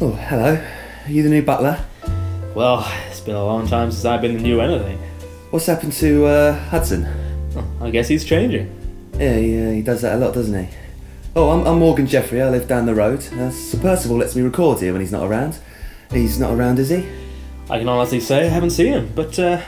Oh, 0.00 0.12
hello. 0.12 0.54
Are 1.06 1.10
you 1.10 1.24
the 1.24 1.28
new 1.28 1.42
butler? 1.42 1.84
Well, 2.54 2.86
it's 3.10 3.18
been 3.18 3.34
a 3.34 3.44
long 3.44 3.66
time 3.66 3.90
since 3.90 4.04
I've 4.04 4.20
been 4.22 4.36
the 4.36 4.40
new 4.40 4.60
anything. 4.60 4.96
What's 5.50 5.66
happened 5.66 5.92
to 5.94 6.24
uh, 6.24 6.58
Hudson? 6.66 7.04
I 7.80 7.90
guess 7.90 8.06
he's 8.06 8.24
changing. 8.24 8.72
Yeah, 9.18 9.36
he, 9.36 9.60
uh, 9.60 9.70
he 9.72 9.82
does 9.82 10.02
that 10.02 10.14
a 10.14 10.18
lot, 10.18 10.34
doesn't 10.34 10.66
he? 10.66 10.72
Oh, 11.34 11.50
I'm, 11.50 11.66
I'm 11.66 11.80
Morgan 11.80 12.06
Jeffrey. 12.06 12.40
I 12.40 12.48
live 12.48 12.68
down 12.68 12.86
the 12.86 12.94
road. 12.94 13.26
Uh, 13.32 13.50
Sir 13.50 13.80
Percival 13.80 14.18
lets 14.18 14.36
me 14.36 14.42
record 14.42 14.78
here 14.78 14.92
when 14.92 15.00
he's 15.00 15.10
not 15.10 15.24
around. 15.24 15.58
He's 16.12 16.38
not 16.38 16.52
around, 16.52 16.78
is 16.78 16.90
he? 16.90 17.04
I 17.68 17.80
can 17.80 17.88
honestly 17.88 18.20
say 18.20 18.46
I 18.46 18.50
haven't 18.50 18.70
seen 18.70 18.92
him, 18.92 19.12
but 19.16 19.36
uh, 19.36 19.60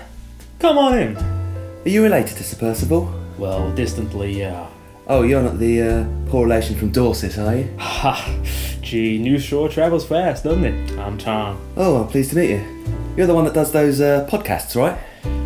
come 0.61 0.79
on 0.79 0.97
in. 0.97 1.17
Are 1.17 1.89
you 1.89 2.05
related 2.05 2.37
to 2.37 2.45
Sir 2.45 2.57
Percival? 2.57 3.13
Well, 3.37 3.73
distantly, 3.75 4.39
yeah. 4.39 4.69
Oh, 5.13 5.23
you're 5.23 5.43
not 5.43 5.59
the 5.59 5.83
uh, 5.83 6.05
poor 6.29 6.45
relation 6.45 6.77
from 6.77 6.91
Dorset, 6.91 7.37
are 7.37 7.57
you? 7.57 7.75
Ha! 7.81 8.33
Gee, 8.81 9.19
news 9.19 9.43
sure 9.43 9.69
travels 9.69 10.07
fast, 10.07 10.45
doesn't 10.45 10.65
it? 10.65 10.97
I'm 11.01 11.19
Tom. 11.19 11.61
Oh, 11.77 12.01
I'm 12.01 12.07
pleased 12.07 12.31
to 12.31 12.37
meet 12.37 12.51
you. 12.51 12.85
You're 13.17 13.27
the 13.27 13.35
one 13.35 13.45
that 13.45 13.53
does 13.53 13.73
those 13.73 14.01
uh, 14.01 14.29
podcasts, 14.31 14.77
right? 14.77 14.97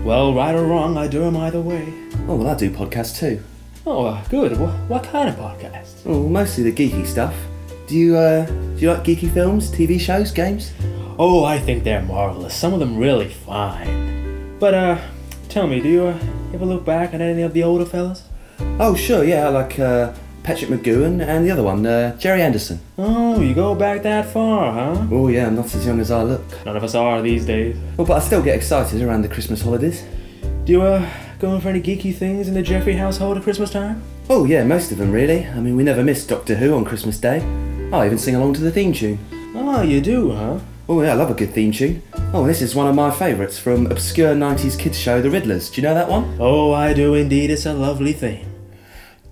Well, 0.05 0.35
right 0.35 0.55
or 0.55 0.67
wrong, 0.67 0.99
I 0.99 1.09
do 1.09 1.25
'em 1.25 1.39
either 1.39 1.63
way. 1.63 1.95
Oh, 2.29 2.37
well, 2.37 2.49
I 2.49 2.55
do 2.57 2.71
podcasts 2.71 3.19
too. 3.19 3.43
Oh, 3.87 4.05
uh, 4.05 4.23
good. 4.29 4.61
What, 4.61 4.75
what 4.87 5.03
kind 5.03 5.31
of 5.31 5.37
podcasts? 5.37 6.03
Oh, 6.05 6.29
mostly 6.29 6.71
the 6.71 6.73
geeky 6.73 7.07
stuff. 7.07 7.35
Do 7.87 7.97
you, 7.97 8.19
uh, 8.19 8.45
do 8.45 8.77
you 8.77 8.93
like 8.93 9.03
geeky 9.05 9.33
films, 9.33 9.71
TV 9.71 9.99
shows, 9.99 10.31
games? 10.31 10.75
Oh, 11.19 11.43
I 11.43 11.59
think 11.59 11.85
they're 11.85 12.03
marvelous. 12.03 12.55
Some 12.55 12.75
of 12.75 12.81
them 12.81 12.99
really 12.99 13.31
fine. 13.31 14.59
But, 14.59 14.75
uh, 14.75 14.99
tell 15.49 15.67
me, 15.67 15.81
do 15.81 15.89
you 15.89 16.05
uh, 16.09 16.19
ever 16.53 16.67
look 16.67 16.85
back 16.85 17.15
at 17.15 17.23
any 17.23 17.41
of 17.41 17.55
the 17.55 17.63
older 17.63 17.87
fellas? 17.87 18.25
Oh, 18.81 18.95
sure, 18.95 19.25
yeah, 19.25 19.47
I 19.47 19.51
like 19.51 19.79
uh, 19.79 20.13
Patrick 20.43 20.71
McGoohan 20.71 21.21
and 21.27 21.47
the 21.47 21.51
other 21.51 21.63
one, 21.63 21.87
uh, 21.87 22.17
Gerry 22.19 22.43
Anderson. 22.43 22.81
Oh, 22.99 23.41
you 23.41 23.55
go 23.55 23.75
back 23.75 24.03
that 24.03 24.27
far, 24.27 24.73
huh? 24.73 25.07
Oh, 25.11 25.29
yeah, 25.29 25.47
I'm 25.47 25.57
not 25.57 25.75
as 25.75 25.87
young 25.87 26.01
as 26.01 26.11
I 26.11 26.23
look. 26.23 26.43
None 26.65 26.77
of 26.77 26.85
us 26.85 26.95
are 26.95 27.23
these 27.23 27.47
days. 27.47 27.77
Well, 27.97 28.07
but 28.07 28.21
I 28.23 28.25
still 28.25 28.43
get 28.43 28.57
excited 28.57 29.01
around 29.03 29.23
the 29.23 29.29
Christmas 29.29 29.63
holidays. 29.63 30.05
Do 30.65 30.73
you, 30.73 30.83
uh, 30.83 31.09
go 31.39 31.55
in 31.55 31.61
for 31.61 31.69
any 31.69 31.81
geeky 31.81 32.15
things 32.15 32.49
in 32.49 32.55
the 32.55 32.63
Jeffrey 32.63 32.97
household 32.97 33.37
at 33.37 33.43
Christmas 33.43 33.71
time? 33.71 34.03
Oh, 34.29 34.45
yeah, 34.45 34.65
most 34.65 34.91
of 34.93 34.99
them, 34.99 35.13
really. 35.13 35.47
I 35.47 35.61
mean, 35.61 35.77
we 35.77 35.83
never 35.85 36.03
miss 36.03 36.27
Doctor 36.27 36.55
Who 36.57 36.75
on 36.75 36.85
Christmas 36.85 37.19
Day. 37.19 37.41
I 37.93 38.07
even 38.07 38.19
sing 38.19 38.35
along 38.35 38.55
to 38.55 38.61
the 38.61 38.71
theme 38.71 38.93
tune. 38.93 39.19
Oh, 39.55 39.83
you 39.83 40.01
do, 40.01 40.33
huh? 40.33 40.59
Oh, 40.87 41.01
yeah, 41.03 41.13
I 41.13 41.15
love 41.15 41.31
a 41.31 41.35
good 41.35 41.53
theme 41.55 41.73
tune. 41.73 42.03
Oh, 42.35 42.47
this 42.47 42.61
is 42.61 42.75
one 42.75 42.87
of 42.87 42.95
my 42.95 43.11
favourites 43.11 43.59
from 43.59 43.87
obscure 43.87 44.35
90s 44.35 44.79
kids 44.79 44.99
show 44.99 45.23
The 45.23 45.31
Riddlers. 45.31 45.73
Do 45.73 45.81
you 45.81 45.89
know 45.89 45.95
that 45.95 46.09
one? 46.09 46.37
Oh, 46.39 46.73
I 46.73 46.93
do 46.93 47.15
indeed. 47.15 47.51
It's 47.51 47.65
a 47.65 47.73
lovely 47.73 48.13
theme. 48.13 48.47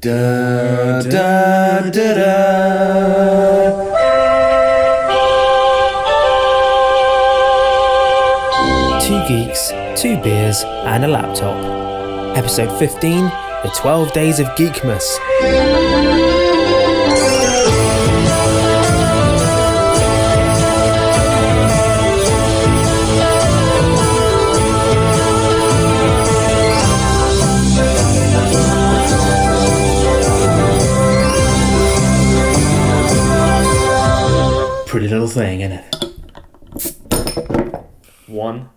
Da 0.00 1.02
da 1.02 1.80
da 1.90 2.14
da. 2.14 3.92
Two 9.00 9.20
geeks, 9.28 9.70
two 10.00 10.16
beers, 10.22 10.62
and 10.64 11.04
a 11.04 11.08
laptop. 11.08 11.56
Episode 12.36 12.76
15 12.78 13.24
The 13.24 13.72
12 13.76 14.12
Days 14.12 14.40
of 14.40 14.46
Geekmas. 14.56 15.18
Little 35.12 35.28
thing, 35.28 35.60
isn't 35.60 35.78
it? 35.78 35.94
One. 38.26 38.70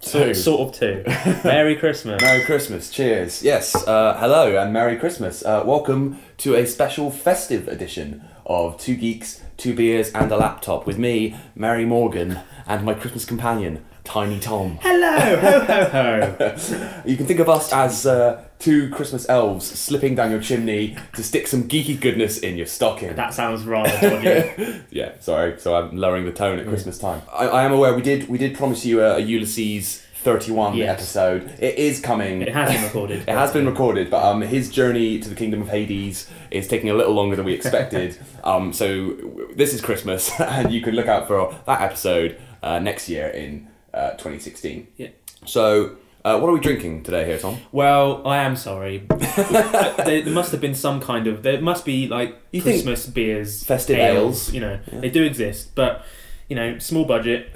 Two. 0.00 0.32
Sort 0.34 0.68
of 0.68 0.78
two. 0.78 1.02
Merry 1.44 1.74
Christmas. 1.74 2.22
Merry 2.22 2.44
Christmas. 2.44 2.90
Cheers. 2.90 3.42
Yes. 3.42 3.74
Uh, 3.74 4.16
hello 4.20 4.56
and 4.56 4.72
Merry 4.72 4.96
Christmas. 4.96 5.44
Uh, 5.44 5.64
welcome 5.66 6.20
to 6.36 6.54
a 6.54 6.64
special 6.64 7.10
festive 7.10 7.66
edition 7.66 8.22
of 8.46 8.78
Two 8.78 8.94
Geeks, 8.94 9.42
Two 9.56 9.74
Beers, 9.74 10.12
and 10.12 10.30
a 10.30 10.36
Laptop 10.36 10.86
with 10.86 10.96
me, 10.96 11.34
Mary 11.56 11.84
Morgan, 11.84 12.38
and 12.64 12.84
my 12.84 12.94
Christmas 12.94 13.24
companion, 13.24 13.84
Tiny 14.04 14.38
Tom. 14.38 14.78
Hello! 14.80 15.36
Ho, 15.40 15.60
ho, 15.60 15.84
ho. 15.90 17.02
You 17.04 17.16
can 17.16 17.26
think 17.26 17.40
of 17.40 17.48
us 17.48 17.72
as 17.72 18.06
uh, 18.06 18.43
two 18.58 18.88
Christmas 18.90 19.28
elves 19.28 19.66
slipping 19.66 20.14
down 20.14 20.30
your 20.30 20.40
chimney 20.40 20.96
to 21.14 21.22
stick 21.22 21.46
some 21.46 21.64
geeky 21.68 22.00
goodness 22.00 22.38
in 22.38 22.56
your 22.56 22.66
stocking. 22.66 23.14
That 23.14 23.34
sounds 23.34 23.64
rather 23.64 23.90
dodgy. 24.00 24.80
yeah, 24.90 25.12
sorry. 25.20 25.58
So 25.60 25.74
I'm 25.76 25.96
lowering 25.96 26.24
the 26.24 26.32
tone 26.32 26.58
at 26.58 26.66
Christmas 26.66 26.98
time. 26.98 27.22
I, 27.32 27.46
I 27.46 27.62
am 27.64 27.72
aware 27.72 27.94
we 27.94 28.02
did 28.02 28.28
we 28.28 28.38
did 28.38 28.56
promise 28.56 28.84
you 28.86 29.02
a, 29.02 29.16
a 29.16 29.20
Ulysses 29.20 30.00
31 30.24 30.74
Yes. 30.74 30.88
episode. 31.00 31.50
It 31.60 31.74
is 31.78 32.00
coming. 32.00 32.40
It 32.40 32.54
has 32.54 32.72
been 32.72 32.82
recorded. 32.84 33.20
It 33.28 33.34
has 33.34 33.52
been 33.52 33.66
recorded, 33.66 34.10
but 34.10 34.24
um, 34.24 34.40
his 34.40 34.70
journey 34.70 35.18
to 35.18 35.28
the 35.28 35.34
kingdom 35.34 35.60
of 35.60 35.68
Hades 35.68 36.30
is 36.50 36.66
taking 36.66 36.88
a 36.88 36.94
little 36.94 37.12
longer 37.12 37.36
than 37.36 37.44
we 37.44 37.52
expected. 37.60 38.16
um, 38.42 38.72
so 38.72 39.10
w- 39.16 39.54
this 39.54 39.74
is 39.74 39.82
Christmas, 39.82 40.30
and 40.40 40.72
you 40.72 40.80
can 40.80 40.94
look 40.94 41.08
out 41.08 41.26
for 41.26 41.54
that 41.66 41.82
episode 41.82 42.40
uh, 42.62 42.78
next 42.78 43.10
year 43.10 43.26
in 43.28 43.68
uh, 43.92 44.12
2016. 44.12 44.86
Yeah. 44.96 45.08
So, 45.44 45.96
uh, 46.24 46.38
what 46.38 46.48
are 46.48 46.52
we 46.52 46.60
drinking 46.60 47.02
today 47.02 47.24
here, 47.26 47.38
Tom? 47.38 47.58
Well, 47.72 48.26
I 48.26 48.38
am 48.38 48.56
sorry. 48.56 48.98
there, 49.08 50.22
there 50.22 50.32
must 50.32 50.52
have 50.52 50.60
been 50.60 50.74
some 50.74 51.00
kind 51.00 51.26
of. 51.26 51.42
There 51.42 51.60
must 51.60 51.84
be 51.84 52.08
like 52.08 52.36
You 52.52 52.60
think 52.60 52.76
Christmas 52.76 53.06
beers, 53.06 53.62
festive 53.64 53.98
ales? 53.98 54.52
You 54.52 54.60
know, 54.60 54.80
they 54.92 55.10
do 55.10 55.22
exist, 55.22 55.74
but 55.74 56.04
you 56.48 56.56
know, 56.56 56.78
small 56.78 57.04
budget. 57.04 57.48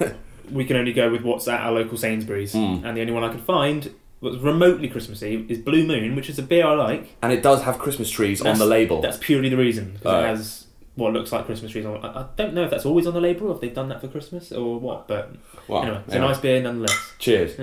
we 0.50 0.64
can 0.64 0.76
only 0.76 0.92
go 0.92 1.10
with 1.10 1.22
what's 1.22 1.48
at 1.48 1.60
our 1.60 1.72
local 1.72 1.96
Sainsbury's, 1.96 2.54
Mm. 2.54 2.84
and 2.84 2.96
the 2.96 3.00
only 3.00 3.12
one 3.12 3.24
I 3.24 3.30
could 3.30 3.40
find 3.42 3.92
was 4.20 4.38
remotely 4.38 4.88
Christmassy 4.88 5.44
is 5.48 5.58
Blue 5.58 5.84
Moon, 5.84 6.14
which 6.14 6.28
is 6.30 6.38
a 6.38 6.42
beer 6.42 6.64
I 6.66 6.74
like. 6.74 7.16
And 7.22 7.32
it 7.32 7.42
does 7.42 7.62
have 7.62 7.78
Christmas 7.78 8.08
trees 8.10 8.40
on 8.40 8.44
That's- 8.44 8.58
the 8.60 8.66
label. 8.66 9.00
That's 9.00 9.16
purely 9.18 9.48
the 9.48 9.56
reason. 9.56 9.94
'cause 10.02 10.06
Alright. 10.12 10.24
It 10.24 10.36
has 10.36 10.66
what 10.94 11.12
looks 11.12 11.32
like 11.32 11.46
Christmas 11.46 11.72
trees 11.72 11.86
on. 11.86 11.96
I, 12.04 12.20
I 12.20 12.26
don't 12.36 12.54
know 12.54 12.62
if 12.64 12.70
that's 12.70 12.84
always 12.86 13.06
on 13.06 13.14
the 13.14 13.20
label 13.20 13.48
or 13.48 13.54
if 13.56 13.60
they've 13.60 13.74
done 13.74 13.88
that 13.88 14.00
for 14.00 14.06
Christmas 14.08 14.52
or 14.52 14.78
what, 14.78 15.08
but 15.08 15.32
Wow. 15.66 15.82
anyway, 15.82 16.00
it's 16.06 16.14
a 16.14 16.18
nice 16.20 16.38
beer 16.38 16.62
nonetheless. 16.62 17.12
Cheers. 17.18 17.58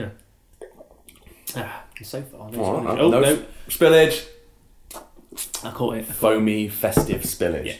Ah, 1.55 1.83
so 2.03 2.21
far, 2.21 2.49
no, 2.51 2.59
Oh, 2.63 2.79
spillage. 2.81 2.99
oh 2.99 3.09
no 3.09 3.19
no, 3.21 3.43
Spillage. 3.67 4.25
I 5.63 5.71
caught 5.71 5.95
it. 5.97 6.05
foamy, 6.05 6.67
festive 6.69 7.21
spillage. 7.21 7.65
Yeah. 7.65 7.73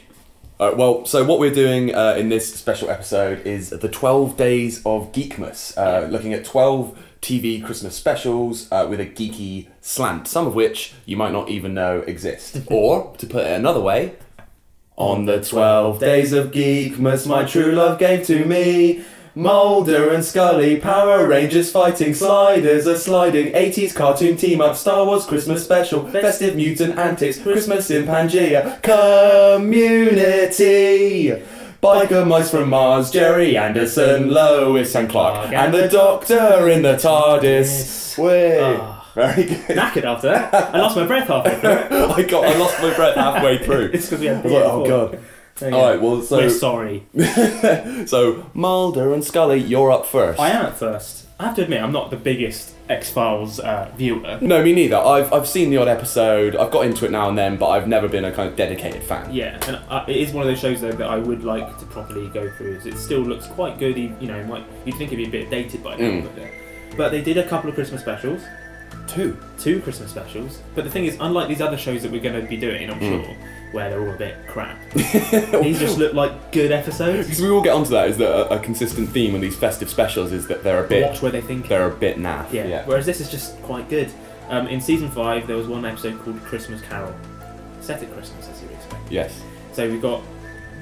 Alright, 0.59 0.78
well, 0.78 1.06
so 1.06 1.24
what 1.24 1.40
we're 1.40 1.53
doing 1.53 1.96
uh, 1.96 2.16
in 2.18 2.28
this 2.30 2.53
special 2.53 2.90
episode 2.90 3.46
is 3.46 3.69
the 3.69 3.88
12 3.88 4.35
Days 4.35 4.80
of 4.85 5.12
Geekmas, 5.13 5.78
uh, 5.78 6.07
looking 6.07 6.34
at 6.34 6.44
12 6.44 6.97
TV 7.22 7.63
Christmas 7.63 7.96
specials 7.96 8.69
uh, 8.72 8.85
with 8.90 9.00
a 9.00 9.06
geeky 9.06 9.68
slant, 9.81 10.28
some 10.28 10.47
of 10.47 10.56
which 10.56 10.94
you 11.06 11.16
might 11.16 11.31
not 11.31 11.47
even 11.50 11.74
know 11.74 12.00
exist. 12.07 12.62
or, 12.68 13.16
to 13.18 13.25
put 13.25 13.46
it 13.46 13.51
another 13.53 13.80
way, 13.80 14.16
on 14.97 15.25
the 15.25 15.41
12 15.41 15.97
days 16.00 16.34
of 16.34 16.51
Geekmas, 16.51 17.25
my 17.25 17.46
true 17.46 17.72
love 17.72 17.97
gave 17.97 18.25
to 18.28 18.44
me. 18.44 19.03
Mulder 19.35 20.09
and 20.09 20.25
Scully, 20.25 20.78
Power 20.78 21.28
Rangers 21.28 21.72
fighting, 21.72 22.13
sliders 22.13 22.88
a 22.88 22.97
sliding, 22.97 23.53
80s 23.53 23.95
cartoon 23.95 24.35
team 24.38 24.59
up, 24.59 24.75
Star 24.75 25.06
Wars 25.06 25.25
Christmas 25.25 25.63
special, 25.63 26.07
festive 26.09 26.56
mutant 26.56 26.97
antics, 26.97 27.39
Christmas 27.39 27.91
in 27.91 28.06
Pangea, 28.06 28.81
community. 29.62 31.31
Biker 31.81 32.28
mice 32.28 32.50
from 32.51 32.69
Mars, 32.69 33.12
Gerry 33.12 33.56
Anderson, 33.56 34.29
Lois 34.29 34.95
and 34.95 35.09
Clark, 35.09 35.53
and 35.53 35.73
the 35.73 35.88
Doctor 35.88 36.68
in 36.68 36.81
the 36.81 36.95
TARDIS. 36.95 38.18
Way. 38.18 38.59
Ah. 38.62 38.95
Very 39.15 39.44
good. 39.45 39.62
Knackered 39.77 40.04
after 40.04 40.27
that. 40.30 40.54
I 40.54 40.80
lost 40.80 40.95
my 40.95 41.06
breath 41.06 41.27
halfway 41.27 41.59
through. 41.59 41.69
I 42.13 42.24
got, 42.24 42.45
I 42.45 42.57
lost 42.57 42.81
my 42.81 42.94
breath 42.95 43.15
halfway 43.15 43.57
through. 43.63 43.89
It's 43.94 44.06
because 44.06 44.19
we 44.19 44.27
had 44.27 44.38
I 44.38 44.42
was 44.42 44.51
like, 44.51 44.63
oh 44.65 44.86
god. 44.88 45.19
All 45.61 45.69
go. 45.71 45.81
right, 45.89 46.01
well, 46.01 46.21
so 46.21 46.38
We're 46.38 46.50
sorry. 46.50 47.06
so 48.06 48.50
Mulder 48.53 49.13
and 49.13 49.23
Scully, 49.23 49.59
you're 49.59 49.91
up 49.91 50.06
first. 50.06 50.39
I 50.39 50.50
am 50.50 50.65
at 50.67 50.77
first. 50.77 51.25
I 51.39 51.45
have 51.45 51.56
to 51.56 51.63
admit, 51.63 51.81
I'm 51.81 51.94
not 51.94 52.09
the 52.09 52.17
biggest 52.17 52.73
X 52.89 53.09
Files 53.11 53.61
uh, 53.61 53.89
viewer. 53.95 54.39
No, 54.41 54.61
me 54.61 54.73
neither. 54.73 54.97
I've, 54.97 55.31
I've 55.31 55.47
seen 55.47 55.69
the 55.69 55.77
odd 55.77 55.88
episode. 55.88 56.56
I've 56.57 56.69
got 56.71 56.85
into 56.85 57.06
it 57.06 57.11
now 57.11 57.29
and 57.29 57.38
then, 57.38 57.56
but 57.56 57.69
I've 57.69 57.88
never 57.88 58.09
been 58.09 58.25
a 58.25 58.31
kind 58.31 58.50
of 58.50 58.57
dedicated 58.57 59.01
fan. 59.03 59.33
Yeah, 59.33 59.57
and 59.67 59.79
uh, 59.89 60.03
it 60.07 60.17
is 60.17 60.33
one 60.33 60.41
of 60.45 60.50
those 60.50 60.59
shows 60.59 60.81
though 60.81 60.91
that 60.91 61.07
I 61.07 61.17
would 61.17 61.45
like 61.45 61.77
to 61.79 61.85
properly 61.85 62.27
go 62.29 62.50
through. 62.51 62.81
It 62.83 62.97
still 62.97 63.21
looks 63.21 63.47
quite 63.47 63.79
good. 63.79 63.97
You 63.97 64.09
know, 64.27 64.44
might 64.45 64.65
you'd 64.85 64.95
think 64.97 65.13
it'd 65.13 65.31
be 65.31 65.38
a 65.38 65.41
bit 65.44 65.50
dated 65.50 65.81
by 65.81 65.95
now, 65.95 66.09
Mm. 66.09 66.23
but, 66.35 66.44
uh, 66.44 66.47
but 66.97 67.09
they 67.11 67.21
did 67.21 67.38
a 67.38 67.47
couple 67.47 67.69
of 67.69 67.75
Christmas 67.75 68.01
specials, 68.01 68.41
Two. 69.07 69.38
two 69.57 69.79
Christmas 69.81 70.11
specials. 70.11 70.59
But 70.75 70.83
the 70.83 70.89
thing 70.91 71.06
is, 71.06 71.15
unlike 71.21 71.47
these 71.47 71.61
other 71.61 71.77
shows 71.77 72.01
that 72.03 72.11
we're 72.11 72.21
going 72.21 72.39
to 72.41 72.47
be 72.47 72.57
doing, 72.57 72.89
I'm 72.89 73.00
Mm. 73.00 73.23
sure, 73.25 73.35
where 73.71 73.89
they're 73.89 74.01
all 74.01 74.13
a 74.13 74.18
bit 74.18 74.36
crap, 74.48 74.80
these 74.94 75.80
just 75.80 75.98
look 75.98 76.13
like 76.13 76.51
good 76.51 76.71
episodes. 76.71 77.27
Because 77.27 77.42
we 77.42 77.51
will 77.51 77.62
get 77.62 77.74
onto 77.74 77.92
that. 77.92 78.10
Is 78.10 78.18
that 78.18 78.30
a, 78.31 78.56
a 78.56 78.60
consistent 78.60 79.10
theme 79.10 79.36
in 79.36 79.42
these 79.42 79.56
festive 79.56 79.89
specials 79.89 80.31
is 80.31 80.48
that 80.48 80.63
they're 80.63 80.83
a 80.83 80.88
bit 80.88 81.06
Watch 81.06 81.21
where 81.21 81.31
they 81.31 81.42
think. 81.42 81.68
they're 81.68 81.88
a 81.89 81.95
bit 81.95 82.18
naff. 82.18 82.51
Yeah. 82.51 82.86
Whereas 82.86 83.06
this 83.06 83.19
is 83.21 83.30
just 83.30 83.62
quite 83.63 83.89
good. 83.89 84.12
Um, 84.50 84.68
in 84.68 84.81
season 84.81 85.12
five, 85.12 85.45
there 85.45 85.56
was 85.57 85.68
one 85.68 85.86
episode 85.86 86.19
called 86.24 86.39
Christmas 86.42 86.81
Carol, 86.81 87.13
set 87.81 88.01
at 88.01 88.12
Christmas 88.13 88.50
as 88.50 88.62
you 88.62 88.68
would 88.68 88.77
expect. 88.77 89.12
Yes. 89.12 89.42
So 89.74 89.88
we've 89.88 90.01
got 90.01 90.24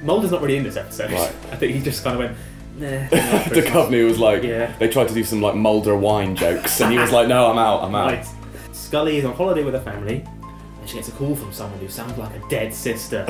Mulder's 0.02 0.30
not 0.30 0.40
really 0.40 0.56
in 0.56 0.62
this 0.64 0.76
episode. 0.76 1.10
Right. 1.10 1.28
I 1.52 1.56
think 1.56 1.74
he 1.74 1.80
just 1.82 2.02
kind 2.02 2.14
of 2.22 2.30
went, 2.30 2.38
nah. 2.78 3.08
the 3.54 3.62
company 3.68 4.02
was 4.02 4.18
like, 4.18 4.42
Yeah. 4.42 4.74
they 4.78 4.88
tried 4.88 5.08
to 5.08 5.14
do 5.14 5.22
some 5.24 5.42
like 5.42 5.54
Mulder 5.54 5.96
wine 5.96 6.34
jokes, 6.34 6.80
and 6.80 6.90
he 6.92 6.98
was 6.98 7.12
like, 7.12 7.28
"No, 7.28 7.50
I'm 7.50 7.58
out, 7.58 7.82
I'm 7.82 7.94
out." 7.94 8.12
Right. 8.12 8.26
Scully 8.72 9.18
is 9.18 9.24
on 9.26 9.34
holiday 9.34 9.64
with 9.64 9.74
her 9.74 9.80
family, 9.80 10.24
and 10.88 10.90
she 10.90 10.96
gets 10.96 11.08
a 11.08 11.18
call 11.18 11.36
from 11.36 11.52
someone 11.52 11.78
who 11.80 11.88
sounds 11.88 12.16
like 12.16 12.34
a 12.34 12.48
dead 12.48 12.72
sister. 12.72 13.26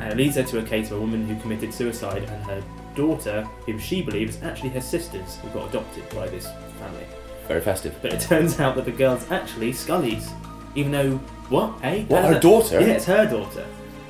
and 0.00 0.12
it 0.12 0.16
leads 0.16 0.34
her 0.34 0.42
to 0.42 0.58
a 0.58 0.62
case 0.62 0.90
of 0.90 0.98
a 0.98 1.00
woman 1.00 1.26
who 1.26 1.40
committed 1.40 1.72
suicide, 1.72 2.24
and 2.24 2.44
her 2.44 2.62
daughter, 2.96 3.42
whom 3.66 3.78
she 3.78 4.02
believes 4.02 4.36
is 4.36 4.42
actually 4.42 4.70
her 4.70 4.80
sisters, 4.80 5.36
who 5.36 5.48
got 5.50 5.68
adopted 5.70 6.08
by 6.10 6.26
this 6.28 6.46
family. 6.78 7.06
Very 7.46 7.60
festive. 7.60 7.96
But 8.02 8.14
it 8.14 8.20
turns 8.20 8.58
out 8.58 8.74
that 8.76 8.84
the 8.84 8.92
girl's 8.92 9.30
actually 9.30 9.72
Scully's, 9.72 10.30
even 10.74 10.90
though 10.90 11.16
what? 11.48 11.74
Eh? 11.84 12.04
What, 12.04 12.22
How 12.22 12.34
her 12.34 12.40
daughter? 12.40 12.80
Yeah, 12.80 12.88
it's 12.88 13.04
her 13.04 13.26
daughter, 13.26 13.66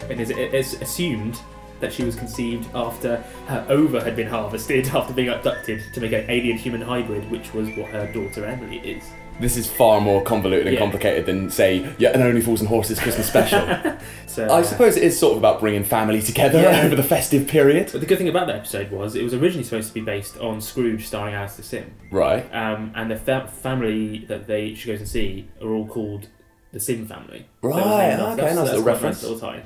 and 0.09 0.21
it's, 0.21 0.31
it's 0.31 0.75
assumed 0.75 1.39
that 1.81 1.93
she 1.93 2.05
was 2.05 2.15
conceived 2.15 2.69
after 2.75 3.17
her 3.47 3.67
ova 3.69 4.03
had 4.03 4.15
been 4.15 4.27
harvested 4.27 4.87
after 4.95 5.13
being 5.13 5.29
abducted 5.29 5.83
to 5.95 6.01
make 6.01 6.13
an 6.13 6.29
alien 6.31 6.57
human 6.57 6.81
hybrid, 6.81 7.31
which 7.31 7.53
was 7.53 7.69
what 7.71 7.91
her 7.91 8.11
daughter 8.13 8.45
Emily 8.47 8.79
is. 8.79 9.05
This 9.41 9.57
is 9.57 9.67
far 9.67 10.01
more 10.01 10.23
convoluted 10.23 10.67
and 10.67 10.75
Yeah. 10.75 10.81
complicated 10.81 11.27
than, 11.27 11.51
say, 11.51 11.89
yeah, 11.99 12.11
an 12.11 12.23
Only 12.23 12.41
Fools 12.41 12.61
and 12.61 12.69
Horses 12.69 12.99
Christmas 13.01 13.27
special. 13.27 13.61
So, 14.31 14.45
I 14.45 14.61
uh, 14.61 14.63
suppose 14.63 14.97
it 14.97 15.03
is 15.03 15.19
sort 15.19 15.33
of 15.33 15.39
about 15.39 15.59
bringing 15.59 15.83
family 15.83 16.23
together 16.23 16.61
Yeah. 16.63 16.83
over 16.85 16.95
the 16.95 17.03
festive 17.03 17.49
period. 17.49 17.89
But 17.91 18.01
the 18.01 18.07
good 18.07 18.17
thing 18.19 18.29
about 18.29 18.47
that 18.47 18.55
episode 18.55 18.93
was 18.93 19.17
it 19.17 19.25
was 19.25 19.35
originally 19.35 19.65
supposed 19.65 19.89
to 19.89 19.95
be 19.95 20.03
based 20.03 20.39
on 20.39 20.61
Scrooge 20.61 21.05
starring 21.09 21.35
as 21.35 21.57
the 21.57 21.65
Sim, 21.65 21.91
Right. 22.13 22.47
um, 22.55 22.93
and 22.95 23.11
the 23.11 23.17
fa- 23.17 23.49
family 23.61 24.25
that 24.29 24.47
they 24.47 24.75
she 24.75 24.87
goes 24.87 25.01
and 25.01 25.09
see 25.09 25.49
are 25.61 25.71
all 25.75 25.85
called 25.85 26.29
the 26.73 26.79
Sim 26.79 27.07
family. 27.09 27.47
So 27.61 27.71
it 27.71 27.75
was 27.75 27.77
Right, 27.85 28.09
named 28.11 28.13
after- 28.13 28.23
okay, 28.23 28.37
that's- 28.37 28.55
nice 28.55 28.55
that's 28.55 28.69
little 28.69 28.85
reference. 28.85 29.23
Nice 29.23 29.31
little 29.33 29.49
tie. 29.49 29.63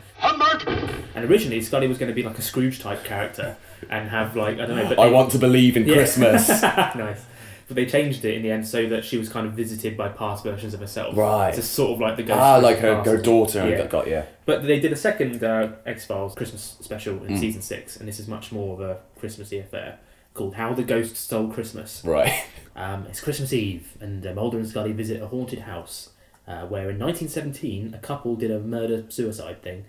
And 1.15 1.31
originally 1.31 1.61
Scully 1.61 1.87
was 1.87 1.99
going 1.99 2.09
to 2.11 2.15
be 2.15 2.23
like 2.23 2.39
a 2.39 2.43
Scrooge 2.43 2.81
type 2.81 3.05
character 3.05 3.57
and 3.91 4.09
have 4.09 4.35
like 4.35 4.59
I 4.61 4.65
don't 4.65 4.77
know. 4.77 4.89
But 4.89 4.99
I 4.99 5.09
they- 5.09 5.13
want 5.13 5.31
to 5.33 5.39
believe 5.39 5.77
in 5.77 5.87
Yeah. 5.87 5.95
Christmas. 5.97 6.49
nice. 6.63 7.21
But 7.67 7.77
they 7.77 7.87
changed 7.87 8.25
it 8.25 8.35
in 8.35 8.43
the 8.43 8.51
end 8.51 8.67
so 8.69 8.87
that 8.89 9.05
she 9.05 9.17
was 9.17 9.29
kind 9.29 9.47
of 9.47 9.55
visited 9.55 9.97
by 9.97 10.09
past 10.09 10.45
versions 10.45 10.75
of 10.75 10.81
herself. 10.81 11.17
Right. 11.17 11.55
To 11.55 11.63
sort 11.63 11.93
of 11.93 12.01
like 12.01 12.17
the 12.17 12.23
ghost. 12.23 12.39
ah, 12.41 12.57
like 12.59 12.79
her, 12.79 13.03
her 13.03 13.17
daughter. 13.17 13.69
Yeah. 13.69 13.87
Got, 13.87 14.07
yeah. 14.07 14.27
But 14.45 14.65
they 14.65 14.79
did 14.81 14.93
a 14.93 14.97
second 14.97 15.43
uh, 15.43 15.73
X 15.87 16.05
Files 16.05 16.35
Christmas 16.35 16.77
special 16.81 17.25
in 17.25 17.39
season 17.39 17.63
six, 17.63 17.97
and 17.97 18.07
this 18.07 18.21
is 18.21 18.29
much 18.29 18.53
more 18.53 18.75
of 18.75 18.81
a 18.81 18.99
Christmassy 19.19 19.59
affair 19.59 19.99
called 20.35 20.55
"How 20.57 20.75
the 20.75 20.83
Ghost 20.83 21.17
Stole 21.17 21.49
Christmas." 21.49 22.03
Right. 22.05 22.45
Um, 22.77 23.07
it's 23.09 23.21
Christmas 23.21 23.53
Eve, 23.53 23.97
and 24.01 24.27
uh, 24.27 24.33
Mulder 24.35 24.59
and 24.59 24.67
Scully 24.67 24.91
visit 24.91 25.23
a 25.23 25.29
haunted 25.29 25.61
house 25.61 26.09
uh, 26.49 26.67
where, 26.67 26.91
in 26.91 26.99
1917, 26.99 27.95
a 27.95 27.99
couple 27.99 28.35
did 28.35 28.51
a 28.51 28.59
murder-suicide 28.59 29.63
thing. 29.63 29.85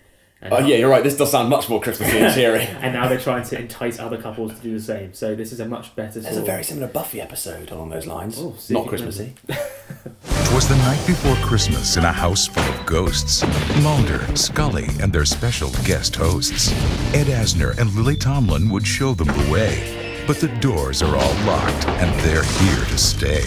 And 0.46 0.54
Oh 0.54 0.60
now- 0.60 0.66
yeah, 0.68 0.76
you're 0.78 0.90
right. 0.90 1.04
This 1.04 1.18
does 1.18 1.32
sound 1.32 1.50
much 1.50 1.68
more 1.70 1.82
Christmassy 1.82 2.20
and 2.20 2.34
cheery. 2.36 2.62
And 2.62 2.94
now 2.94 3.08
they're 3.08 3.20
trying 3.20 3.44
to 3.46 3.60
entice 3.60 3.98
other 4.00 4.22
couples 4.22 4.54
to 4.54 4.62
do 4.62 4.74
the 4.78 4.84
same. 4.84 5.14
So 5.14 5.34
this 5.36 5.52
is 5.52 5.60
a 5.60 5.66
much 5.68 5.96
better. 5.96 6.20
There's 6.20 6.36
sort 6.36 6.44
a 6.44 6.52
very 6.52 6.64
similar 6.64 6.88
Buffy 6.88 7.20
episode 7.20 7.72
along 7.72 7.90
those 7.90 8.06
lines. 8.06 8.38
Oh, 8.40 8.54
see 8.60 8.76
Not 8.76 8.86
if 8.86 8.92
you 8.92 8.98
can 8.98 9.06
Christmassy. 9.08 9.34
Twas 10.46 10.68
the 10.70 10.76
night 10.78 11.04
before 11.08 11.36
Christmas 11.38 11.98
in 11.98 12.06
a 12.06 12.12
house 12.12 12.46
full 12.48 12.64
of 12.64 12.86
ghosts. 12.86 13.44
Mulder, 13.82 14.20
Scully, 14.36 14.86
and 15.02 15.12
their 15.12 15.26
special 15.26 15.72
guest 15.84 16.16
hosts. 16.16 16.72
Ed 17.16 17.26
Asner 17.28 17.76
and 17.80 17.92
Lily 17.96 18.16
Tomlin 18.16 18.70
would 18.70 18.86
show 18.86 19.14
them 19.16 19.28
the 19.28 19.52
way. 19.52 20.24
But 20.28 20.38
the 20.38 20.48
doors 20.60 21.02
are 21.02 21.16
all 21.16 21.34
locked, 21.46 21.88
and 21.88 22.20
they're 22.22 22.44
here 22.44 22.86
to 22.86 22.98
stay. 22.98 23.42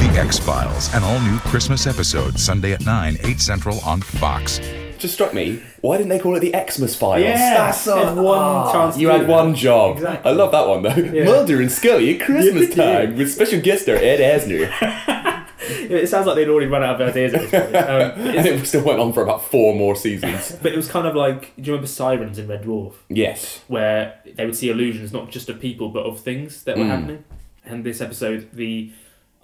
The 0.00 0.12
X 0.20 0.38
Files, 0.38 0.92
an 0.94 1.02
all 1.04 1.20
new 1.20 1.38
Christmas 1.40 1.86
episode, 1.86 2.38
Sunday 2.38 2.72
at 2.72 2.84
9, 2.84 3.18
8 3.22 3.40
Central 3.40 3.78
on 3.80 4.00
Fox. 4.00 4.58
Just 5.06 5.14
struck 5.14 5.32
me. 5.32 5.62
Why 5.82 5.96
didn't 5.98 6.10
they 6.10 6.18
call 6.18 6.34
it 6.36 6.40
the 6.40 6.52
Xmas 6.68 6.96
Files? 6.96 7.22
Yeah, 7.22 7.54
That's 7.66 7.80
so. 7.80 7.94
they 7.94 8.20
one 8.20 8.38
ah, 8.38 8.72
chance 8.72 8.98
You 8.98 9.08
had 9.08 9.20
that. 9.22 9.28
one 9.28 9.54
job. 9.54 9.96
Exactly. 9.98 10.30
I 10.30 10.34
love 10.34 10.50
that 10.52 10.66
one 10.66 10.82
though. 10.82 11.24
Mulder 11.24 11.60
and 11.60 11.70
Scully 11.70 12.18
at 12.18 12.26
Christmas 12.26 12.76
Yeah. 12.76 12.84
time 12.98 13.16
with 13.16 13.32
special 13.32 13.60
guest 13.60 13.82
star 13.84 13.96
Ed 13.96 14.18
Asner. 14.20 14.72
It 15.68 16.08
sounds 16.08 16.26
like 16.26 16.36
they'd 16.36 16.48
already 16.48 16.66
run 16.66 16.84
out 16.84 17.00
of 17.00 17.08
ideas 17.08 17.34
at 17.34 17.40
this 17.42 17.50
point. 17.50 17.74
Um, 17.76 18.36
and 18.36 18.46
it 18.46 18.66
still 18.66 18.84
went 18.84 19.00
on 19.00 19.12
for 19.12 19.22
about 19.22 19.44
four 19.44 19.74
more 19.74 19.96
seasons. 19.96 20.56
but 20.62 20.72
it 20.72 20.76
was 20.76 20.86
kind 20.88 21.06
of 21.08 21.16
like, 21.16 21.54
do 21.56 21.62
you 21.62 21.72
remember 21.72 21.88
Psirens 21.88 22.38
in 22.38 22.46
Red 22.46 22.62
Dwarf? 22.64 22.94
yes. 23.08 23.62
where 23.66 24.20
they 24.36 24.44
would 24.44 24.54
see 24.56 24.68
illusions 24.70 25.12
not 25.12 25.30
just 25.30 25.48
of 25.48 25.58
people 25.60 25.88
but 25.88 26.04
of 26.04 26.20
things 26.20 26.62
that 26.64 26.76
were 26.76 26.84
Mm. 26.84 26.88
happening. 26.88 27.24
And 27.64 27.82
this 27.84 28.00
episode, 28.00 28.48
the 28.52 28.92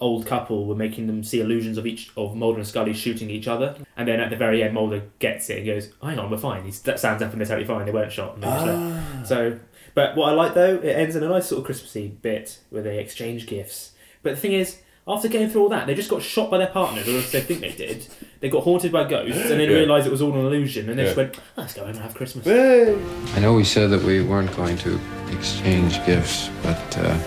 old 0.03 0.27
couple 0.27 0.67
were 0.67 0.75
making 0.75 1.07
them 1.07 1.23
see 1.25 1.41
illusions 1.41 1.79
of 1.79 1.87
each 1.87 2.11
of 2.17 2.35
Mulder 2.37 2.59
and 2.59 2.67
Scully 2.67 2.93
shooting 2.93 3.31
each 3.31 3.49
other. 3.49 3.77
And 3.97 4.07
then 4.07 4.21
at 4.21 4.29
the 4.31 4.37
very 4.37 4.63
end, 4.63 4.75
Mulder 4.75 5.03
gets 5.19 5.49
it 5.49 5.59
and 5.59 5.67
goes, 5.67 5.89
"Hang 6.03 6.19
on, 6.19 6.31
we're 6.31 6.37
fine. 6.37 6.65
He 6.65 6.71
stands 6.73 7.05
up 7.05 7.21
and 7.33 7.41
they're 7.41 7.47
totally 7.47 7.67
fine. 7.67 7.87
They 7.87 7.93
weren't 7.93 8.13
shot." 8.13 8.37
And 8.37 8.43
they. 8.43 9.25
So, 9.27 9.59
but 9.95 10.17
what 10.17 10.29
I 10.31 10.33
like 10.35 10.55
though, 10.55 10.75
it 10.77 10.97
ends 10.97 11.17
in 11.17 11.23
a 11.23 11.29
nice 11.29 11.47
sort 11.47 11.61
of 11.61 11.65
Christmassy 11.65 12.09
bit 12.09 12.59
where 12.71 12.83
they 12.83 12.99
exchange 12.99 13.47
gifts. 13.47 13.93
But 14.23 14.31
the 14.35 14.41
thing 14.41 14.53
is. 14.53 14.79
After 15.05 15.27
getting 15.27 15.51
through 15.51 15.63
all 15.63 15.69
that, 15.71 15.89
they 15.89 15.97
just 15.97 16.09
got 16.09 16.23
shot 16.23 16.49
by 16.49 16.59
their 16.59 16.69
partners, 16.69 17.09
or 17.09 17.19
at 17.19 17.33
they 17.33 17.41
think 17.41 17.61
they 17.61 17.73
did. 17.73 18.07
They 18.39 18.49
got 18.49 18.63
haunted 18.63 18.93
by 18.93 19.03
ghosts, 19.09 19.51
and 19.51 19.59
then 19.59 19.69
Yeah. 19.69 19.79
realised 19.79 20.07
it 20.07 20.11
was 20.11 20.23
all 20.23 20.33
an 20.33 20.47
illusion, 20.47 20.89
and 20.89 20.97
they 20.97 21.03
just 21.03 21.17
went, 21.17 21.37
"Let's 21.57 21.75
go 21.75 21.81
home 21.81 21.91
and 21.91 21.99
have 21.99 22.15
Christmas." 22.15 22.47
I 22.47 23.41
know 23.41 23.53
we 23.53 23.65
said 23.65 23.91
that 23.91 24.01
we 24.05 24.23
weren't 24.23 24.55
going 24.57 24.77
to 24.79 25.01
exchange 25.33 25.99
gifts, 26.07 26.51
but 26.63 26.99
uh, 26.99 27.19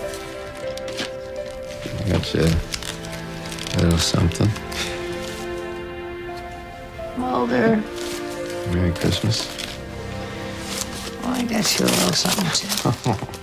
I 2.05 2.09
got 2.09 2.33
you 2.35 2.41
a 2.41 3.81
little 3.81 3.97
something. 3.97 4.47
Mulder, 7.17 7.77
Merry 8.71 8.91
Christmas. 8.93 9.47
well, 11.23 11.33
I 11.33 11.43
got 11.45 11.79
you 11.79 11.85
a 11.85 11.87
little 11.87 12.13
something 12.13 12.51
too. 12.53 13.25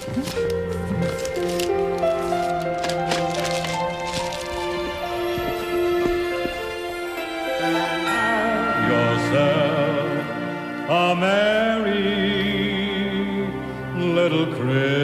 yourself 8.88 10.24
a 10.88 11.14
merry 11.16 12.02
little 13.96 14.46
Christmas 14.54 15.01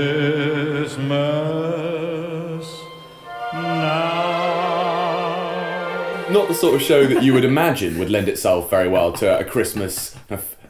sort 6.60 6.74
of 6.74 6.82
show 6.82 7.06
that 7.06 7.22
you 7.22 7.32
would 7.34 7.44
imagine 7.44 7.98
would 7.98 8.10
lend 8.10 8.28
itself 8.28 8.68
very 8.70 8.88
well 8.88 9.12
to 9.14 9.38
a 9.38 9.44
Christmas 9.44 10.14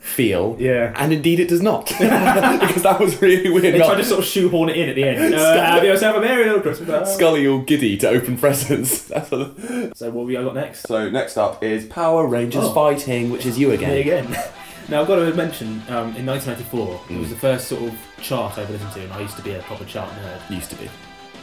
feel. 0.01 0.57
Yeah. 0.59 0.93
And 0.97 1.13
indeed 1.13 1.39
it 1.41 1.49
does 1.49 1.61
not. 1.63 1.87
because 1.99 2.83
that 2.83 2.99
was 2.99 3.21
really 3.21 3.51
weird. 3.51 3.75
They 3.75 3.79
Not- 3.79 3.89
tried 3.89 3.97
to 3.99 4.05
sort 4.05 4.21
of 4.21 4.25
shoehorn 4.27 4.71
it 4.71 4.77
in 4.77 4.89
at 4.89 4.95
the 4.97 5.05
end. 5.05 5.35
Uh, 5.39 5.61
have 5.61 5.85
yourself 5.85 6.17
a 6.17 6.21
merry 6.21 6.45
little 6.45 6.61
Christmas. 6.61 7.15
Scully 7.15 7.47
all 7.47 7.61
giddy 7.61 7.97
to 7.99 8.09
open 8.09 8.37
presents. 8.39 9.03
That's 9.09 9.31
a... 9.33 9.93
So 9.95 10.11
what 10.11 10.27
we 10.27 10.33
got 10.35 10.55
next? 10.55 10.87
So 10.89 11.09
next 11.11 11.37
up 11.37 11.63
is 11.63 11.85
Power 11.87 12.27
Rangers 12.27 12.65
Oh. 12.65 12.73
Fighting, 12.73 13.31
which 13.31 13.45
is 13.47 13.59
you 13.59 13.73
again. 13.73 13.91
Me 13.91 14.01
again. 14.01 14.27
Now 14.89 15.03
I've 15.03 15.07
got 15.07 15.17
to 15.17 15.35
mention, 15.35 15.83
um, 15.89 16.17
in 16.17 16.25
1994, 16.25 16.87
Mm. 16.99 17.17
it 17.17 17.19
was 17.21 17.29
the 17.31 17.37
first 17.37 17.69
sort 17.69 17.83
of 17.83 17.95
chart 18.23 18.57
I 18.59 18.63
ever 18.63 18.73
listened 18.73 18.93
to, 18.93 19.03
and 19.03 19.13
I 19.13 19.21
used 19.21 19.37
to 19.37 19.43
be 19.43 19.53
a 19.53 19.59
proper 19.61 19.85
chart 19.85 20.11
nerd. 20.11 20.51
Used 20.55 20.71
to 20.71 20.77
be. 20.77 20.89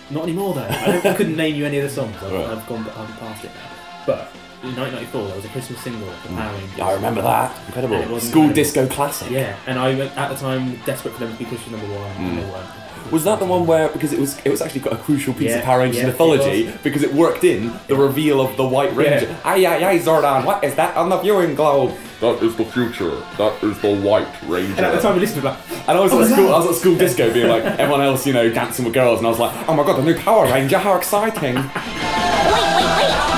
Not 0.09 0.23
anymore 0.23 0.55
though. 0.55 0.61
I, 0.67 1.01
I 1.03 1.13
couldn't 1.13 1.35
name 1.35 1.55
you 1.55 1.65
any 1.65 1.77
of 1.77 1.83
the 1.83 1.89
songs. 1.89 2.15
I've, 2.23 2.31
Right. 2.31 2.45
I've 2.47 2.67
gone 2.67 2.81
I've 2.89 3.19
past 3.19 3.43
it 3.45 3.51
now. 3.53 3.74
But 4.05 4.31
in 4.63 4.75
1994, 4.75 5.27
there 5.27 5.35
was 5.35 5.45
a 5.45 5.49
Christmas 5.49 5.79
single 5.81 6.07
for 6.09 6.27
Power 6.29 6.53
Rangers. 6.53 6.79
I 6.79 6.93
remember 6.93 7.21
that. 7.21 7.51
And 7.51 7.59
it 7.59 7.83
Incredible. 7.83 8.13
wasn't 8.13 8.31
School 8.31 8.47
bad. 8.47 8.55
disco 8.55 8.87
classic. 8.87 9.31
Yeah, 9.31 9.55
and 9.67 9.77
I 9.79 9.91
at 9.93 10.29
the 10.29 10.35
time 10.35 10.75
desperate 10.85 11.13
for 11.13 11.19
them 11.21 11.31
to 11.33 11.37
be 11.37 11.45
Christmas 11.45 11.71
number 11.79 11.93
one. 11.95 12.11
Mm. 12.15 12.19
And 12.29 12.37
they 12.39 12.43
weren't. 12.51 12.69
Was 13.11 13.23
that 13.25 13.37
the 13.37 13.45
one 13.45 13.67
where 13.67 13.87
because 13.89 14.11
it 14.13 14.19
was 14.19 14.39
it 14.43 14.49
was 14.49 14.63
actually 14.63 14.81
got 14.81 14.93
a 14.93 14.97
crucial 14.97 15.31
piece 15.35 15.51
Yeah, 15.51 15.57
of 15.57 15.63
Power 15.65 15.77
Rangers 15.81 15.97
yeah, 15.97 16.05
it 16.05 16.07
mythology 16.07 16.65
was. 16.65 16.75
because 16.81 17.03
it 17.03 17.13
worked 17.13 17.43
in 17.43 17.71
the 17.87 17.95
reveal 17.95 18.41
of 18.41 18.57
the 18.57 18.65
White 18.65 18.95
Ranger. 18.95 19.27
Yeah. 19.27 19.39
Aye 19.45 19.63
aye 19.67 19.89
aye 19.89 19.99
Zordon, 19.99 20.43
what 20.43 20.63
is 20.63 20.73
that 20.73 20.97
on 20.97 21.09
the 21.09 21.17
viewing 21.19 21.53
globe? 21.53 21.95
That 22.19 22.41
is 22.41 22.55
the 22.55 22.65
future. 22.65 23.11
That 23.37 23.61
is 23.63 23.77
the 23.81 23.95
White 23.95 24.27
Ranger. 24.47 24.73
And 24.77 24.85
at 24.87 24.95
the 24.95 25.01
time 25.01 25.13
we 25.13 25.19
listened 25.19 25.43
to 25.43 25.49
like, 25.49 25.59
And 25.87 25.95
I 25.99 25.99
was 25.99 26.13
Oh, 26.13 26.19
at 26.21 26.25
is 26.25 26.31
school. 26.33 26.47
that- 26.47 26.53
I 26.55 26.57
was 26.57 26.67
at 26.69 26.75
school 26.81 26.95
disco, 26.95 27.31
being 27.31 27.47
like 27.47 27.63
everyone 27.63 28.01
else, 28.01 28.25
you 28.25 28.33
know, 28.33 28.49
dancing 28.49 28.85
with 28.85 28.95
girls, 28.95 29.19
and 29.19 29.27
I 29.27 29.29
was 29.29 29.37
like, 29.39 29.53
"Oh 29.69 29.75
my 29.75 29.83
god, 29.83 29.97
the 29.99 30.03
new 30.03 30.15
Power 30.17 30.45
Ranger! 30.45 30.79
How 30.79 30.95
exciting!" 30.97 31.55
Wait, 31.57 31.63
wait, 31.63 32.97
wait! 32.97 33.34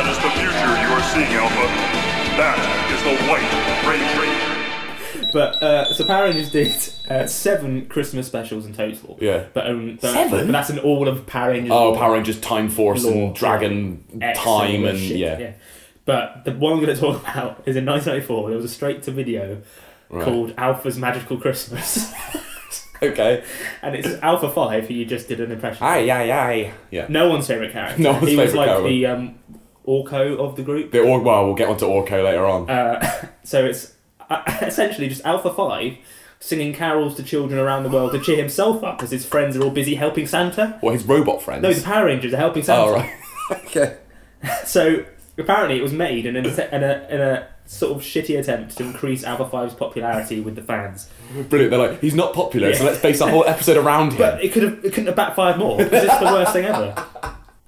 That 0.00 0.08
is 0.12 0.16
the 0.16 0.30
future 0.30 0.72
you 0.80 0.88
are 0.94 1.02
seeing, 1.12 1.36
Alpha. 1.36 1.66
That 2.40 2.56
is 2.90 3.02
the 3.04 3.14
White 3.28 3.44
Ranger. 5.20 5.30
But 5.30 5.62
uh, 5.62 5.92
so 5.92 6.06
Power 6.06 6.24
Rangers 6.24 6.50
did 6.50 6.74
uh, 7.10 7.26
seven 7.26 7.84
Christmas 7.84 8.26
specials 8.26 8.64
in 8.64 8.72
total. 8.72 9.18
Yeah. 9.20 9.44
But, 9.52 9.68
um, 9.68 9.98
but 10.00 10.12
Seven? 10.14 10.46
But 10.46 10.52
that's 10.52 10.70
in 10.70 10.78
all 10.78 11.06
of 11.06 11.26
Power 11.26 11.50
Rangers. 11.50 11.70
Oh. 11.72 11.94
Power 11.96 12.14
Rangers, 12.14 12.40
Time 12.40 12.70
Force, 12.70 13.04
Lore, 13.04 13.26
and 13.26 13.34
Dragon 13.36 14.02
X 14.22 14.38
Time, 14.38 14.46
all 14.48 14.60
and 14.70 14.84
that 14.86 14.96
shit, 14.96 15.18
yeah. 15.18 15.52
But 16.06 16.46
the 16.46 16.52
one 16.52 16.72
I'm 16.72 16.80
going 16.82 16.94
to 16.94 17.00
talk 17.00 17.20
about 17.20 17.62
is 17.66 17.76
in 17.76 17.84
1994. 17.84 18.48
There 18.48 18.56
was 18.56 18.64
a 18.64 18.68
straight 18.74 19.02
to 19.02 19.10
video 19.10 19.60
Right. 20.08 20.24
called 20.24 20.54
Alpha's 20.56 20.96
Magical 20.96 21.36
Christmas, 21.36 22.10
Okay. 23.02 23.44
and 23.82 23.94
it's 23.94 24.08
Alpha 24.22 24.50
Five 24.50 24.88
who 24.88 24.94
you 24.94 25.04
just 25.04 25.28
did 25.28 25.40
an 25.40 25.52
impression. 25.52 25.84
Aye 25.84 26.08
aye 26.10 26.30
aye. 26.32 26.72
Yeah. 26.90 27.06
No 27.10 27.28
one's 27.28 27.46
favorite 27.46 27.72
character. 27.72 28.02
No 28.02 28.12
one's 28.12 28.28
he 28.28 28.36
was 28.36 28.50
favourite 28.52 28.56
like 28.66 28.76
character. 28.76 28.88
the 28.88 29.06
um, 29.06 29.38
Orko 29.90 30.38
of 30.38 30.54
the 30.56 30.62
group. 30.62 30.92
The, 30.92 31.00
or, 31.00 31.20
well, 31.20 31.46
we'll 31.46 31.54
get 31.54 31.68
onto 31.68 31.86
Orko 31.86 32.24
later 32.24 32.46
on. 32.46 32.70
Uh, 32.70 33.26
so 33.44 33.64
it's 33.64 33.94
uh, 34.28 34.42
essentially 34.62 35.08
just 35.08 35.24
Alpha 35.24 35.52
5 35.52 35.96
singing 36.42 36.72
carols 36.72 37.16
to 37.16 37.22
children 37.22 37.60
around 37.60 37.82
the 37.82 37.90
world 37.90 38.12
to 38.12 38.20
cheer 38.20 38.36
himself 38.36 38.82
up 38.82 39.02
as 39.02 39.10
his 39.10 39.26
friends 39.26 39.56
are 39.56 39.62
all 39.62 39.70
busy 39.70 39.96
helping 39.96 40.26
Santa. 40.26 40.78
What 40.80 40.94
his 40.94 41.04
robot 41.04 41.42
friends? 41.42 41.62
No, 41.62 41.72
the 41.72 41.82
Power 41.82 42.06
Rangers 42.06 42.32
are 42.32 42.38
helping 42.38 42.62
Santa. 42.62 42.82
Oh 42.82 42.92
right. 42.94 43.10
okay. 43.66 43.98
So 44.64 45.04
apparently 45.36 45.78
it 45.78 45.82
was 45.82 45.92
made 45.92 46.24
in 46.24 46.36
a, 46.36 46.38
in 46.38 46.82
a, 46.82 47.06
in 47.10 47.20
a 47.20 47.48
sort 47.66 47.92
of 47.92 48.02
shitty 48.02 48.38
attempt 48.38 48.78
to 48.78 48.84
increase 48.84 49.22
Alpha 49.22 49.44
5's 49.44 49.74
popularity 49.74 50.40
with 50.40 50.56
the 50.56 50.62
fans. 50.62 51.10
Brilliant. 51.50 51.70
They're 51.70 51.78
like, 51.78 52.00
he's 52.00 52.14
not 52.14 52.32
popular, 52.32 52.74
so 52.74 52.84
let's 52.84 53.02
base 53.02 53.20
our 53.20 53.28
whole 53.28 53.44
episode 53.44 53.76
around 53.76 54.12
him. 54.12 54.18
But 54.18 54.42
it 54.42 54.52
could 54.52 54.62
have 54.62 54.84
it 54.84 54.94
couldn't 54.94 55.06
have 55.06 55.16
backfired 55.16 55.58
more 55.58 55.76
because 55.76 56.04
it's 56.04 56.18
the 56.18 56.24
worst 56.26 56.54
thing 56.54 56.64
ever. 56.64 56.94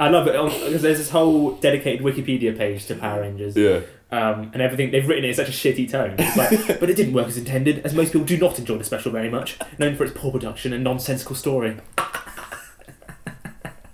I 0.03 0.09
love 0.09 0.27
it 0.27 0.33
because 0.33 0.83
there's 0.83 0.99
this 0.99 1.11
whole 1.11 1.53
dedicated 1.53 2.05
Wikipedia 2.05 2.57
page 2.57 2.87
to 2.87 2.97
Power 2.97 3.21
Rangers. 3.21 3.57
Yeah. 3.57 3.83
Um, 4.11 4.51
and 4.53 4.61
everything 4.61 4.91
they've 4.91 5.07
written 5.07 5.25
it 5.25 5.29
in 5.29 5.35
such 5.35 5.49
a 5.49 5.53
shitty 5.53 5.89
tone. 5.91 6.17
It's 6.19 6.37
like, 6.37 6.81
but 6.81 6.91
it 6.91 6.97
didn't 6.97 7.15
work 7.15 7.29
as 7.29 7.39
intended, 7.39 7.79
as 7.87 7.95
most 7.95 8.13
people 8.13 8.27
do 8.27 8.37
not 8.37 8.59
enjoy 8.59 8.79
the 8.79 8.85
special 8.85 9.13
very 9.13 9.31
much, 9.31 9.59
known 9.79 9.95
for 9.95 10.05
its 10.05 10.13
poor 10.15 10.33
production 10.33 10.73
and 10.73 10.83
nonsensical 10.83 11.37
story. 11.37 11.77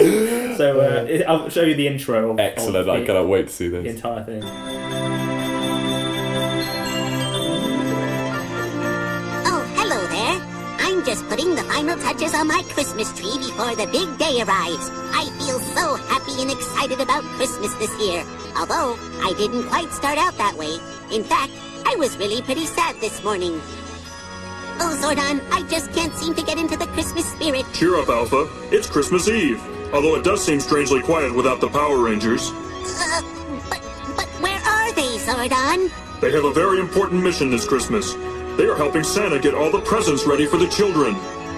so 0.01 0.81
uh, 0.81 1.31
I'll 1.31 1.51
show 1.51 1.63
you 1.63 1.75
the 1.75 1.87
intro. 1.87 2.31
Of, 2.31 2.41
Excellent. 2.41 2.77
of 2.77 2.89
I 2.89 3.05
cannot 3.05 3.29
wait 3.29 3.49
to 3.49 3.53
see 3.53 3.69
this. 3.69 3.85
the 3.85 3.91
entire 3.91 4.25
thing. 4.25 5.18
Putting 11.29 11.55
the 11.55 11.63
final 11.65 11.97
touches 11.99 12.35
on 12.35 12.49
my 12.49 12.63
Christmas 12.71 13.13
tree 13.13 13.37
before 13.39 13.77
the 13.77 13.87
big 13.93 14.09
day 14.19 14.41
arrives. 14.43 14.91
I 15.13 15.29
feel 15.39 15.61
so 15.61 15.95
happy 16.09 16.41
and 16.41 16.51
excited 16.51 17.01
about 17.01 17.23
Christmas 17.37 17.73
this 17.75 17.93
year. 18.01 18.25
Although 18.57 18.99
I 19.23 19.35
didn't 19.37 19.69
quite 19.69 19.93
start 19.93 20.19
out 20.19 20.37
that 20.39 20.55
way. 20.55 20.79
In 21.13 21.23
fact, 21.23 21.53
I 21.87 21.97
was 21.97 22.17
really 22.17 22.43
pretty 22.43 22.67
sad 22.67 22.97
this 23.01 23.23
morning. 23.23 23.61
Oh, 24.81 24.97
Zordon, 25.03 25.45
I 25.53 25.69
just 25.69 25.93
can't 25.93 26.15
seem 26.15 26.35
to 26.35 26.43
get 26.43 26.59
into 26.59 26.77
the 26.77 26.87
Christmas 26.89 27.31
spirit. 27.33 27.67
Cheer 27.75 27.97
up, 27.97 28.09
Alpha. 28.09 28.49
It's 28.71 28.89
Christmas 28.89 29.29
Eve. 29.29 29.61
Although 29.93 30.17
it 30.17 30.25
does 30.25 30.45
seem 30.45 30.61
strangely 30.61 31.03
quiet 31.03 31.35
without 31.35 31.61
the 31.61 31.69
Power 31.69 31.99
Rangers. 31.99 32.51
Uh, 32.51 33.23
but, 33.69 33.83
but 34.17 34.29
where 34.41 34.61
are 34.61 34.93
they, 34.93 35.19
Zordon? 35.19 35.91
They 36.21 36.33
have 36.33 36.45
a 36.45 36.53
very 36.53 36.81
important 36.81 37.23
mission 37.23 37.51
this 37.51 37.67
Christmas. 37.67 38.15
They 38.59 38.67
are 38.67 38.75
helping 38.75 39.05
Santa 39.05 39.39
get 39.39 39.55
all 39.55 39.71
the 39.71 39.81
presents 39.83 40.27
ready 40.27 40.45
for 40.45 40.57
the 40.57 40.67
children. 40.67 41.15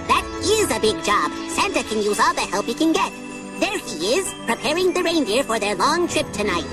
That 0.06 0.22
is 0.42 0.68
a 0.70 0.78
big 0.78 1.02
job. 1.02 1.32
Santa 1.48 1.82
can 1.82 2.02
use 2.02 2.20
all 2.20 2.34
the 2.34 2.42
help 2.42 2.66
he 2.66 2.74
can 2.74 2.92
get. 2.92 3.10
There 3.58 3.78
he 3.78 4.20
is, 4.20 4.34
preparing 4.44 4.92
the 4.92 5.02
reindeer 5.02 5.42
for 5.42 5.58
their 5.58 5.74
long 5.76 6.08
trip 6.08 6.30
tonight. 6.32 6.66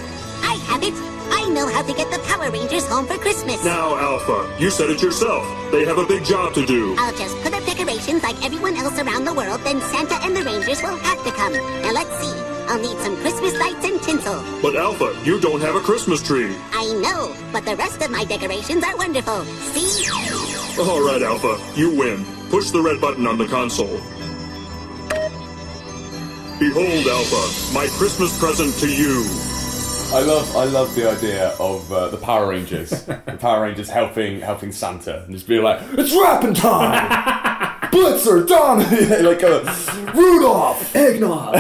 I 0.44 0.60
have 0.68 0.84
it. 0.84 0.94
I 1.32 1.48
know 1.48 1.66
how 1.70 1.82
to 1.82 1.94
get 1.94 2.12
the 2.12 2.20
Power 2.28 2.52
Rangers 2.52 2.86
home 2.88 3.08
for 3.08 3.18
Christmas. 3.18 3.64
Now, 3.64 3.96
Alpha, 3.96 4.54
you 4.60 4.70
said 4.70 4.90
it 4.90 5.02
yourself. 5.02 5.48
They 5.72 5.86
have 5.86 5.98
a 5.98 6.06
big 6.06 6.26
job 6.26 6.54
to 6.56 6.66
do. 6.66 6.94
I'll 7.00 7.16
just 7.16 7.38
put 7.38 7.54
up 7.54 7.66
decorations 7.66 8.22
like 8.22 8.36
everyone 8.44 8.76
else 8.76 9.00
around 9.00 9.24
the 9.24 9.34
world, 9.34 9.62
then 9.64 9.80
Santa 9.80 10.16
and 10.26 10.36
the 10.36 10.44
Rangers 10.44 10.84
will 10.84 10.98
have 10.98 11.24
to 11.24 11.32
come. 11.32 11.54
Now 11.54 11.94
let's 11.94 12.12
see. 12.20 12.57
I'll 12.68 12.80
need 12.80 12.98
some 13.00 13.16
Christmas 13.18 13.54
lights 13.58 13.86
and 13.86 14.02
tinsel. 14.02 14.44
But 14.62 14.76
Alpha, 14.76 15.16
you 15.24 15.40
don't 15.40 15.62
have 15.62 15.76
a 15.76 15.80
Christmas 15.80 16.22
tree. 16.22 16.56
I 16.74 16.86
know, 17.02 17.36
but 17.54 17.66
the 17.66 17.76
rest 17.76 18.02
of 18.02 18.12
my 18.12 18.26
decorations 18.26 18.84
are 18.84 18.96
wonderful. 18.98 19.44
See? 19.74 20.10
All 20.82 21.02
right, 21.06 21.22
Alpha, 21.22 21.58
you 21.80 21.96
win. 21.98 22.26
Push 22.50 22.72
the 22.72 22.82
red 22.82 23.00
button 23.00 23.26
on 23.26 23.38
the 23.38 23.48
console. 23.48 24.00
Behold, 26.60 27.08
Alpha, 27.08 27.74
my 27.74 27.88
Christmas 27.98 28.38
present 28.40 28.74
to 28.80 28.88
you. 28.88 29.26
I 30.14 30.22
love, 30.22 30.56
I 30.56 30.64
love 30.64 30.96
the 30.96 31.10
idea 31.10 31.50
of 31.60 31.92
uh, 31.92 32.08
the 32.10 32.18
Power 32.18 32.48
Rangers. 32.48 32.90
the 33.06 33.38
Power 33.40 33.64
Rangers 33.64 33.90
helping, 33.90 34.40
helping 34.40 34.72
Santa, 34.72 35.24
and 35.24 35.34
just 35.34 35.48
being 35.48 35.64
like, 35.64 35.82
"It's 35.94 36.16
rapping 36.16 36.54
time, 36.54 37.10
Blitzer, 37.92 38.48
Don, 38.48 38.80
like 39.24 39.44
uh, 39.44 40.12
Rudolph, 40.16 40.96
eggnog." 40.96 41.56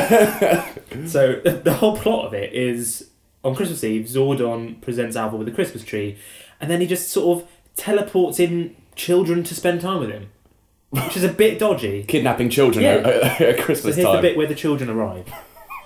So 1.06 1.40
the, 1.44 1.52
the 1.64 1.74
whole 1.74 1.98
plot 1.98 2.26
of 2.28 2.34
it 2.34 2.54
is 2.54 3.10
on 3.44 3.56
Christmas 3.56 3.84
Eve, 3.84 4.06
Zordon 4.06 4.82
presents 4.82 5.16
Alpha 5.16 5.36
with 5.38 5.48
a 5.48 5.52
Christmas 5.52 5.84
tree, 5.84 6.18
and 6.60 6.70
then 6.70 6.82
he 6.82 6.88
just 6.88 7.10
sort 7.10 7.40
of 7.44 7.50
teleports 7.76 8.40
in 8.40 8.76
children 8.96 9.44
to 9.44 9.54
spend 9.56 9.80
time 9.82 10.00
with 10.00 10.10
him, 10.10 10.30
which 10.90 11.16
is 11.16 11.24
a 11.24 11.30
bit 11.32 11.60
dodgy. 11.60 12.04
Kidnapping 12.08 12.50
children 12.50 12.84
Yeah. 12.84 12.96
at, 13.06 13.42
at 13.42 13.58
So 13.60 13.64
Christmas 13.64 13.96
here's 13.96 14.06
the 14.08 14.14
time. 14.14 14.22
bit 14.22 14.36
where 14.38 14.48
the 14.48 14.56
children 14.56 14.90
arrive. 14.90 15.26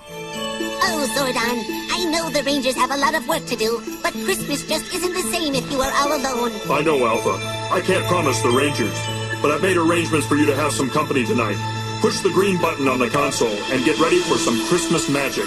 Oh, 0.10 1.08
Zordon, 1.16 1.64
I 1.92 2.06
know 2.10 2.30
the 2.30 2.44
Rangers 2.44 2.76
have 2.76 2.92
a 2.92 2.98
lot 2.98 3.14
of 3.16 3.28
work 3.28 3.46
to 3.48 3.56
do, 3.56 3.82
but 4.02 4.14
Christmas 4.14 4.66
just 4.68 4.94
isn't 4.94 5.14
the 5.14 5.22
same 5.32 5.54
if 5.56 5.70
you 5.72 5.82
are 5.82 5.92
all 5.98 6.08
alone. 6.16 6.52
I 6.70 6.82
know, 6.82 7.06
Alpha. 7.06 7.32
I 7.74 7.82
can't 7.82 8.06
promise 8.06 8.42
the 8.42 8.50
Rangers, 8.50 8.94
but 9.42 9.52
I've 9.52 9.62
made 9.62 9.78
arrangements 9.78 10.26
for 10.28 10.36
you 10.36 10.46
to 10.46 10.56
have 10.56 10.72
some 10.72 10.90
company 10.90 11.26
tonight. 11.26 11.58
Push 12.02 12.22
the 12.22 12.30
green 12.32 12.60
button 12.60 12.88
on 12.88 12.98
the 13.00 13.10
console 13.10 13.56
and 13.72 13.86
get 13.86 13.98
ready 14.00 14.20
for 14.22 14.36
some 14.36 14.60
Christmas 14.68 15.08
magic. 15.08 15.46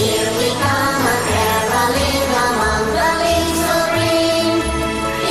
Here 0.00 0.30
we 0.40 0.48
come 0.62 1.04
a 1.14 1.16
caroling 1.30 2.28
among 2.46 2.84
the 2.98 3.10
leaves 3.22 3.60
so 3.64 3.76
green. 3.94 4.56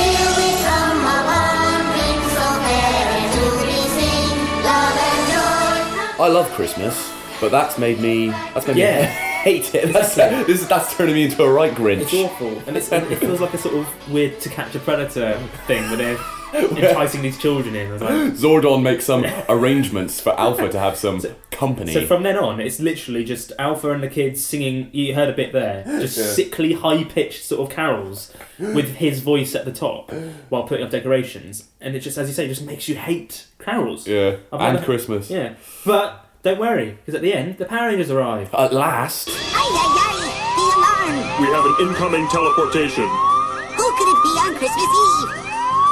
Here 0.00 0.30
we 0.38 0.48
come 0.66 1.00
a 1.14 1.18
wandering 1.30 2.22
so 2.34 2.46
merry 2.66 3.24
to 3.36 3.44
be 3.66 3.78
seen. 3.96 4.34
Love 4.66 4.96
and 5.10 5.22
joy. 5.32 6.24
I 6.24 6.28
love 6.28 6.48
Christmas, 6.58 6.94
but 7.40 7.50
that's 7.50 7.78
made 7.78 8.00
me, 8.00 8.28
that's 8.54 8.66
made 8.66 8.76
Yeah. 8.76 9.06
me 9.06 9.25
hate 9.46 9.74
it. 9.76 9.92
That's, 9.92 10.14
this, 10.16 10.66
that's 10.66 10.96
turning 10.96 11.14
me 11.14 11.24
into 11.24 11.42
a 11.44 11.52
right 11.52 11.72
Grinch. 11.72 12.00
It's 12.02 12.14
awful, 12.14 12.58
and 12.66 12.76
it's, 12.76 12.90
it 12.90 13.16
feels 13.18 13.40
like 13.44 13.54
a 13.54 13.58
sort 13.58 13.76
of 13.76 14.10
weird 14.12 14.40
to 14.40 14.48
catch 14.48 14.74
a 14.74 14.80
predator 14.80 15.38
thing 15.68 15.82
where 15.84 15.96
they're 15.96 16.18
enticing 16.54 17.22
these 17.22 17.38
children 17.38 17.76
in. 17.76 17.90
Like- 18.00 18.08
Zordon 18.34 18.82
makes 18.82 19.04
some 19.04 19.24
arrangements 19.48 20.20
for 20.20 20.38
Alpha 20.38 20.68
to 20.68 20.78
have 20.78 20.96
some 20.96 21.20
company. 21.52 21.92
So 21.92 22.04
from 22.06 22.22
then 22.24 22.36
on, 22.36 22.60
it's 22.60 22.80
literally 22.80 23.24
just 23.24 23.52
Alpha 23.58 23.90
and 23.92 24.02
the 24.02 24.08
kids 24.08 24.44
singing. 24.44 24.90
You 24.92 25.14
heard 25.14 25.28
a 25.28 25.32
bit 25.32 25.52
there, 25.52 25.84
just 26.00 26.18
Yeah. 26.18 26.24
sickly 26.24 26.72
high 26.72 27.04
pitched 27.04 27.44
sort 27.44 27.60
of 27.70 27.74
carols 27.74 28.32
with 28.58 28.96
his 28.96 29.20
voice 29.20 29.54
at 29.54 29.64
the 29.64 29.72
top 29.72 30.12
while 30.48 30.64
putting 30.64 30.84
up 30.84 30.90
decorations, 30.90 31.68
and 31.80 31.94
it 31.94 32.00
just, 32.00 32.18
as 32.18 32.26
you 32.28 32.34
say, 32.34 32.48
just 32.48 32.62
makes 32.62 32.88
you 32.88 32.96
hate 32.96 33.46
carols. 33.60 34.06
yeah, 34.08 34.36
I've 34.52 34.76
and 34.76 34.84
Christmas. 34.84 35.30
Yeah, 35.30 35.54
but 35.84 36.25
don't 36.46 36.60
worry, 36.60 36.96
because 37.02 37.16
at 37.16 37.22
the 37.22 37.34
end, 37.34 37.58
the 37.58 37.64
Power 37.64 37.88
Rangers 37.88 38.08
arrive. 38.08 38.54
At 38.54 38.72
last, 38.72 39.28
Ay, 39.28 39.66
ay, 39.66 39.90
ay! 39.98 40.22
The 40.54 40.66
alarm! 40.78 41.42
We 41.42 41.50
have 41.50 41.66
an 41.66 41.74
incoming 41.82 42.28
teleportation. 42.28 43.02
Who 43.02 43.86
could 43.98 44.08
it 44.14 44.20
be 44.22 44.32
on 44.46 44.54
Christmas 44.54 44.86
Eve? 44.86 45.30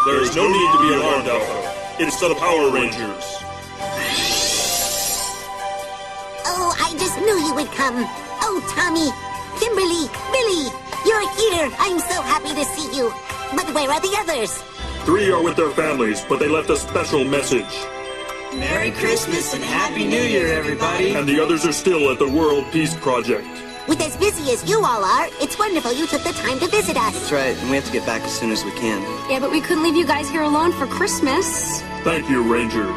There 0.07 0.23
is 0.23 0.37
no 0.37 0.47
need 0.47 0.71
to 0.71 0.79
be 0.79 0.95
alarmed, 0.95 1.27
Alpha. 1.27 1.59
It's 1.99 2.21
the 2.21 2.37
Power 2.37 2.71
Rangers. 2.71 3.25
Oh, 6.47 6.71
I 6.79 6.95
just 7.03 7.19
knew 7.19 7.35
you 7.35 7.53
would 7.57 7.73
come. 7.75 8.07
Oh, 8.47 8.63
Tommy, 8.79 9.11
Kimberly, 9.59 10.07
Billy, 10.31 10.71
you're 11.03 11.27
here. 11.35 11.67
I'm 11.83 11.99
so 11.99 12.23
happy 12.23 12.55
to 12.55 12.65
see 12.79 12.97
you. 12.97 13.11
But 13.59 13.75
where 13.75 13.91
are 13.91 14.01
the 14.01 14.15
others? 14.23 14.63
Three 15.03 15.33
are 15.33 15.43
with 15.43 15.57
their 15.57 15.71
families, 15.71 16.25
but 16.29 16.39
they 16.39 16.49
left 16.49 16.71
a 16.71 16.77
special 16.77 17.25
message. 17.25 17.75
Merry 18.59 18.93
Christmas 18.93 19.53
and 19.55 19.63
Happy 19.63 20.07
New 20.07 20.23
Year, 20.23 20.53
everybody. 20.53 21.15
And 21.15 21.29
the 21.29 21.41
others 21.41 21.67
are 21.67 21.73
still 21.73 22.11
at 22.11 22.19
the 22.19 22.29
World 22.29 22.65
Peace 22.71 22.95
Project. 22.95 23.47
With 23.89 24.01
as 24.01 24.17
busy 24.17 24.53
as 24.53 24.69
you 24.69 24.79
all 24.79 25.05
are, 25.05 25.29
it's 25.41 25.59
wonderful 25.59 25.93
you 25.93 26.07
took 26.07 26.23
the 26.23 26.33
time 26.33 26.59
to 26.61 26.69
visit 26.69 26.97
us. 26.97 27.13
That's 27.13 27.33
right, 27.33 27.57
and 27.57 27.69
we 27.71 27.77
have 27.77 27.85
to 27.87 27.93
get 27.93 28.07
back 28.07 28.23
as 28.23 28.33
soon 28.33 28.51
as 28.51 28.65
we 28.65 28.71
can. 28.73 29.03
Yeah, 29.31 29.41
but 29.41 29.51
we 29.51 29.61
couldn't 29.61 29.83
leave 29.83 29.97
you 29.97 30.07
guys 30.07 30.31
here 30.31 30.43
alone 30.43 30.73
for 30.73 30.87
Christmas. 30.87 31.83
Thank 32.03 32.31
you, 32.31 32.43
Rangers. 32.43 32.95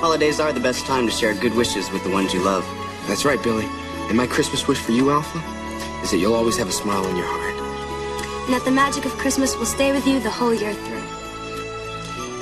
Holidays 0.00 0.38
are 0.40 0.52
the 0.52 0.60
best 0.60 0.86
time 0.86 1.06
to 1.06 1.12
share 1.12 1.34
good 1.34 1.54
wishes 1.54 1.90
with 1.90 2.04
the 2.04 2.10
ones 2.10 2.32
you 2.32 2.42
love. 2.42 2.64
That's 3.06 3.24
right, 3.24 3.42
Billy. 3.42 3.66
And 4.08 4.16
my 4.16 4.26
Christmas 4.26 4.66
wish 4.68 4.78
for 4.78 4.92
you, 4.92 5.10
Alpha, 5.10 5.38
is 6.02 6.10
that 6.12 6.18
you'll 6.18 6.34
always 6.34 6.56
have 6.58 6.68
a 6.68 6.72
smile 6.72 7.04
on 7.04 7.16
your 7.16 7.26
heart. 7.26 8.44
And 8.46 8.54
that 8.54 8.64
the 8.64 8.70
magic 8.70 9.04
of 9.04 9.12
Christmas 9.12 9.56
will 9.56 9.66
stay 9.66 9.92
with 9.92 10.06
you 10.06 10.20
the 10.20 10.30
whole 10.30 10.54
year 10.54 10.74
through. 10.74 11.03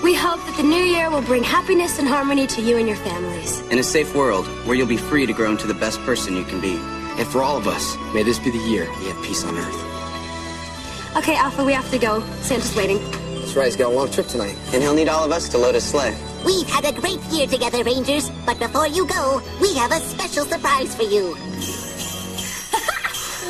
We 0.03 0.15
hope 0.15 0.45
that 0.47 0.57
the 0.57 0.65
new 0.65 0.83
year 0.83 1.11
will 1.11 1.23
bring 1.23 1.45
happiness 1.45 2.01
and 2.01 2.09
harmony 2.09 2.49
to 2.49 2.61
you 2.61 2.77
and 2.77 2.89
your 2.89 2.97
families. 2.97 3.61
In 3.69 3.79
a 3.79 3.85
safe 3.85 4.17
world 4.17 4.49
where 4.67 4.75
you'll 4.75 4.89
be 4.89 4.97
free 4.97 5.27
to 5.27 5.33
grow 5.33 5.53
into 5.53 5.69
the 5.69 5.75
best 5.75 6.01
person 6.01 6.37
you 6.37 6.43
can 6.43 6.61
be. 6.61 6.75
And 7.19 7.29
for 7.29 7.41
all 7.41 7.57
of 7.57 7.69
us, 7.69 7.97
may 8.13 8.25
this 8.25 8.41
be 8.41 8.51
the 8.51 8.59
year 8.59 8.91
we 8.99 9.07
have 9.07 9.23
peace 9.23 9.45
on 9.45 9.57
Earth. 9.57 11.17
Okay, 11.17 11.37
Alpha, 11.37 11.65
we 11.65 11.73
have 11.73 11.89
to 11.93 11.99
go. 11.99 12.21
Santa's 12.41 12.75
waiting. 12.75 12.99
That's 12.99 13.55
right, 13.55 13.67
he's 13.67 13.77
got 13.77 13.93
a 13.93 13.95
long 13.95 14.11
trip 14.11 14.27
tonight. 14.27 14.57
And 14.73 14.83
he'll 14.83 14.95
need 14.95 15.09
all 15.09 15.25
of 15.25 15.31
us 15.31 15.49
to 15.51 15.59
load 15.59 15.77
his 15.77 15.85
sleigh. 15.85 16.17
We've 16.45 16.69
had 16.69 16.85
a 16.85 17.01
great 17.01 17.21
year 17.31 17.47
together, 17.47 17.85
Rangers. 17.85 18.29
But 18.45 18.59
before 18.59 18.89
you 18.89 19.07
go, 19.07 19.41
we 19.61 19.73
have 19.77 19.93
a 19.93 20.01
special 20.01 20.45
surprise 20.47 20.95
for 20.97 21.05
you. 21.05 21.37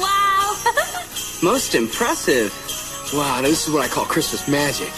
Wow! 0.00 0.56
Most 1.42 1.74
impressive. 1.74 2.52
Wow, 3.14 3.40
this 3.42 3.68
is 3.68 3.72
what 3.72 3.84
I 3.84 3.88
call 3.88 4.04
Christmas 4.04 4.48
magic. 4.48 4.90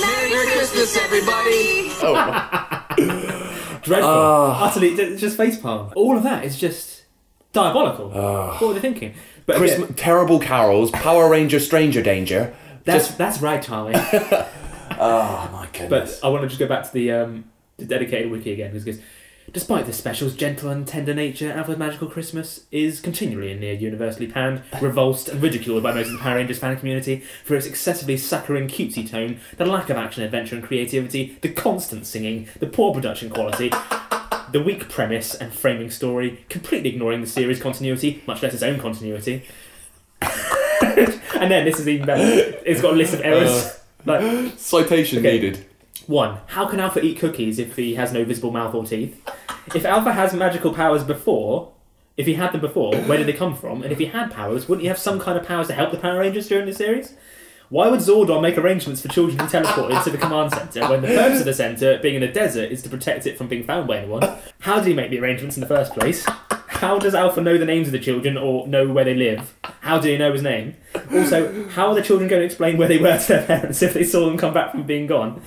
Merry 0.00 0.46
Christmas, 0.52 0.96
everybody! 0.96 1.90
Oh. 2.02 2.84
Dreadful. 3.82 4.08
Ah. 4.10 4.64
Utterly, 4.68 4.88
it's 4.90 5.20
just 5.20 5.36
facepalm. 5.38 5.92
All 5.96 6.16
of 6.16 6.22
that 6.24 6.44
is 6.44 6.58
just 6.58 7.04
diabolical. 7.52 8.10
what 8.10 8.60
were 8.60 8.74
they 8.74 8.80
thinking? 8.80 9.14
But 9.46 9.62
again, 9.62 9.94
terrible 9.94 10.38
carols, 10.40 10.90
Power 10.90 11.28
Ranger 11.30 11.58
Stranger 11.60 12.02
Danger. 12.02 12.54
that's 12.84 13.06
Just- 13.06 13.18
that's 13.18 13.40
ragtime. 13.40 13.94
oh 13.94 15.48
my 15.52 15.68
goodness. 15.72 16.20
But 16.20 16.26
I 16.26 16.30
want 16.30 16.42
to 16.42 16.48
just 16.48 16.58
go 16.60 16.66
back 16.68 16.84
to 16.84 16.92
the 16.92 17.12
um, 17.12 17.44
the 17.78 17.84
dedicated 17.86 18.30
wiki 18.30 18.52
again 18.52 18.72
because 18.72 18.86
it 18.86 18.92
goes, 18.92 19.00
despite 19.52 19.86
the 19.86 19.92
special's 19.92 20.34
gentle 20.34 20.70
and 20.70 20.86
tender 20.86 21.14
nature, 21.14 21.50
Alpha's 21.52 21.78
Magical 21.78 22.08
Christmas 22.08 22.64
is 22.70 23.00
continually 23.00 23.50
and 23.52 23.60
near 23.60 23.72
universally 23.74 24.26
panned, 24.26 24.62
revulsed, 24.80 25.28
and 25.28 25.42
ridiculed 25.42 25.82
by 25.82 25.92
most 25.92 26.06
of 26.06 26.12
the 26.14 26.18
Power 26.18 26.36
Rangers 26.36 26.58
fan 26.58 26.76
community 26.76 27.22
for 27.44 27.54
its 27.54 27.66
excessively 27.66 28.16
saccharine, 28.16 28.68
cutesy 28.68 29.08
tone, 29.08 29.38
the 29.56 29.66
lack 29.66 29.90
of 29.90 29.96
action, 29.96 30.22
adventure, 30.22 30.56
and 30.56 30.64
creativity, 30.64 31.38
the 31.42 31.48
constant 31.50 32.06
singing, 32.06 32.48
the 32.60 32.66
poor 32.66 32.92
production 32.92 33.30
quality. 33.30 33.70
The 34.50 34.62
weak 34.62 34.88
premise 34.88 35.34
and 35.34 35.52
framing 35.52 35.90
story, 35.90 36.44
completely 36.48 36.88
ignoring 36.90 37.20
the 37.20 37.26
series 37.26 37.60
continuity, 37.60 38.22
much 38.26 38.42
less 38.42 38.54
its 38.54 38.62
own 38.62 38.78
continuity. 38.80 39.44
and 40.22 41.50
then 41.50 41.66
this 41.66 41.78
is 41.78 41.86
even 41.86 42.06
better. 42.06 42.22
It's 42.64 42.80
got 42.80 42.94
a 42.94 42.96
list 42.96 43.12
of 43.12 43.20
errors. 43.20 43.50
Uh, 43.50 43.74
like 44.06 44.58
Citation 44.58 45.18
Okay. 45.18 45.32
needed. 45.32 45.66
One, 46.06 46.38
how 46.46 46.66
can 46.66 46.80
Alpha 46.80 47.04
eat 47.04 47.18
cookies 47.18 47.58
if 47.58 47.76
he 47.76 47.94
has 47.94 48.12
no 48.12 48.24
visible 48.24 48.50
mouth 48.50 48.74
or 48.74 48.84
teeth? 48.84 49.22
If 49.74 49.84
Alpha 49.84 50.12
has 50.12 50.32
magical 50.34 50.72
powers 50.74 51.04
before, 51.04 51.72
if 52.16 52.26
he 52.26 52.34
had 52.34 52.52
them 52.52 52.60
before, 52.60 52.94
where 53.02 53.18
did 53.18 53.26
they 53.26 53.32
come 53.32 53.54
from? 53.56 53.82
And 53.82 53.92
if 53.92 53.98
he 53.98 54.06
had 54.06 54.30
powers, 54.30 54.68
wouldn't 54.68 54.82
he 54.82 54.88
have 54.88 54.98
some 54.98 55.20
kind 55.20 55.38
of 55.38 55.46
powers 55.46 55.68
to 55.68 55.74
help 55.74 55.90
the 55.90 55.98
Power 55.98 56.20
Rangers 56.20 56.48
during 56.48 56.66
the 56.66 56.72
series? 56.72 57.14
Why 57.68 57.88
would 57.88 58.00
Zordon 58.00 58.40
make 58.40 58.56
arrangements 58.56 59.02
for 59.02 59.08
children 59.08 59.38
to 59.38 59.46
teleport 59.46 59.92
into 59.92 60.10
the 60.10 60.16
command 60.16 60.52
centre 60.52 60.88
when 60.88 61.02
the 61.02 61.08
purpose 61.08 61.40
of 61.40 61.44
the 61.44 61.52
centre, 61.52 61.98
being 61.98 62.14
in 62.14 62.22
a 62.22 62.32
desert, 62.32 62.72
is 62.72 62.82
to 62.82 62.88
protect 62.88 63.26
it 63.26 63.36
from 63.36 63.46
being 63.48 63.64
found 63.64 63.86
by 63.86 63.98
anyone? 63.98 64.22
How 64.60 64.78
did 64.78 64.86
he 64.86 64.94
make 64.94 65.10
the 65.10 65.20
arrangements 65.20 65.56
in 65.56 65.60
the 65.60 65.66
first 65.66 65.92
place? 65.92 66.26
How 66.68 66.98
does 66.98 67.14
Alpha 67.14 67.40
know 67.40 67.58
the 67.58 67.66
names 67.66 67.88
of 67.88 67.92
the 67.92 67.98
children 67.98 68.38
or 68.38 68.66
know 68.66 68.88
where 68.88 69.04
they 69.04 69.14
live? 69.14 69.54
How 69.80 69.98
do 69.98 70.08
he 70.08 70.16
know 70.16 70.32
his 70.32 70.42
name? 70.42 70.76
Also, 71.12 71.68
how 71.68 71.88
are 71.88 71.94
the 71.94 72.02
children 72.02 72.28
going 72.28 72.40
to 72.40 72.46
explain 72.46 72.78
where 72.78 72.88
they 72.88 72.98
were 72.98 73.18
to 73.18 73.28
their 73.28 73.46
parents 73.46 73.82
if 73.82 73.94
they 73.94 74.04
saw 74.04 74.26
them 74.26 74.38
come 74.38 74.54
back 74.54 74.70
from 74.70 74.84
being 74.84 75.06
gone? 75.06 75.42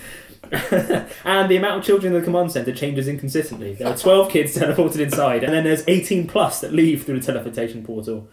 and 1.24 1.50
the 1.50 1.56
amount 1.56 1.80
of 1.80 1.84
children 1.86 2.14
in 2.14 2.20
the 2.20 2.26
command 2.26 2.52
centre 2.52 2.74
changes 2.74 3.08
inconsistently. 3.08 3.74
There 3.74 3.88
are 3.88 3.98
12 3.98 4.30
kids 4.30 4.56
teleported 4.58 5.00
inside, 5.00 5.44
and 5.44 5.54
then 5.54 5.64
there's 5.64 5.84
18 5.88 6.28
plus 6.28 6.60
that 6.62 6.74
leave 6.74 7.06
through 7.06 7.20
the 7.20 7.26
teleportation 7.26 7.84
portal. 7.86 8.28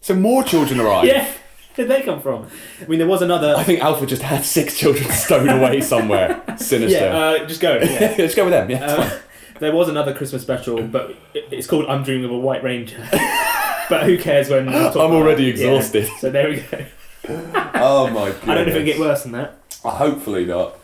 So 0.00 0.14
more 0.14 0.44
children 0.44 0.78
arrive. 0.78 1.06
Yeah, 1.06 1.24
where 1.74 1.86
did 1.86 1.88
they 1.88 2.02
come 2.02 2.20
from? 2.22 2.46
I 2.80 2.86
mean, 2.86 2.98
there 3.00 3.08
was 3.08 3.22
another. 3.22 3.54
I 3.56 3.64
think 3.64 3.80
Alpha 3.80 4.06
just 4.06 4.22
had 4.22 4.44
six 4.44 4.78
children 4.78 5.10
stowed 5.10 5.48
away 5.48 5.80
somewhere. 5.80 6.40
Sinister. 6.56 6.98
Yeah, 6.98 7.16
uh, 7.16 7.46
just 7.46 7.60
go. 7.60 7.78
Yeah. 7.78 8.14
Let's 8.16 8.34
go 8.34 8.44
with 8.44 8.52
them. 8.52 8.70
Yeah. 8.70 8.84
Uh, 8.84 9.18
there 9.58 9.74
was 9.74 9.88
another 9.88 10.14
Christmas 10.14 10.42
special, 10.42 10.82
but 10.86 11.16
it's 11.34 11.66
called 11.66 11.86
"I'm 11.86 12.04
Dreaming 12.04 12.26
of 12.26 12.30
a 12.30 12.38
White 12.38 12.62
Ranger." 12.62 12.98
but 13.88 14.04
who 14.04 14.18
cares 14.18 14.48
when 14.48 14.68
I'm, 14.68 14.96
already 14.96 15.50
about- 15.50 15.60
yeah. 15.60 15.70
exhausted. 15.72 16.08
So 16.20 16.30
there 16.30 16.48
we 16.50 16.60
go. 16.60 16.84
oh 17.74 18.08
my 18.10 18.30
god. 18.30 18.48
I 18.48 18.54
don't 18.54 18.54
know 18.54 18.60
if 18.62 18.68
it'll 18.68 18.84
get 18.84 19.00
worse 19.00 19.24
than 19.24 19.32
that. 19.32 19.58
Hopefully 19.82 20.44
not. 20.44 20.78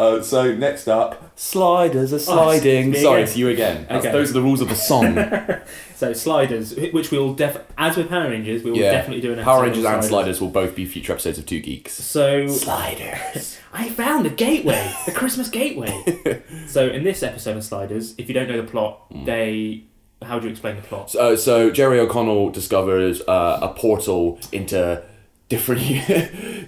Uh, 0.00 0.22
so 0.22 0.54
next 0.54 0.88
up, 0.88 1.38
sliders 1.38 2.12
are 2.14 2.18
sliding. 2.18 2.90
me 2.92 3.02
Sorry, 3.02 3.22
it's 3.22 3.36
you 3.36 3.48
again. 3.48 3.86
Okay. 3.90 4.10
Those 4.10 4.30
are 4.30 4.32
the 4.32 4.42
rules 4.42 4.60
of 4.60 4.68
the 4.68 4.74
song. 4.74 5.16
So 6.00 6.14
sliders, 6.14 6.74
which 6.94 7.10
we 7.10 7.18
will 7.18 7.34
def 7.34 7.58
as 7.76 7.94
with 7.98 8.08
Power 8.08 8.30
Rangers, 8.30 8.62
we 8.62 8.70
will 8.70 8.78
yeah. 8.78 8.92
definitely 8.92 9.20
do 9.20 9.34
an 9.34 9.38
episode. 9.38 9.52
Power 9.52 9.62
Rangers 9.64 9.84
and 9.84 10.02
sliders 10.02 10.40
will 10.40 10.48
both 10.48 10.74
be 10.74 10.86
future 10.86 11.12
episodes 11.12 11.36
of 11.38 11.44
Two 11.44 11.60
Geeks. 11.60 11.92
So 11.92 12.48
sliders. 12.48 13.58
I 13.74 13.90
found 13.90 14.24
the 14.24 14.30
gateway, 14.30 14.90
the 15.04 15.12
Christmas 15.12 15.50
gateway. 15.50 16.42
so 16.66 16.88
in 16.88 17.04
this 17.04 17.22
episode 17.22 17.58
of 17.58 17.64
Sliders, 17.64 18.14
if 18.16 18.28
you 18.28 18.34
don't 18.34 18.48
know 18.48 18.56
the 18.62 18.66
plot, 18.66 19.08
Hmm. 19.12 19.24
they 19.26 19.84
how 20.22 20.38
do 20.38 20.46
you 20.46 20.52
explain 20.52 20.76
the 20.76 20.82
plot? 20.82 21.14
Uh, 21.14 21.36
so 21.36 21.70
Jerry 21.70 22.00
O'Connell 22.00 22.48
discovers 22.48 23.20
uh, 23.28 23.58
a 23.60 23.68
portal 23.68 24.38
into 24.52 25.02
different, 25.50 25.82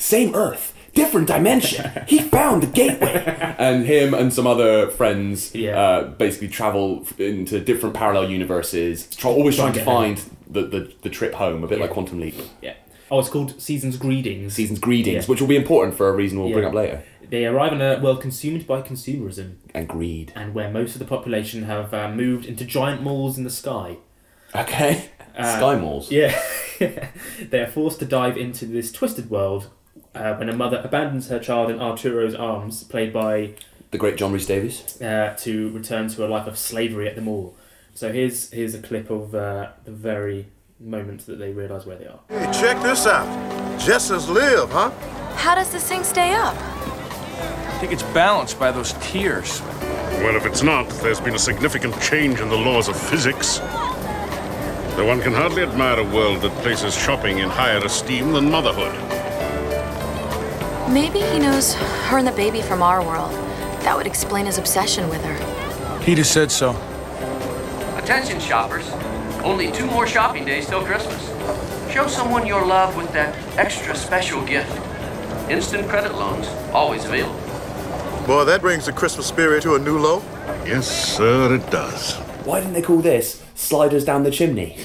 same 0.03 0.35
Earth, 0.35 0.75
different 0.95 1.27
dimension. 1.27 1.91
he 2.07 2.19
found 2.19 2.63
the 2.63 2.67
gateway, 2.67 3.55
and 3.59 3.87
him 3.87 4.15
and 4.15 4.33
some 4.33 4.47
other 4.47 4.89
friends 4.89 5.55
uh, 5.55 6.13
basically 6.19 6.49
travel 6.49 7.07
into 7.19 7.61
different 7.61 7.95
parallel 7.95 8.31
universes, 8.31 9.07
try, 9.15 9.31
always 9.31 9.57
trying 9.57 9.73
to 9.73 9.85
find 9.85 10.23
the, 10.49 10.63
the, 10.63 10.93
the 11.03 11.11
trip 11.11 11.35
home, 11.35 11.65
a 11.65 11.67
bit 11.67 11.81
like 11.81 11.91
Quantum 11.91 12.21
Leap. 12.21 12.35
Yeah. 12.61 12.75
Oh, 13.11 13.19
it's 13.19 13.29
called 13.29 13.61
Season's 13.61 13.99
Greetings. 13.99 14.55
Season's 14.55 14.79
Greetings, 14.79 15.25
Yeah. 15.25 15.29
which 15.31 15.41
will 15.41 15.49
be 15.49 15.57
important 15.57 15.97
for 15.97 16.09
a 16.09 16.13
reason 16.13 16.41
we'll 16.41 16.53
bring 16.53 16.65
up 16.65 16.73
later. 16.73 17.03
They 17.29 17.47
arrive 17.47 17.73
in 17.73 17.81
a 17.81 17.99
world 18.01 18.21
consumed 18.21 18.67
by 18.67 18.83
consumerism 18.83 19.57
and 19.75 19.89
greed, 19.89 20.33
and 20.35 20.55
where 20.55 20.71
most 20.71 20.95
of 20.95 20.99
the 20.99 21.05
population 21.05 21.65
have 21.65 21.93
uh, 21.95 22.11
moved 22.11 22.47
into 22.47 22.65
giant 22.65 23.03
malls 23.03 23.39
in 23.39 23.45
the 23.45 23.51
sky. 23.51 23.99
Okay. 24.55 25.11
Sky 25.35 25.77
malls. 25.77 26.11
Yeah. 26.11 26.39
they 26.79 27.61
are 27.61 27.67
forced 27.67 28.01
to 28.01 28.05
dive 28.05 28.37
into 28.37 28.67
this 28.67 28.93
twisted 28.93 29.31
world 29.31 29.69
uh, 30.15 30.35
when 30.37 30.49
a 30.49 30.53
mother 30.57 30.81
abandons 30.85 31.29
her 31.29 31.39
child 31.39 31.71
in 31.71 31.81
Arturo's 31.81 32.35
arms, 32.35 32.85
played 32.85 33.13
by 33.13 33.55
The 33.91 33.99
great 33.99 34.17
John 34.17 34.33
Rhys 34.33 34.47
Davies. 34.47 35.01
uh, 35.01 35.35
to 35.41 35.71
return 35.71 36.09
to 36.09 36.27
a 36.27 36.29
life 36.29 36.47
of 36.47 36.59
slavery 36.59 37.09
at 37.09 37.15
the 37.17 37.23
mall. 37.23 37.55
So 37.95 38.11
here's 38.13 38.51
here's 38.51 38.75
a 38.75 38.79
clip 38.81 39.11
of 39.11 39.35
uh, 39.35 39.69
the 39.85 39.91
very 39.93 40.47
moment 40.81 41.27
that 41.27 41.39
they 41.39 41.53
realise 41.53 41.85
where 41.87 41.97
they 41.97 42.07
are. 42.07 42.21
Hey, 42.29 42.51
check 42.59 42.83
this 42.83 43.07
out. 43.07 43.27
Jessens 43.79 44.29
live, 44.29 44.71
huh? 44.71 44.91
How 45.37 45.55
does 45.55 45.71
this 45.71 45.87
thing 45.89 46.03
stay 46.05 46.33
up? 46.35 46.57
I 46.57 47.79
think 47.81 47.93
it's 47.93 48.03
balanced 48.15 48.59
by 48.59 48.71
those 48.73 48.95
tears. 49.01 49.61
Well, 50.23 50.37
if 50.37 50.47
it's 50.47 50.63
not, 50.63 50.89
there's 51.03 51.21
been 51.21 51.35
a 51.35 51.39
significant 51.39 52.01
change 52.01 52.41
in 52.41 52.49
the 52.49 52.57
laws 52.57 52.89
of 52.89 52.97
physics. 52.97 53.59
Though 54.95 55.07
one 55.07 55.21
can 55.21 55.33
hardly 55.33 55.63
admire 55.63 55.99
a 55.99 56.05
world 56.05 56.43
that 56.43 56.53
places 56.63 56.95
shopping 56.95 57.39
in 57.39 57.49
higher 57.49 57.79
esteem 57.85 58.33
than 58.33 58.51
motherhood. 58.51 58.95
Maybe 60.93 61.21
he 61.21 61.39
knows 61.39 61.73
her 61.73 62.19
and 62.19 62.27
the 62.27 62.33
baby 62.33 62.61
from 62.61 62.83
our 62.83 63.03
world. 63.03 63.31
That 63.81 63.97
would 63.97 64.07
explain 64.07 64.45
his 64.45 64.59
obsession 64.59 65.09
with 65.09 65.25
her. 65.25 65.99
He 66.03 66.15
just 66.15 66.33
said 66.33 66.51
so. 66.53 66.73
Attention, 67.97 68.39
shoppers. 68.39 68.91
Only 69.43 69.73
two 69.73 69.87
more 69.87 70.07
shopping 70.07 70.45
days 70.45 70.67
till 70.67 70.85
Christmas. 70.85 71.27
Show 71.91 72.09
someone 72.09 72.47
your 72.47 72.67
love 72.67 72.95
with 72.95 73.11
that 73.15 73.35
extra 73.59 73.95
special 73.97 74.45
gift. 74.45 74.71
Instant 75.49 75.89
credit 75.89 76.15
loans, 76.15 76.47
always 76.75 77.07
available. 77.07 77.41
Boy, 78.27 78.45
that 78.45 78.61
brings 78.61 78.85
the 78.85 78.93
Christmas 78.93 79.27
spirit 79.27 79.63
to 79.63 79.77
a 79.77 79.79
new 79.79 79.99
low. 79.99 80.23
Yes, 80.67 80.87
sir, 81.17 81.55
it 81.55 81.71
does. 81.71 82.17
Why 82.45 82.61
didn't 82.61 82.75
they 82.75 82.83
call 82.83 82.99
this 82.99 83.43
sliders 83.55 84.05
down 84.05 84.25
the 84.25 84.31
chimney? 84.31 84.77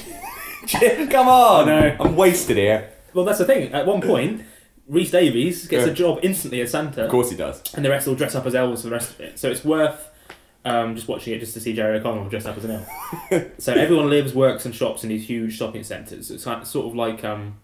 Come 1.10 1.28
on, 1.28 1.68
I 1.68 1.80
know. 1.90 1.96
I'm 2.00 2.16
wasted 2.16 2.56
here. 2.56 2.88
Well, 3.12 3.26
that's 3.26 3.40
the 3.40 3.44
thing. 3.44 3.74
At 3.74 3.86
one 3.86 4.00
point, 4.00 4.42
Rhys 4.88 5.10
Davies 5.10 5.66
gets 5.68 5.84
Yeah. 5.86 5.92
a 5.92 5.94
job 5.94 6.20
instantly 6.22 6.60
as 6.62 6.70
Santa. 6.70 7.04
Of 7.04 7.10
course 7.10 7.30
he 7.30 7.36
does. 7.36 7.62
And 7.74 7.84
the 7.84 7.90
rest 7.90 8.06
will 8.06 8.14
dress 8.14 8.34
up 8.34 8.46
as 8.46 8.54
elves 8.54 8.82
for 8.82 8.88
the 8.88 8.94
rest 8.94 9.10
of 9.10 9.20
it. 9.20 9.38
So 9.38 9.50
it's 9.50 9.64
worth 9.64 10.08
um, 10.64 10.94
just 10.96 11.08
watching 11.08 11.34
it 11.34 11.38
just 11.40 11.54
to 11.54 11.60
see 11.60 11.72
Jerry 11.74 11.98
O'Connell 11.98 12.28
dressed 12.28 12.46
up 12.46 12.56
as 12.56 12.64
an 12.64 12.70
elf. 12.72 13.50
so 13.58 13.72
everyone 13.74 14.10
lives, 14.10 14.34
works, 14.34 14.64
and 14.66 14.74
shops 14.74 15.02
in 15.02 15.08
these 15.10 15.26
huge 15.26 15.56
shopping 15.56 15.84
centres. 15.84 16.30
It's 16.30 16.44
kind 16.44 16.66
sort 16.66 16.86
of 16.86 16.94
like 16.94 17.24
um, 17.24 17.58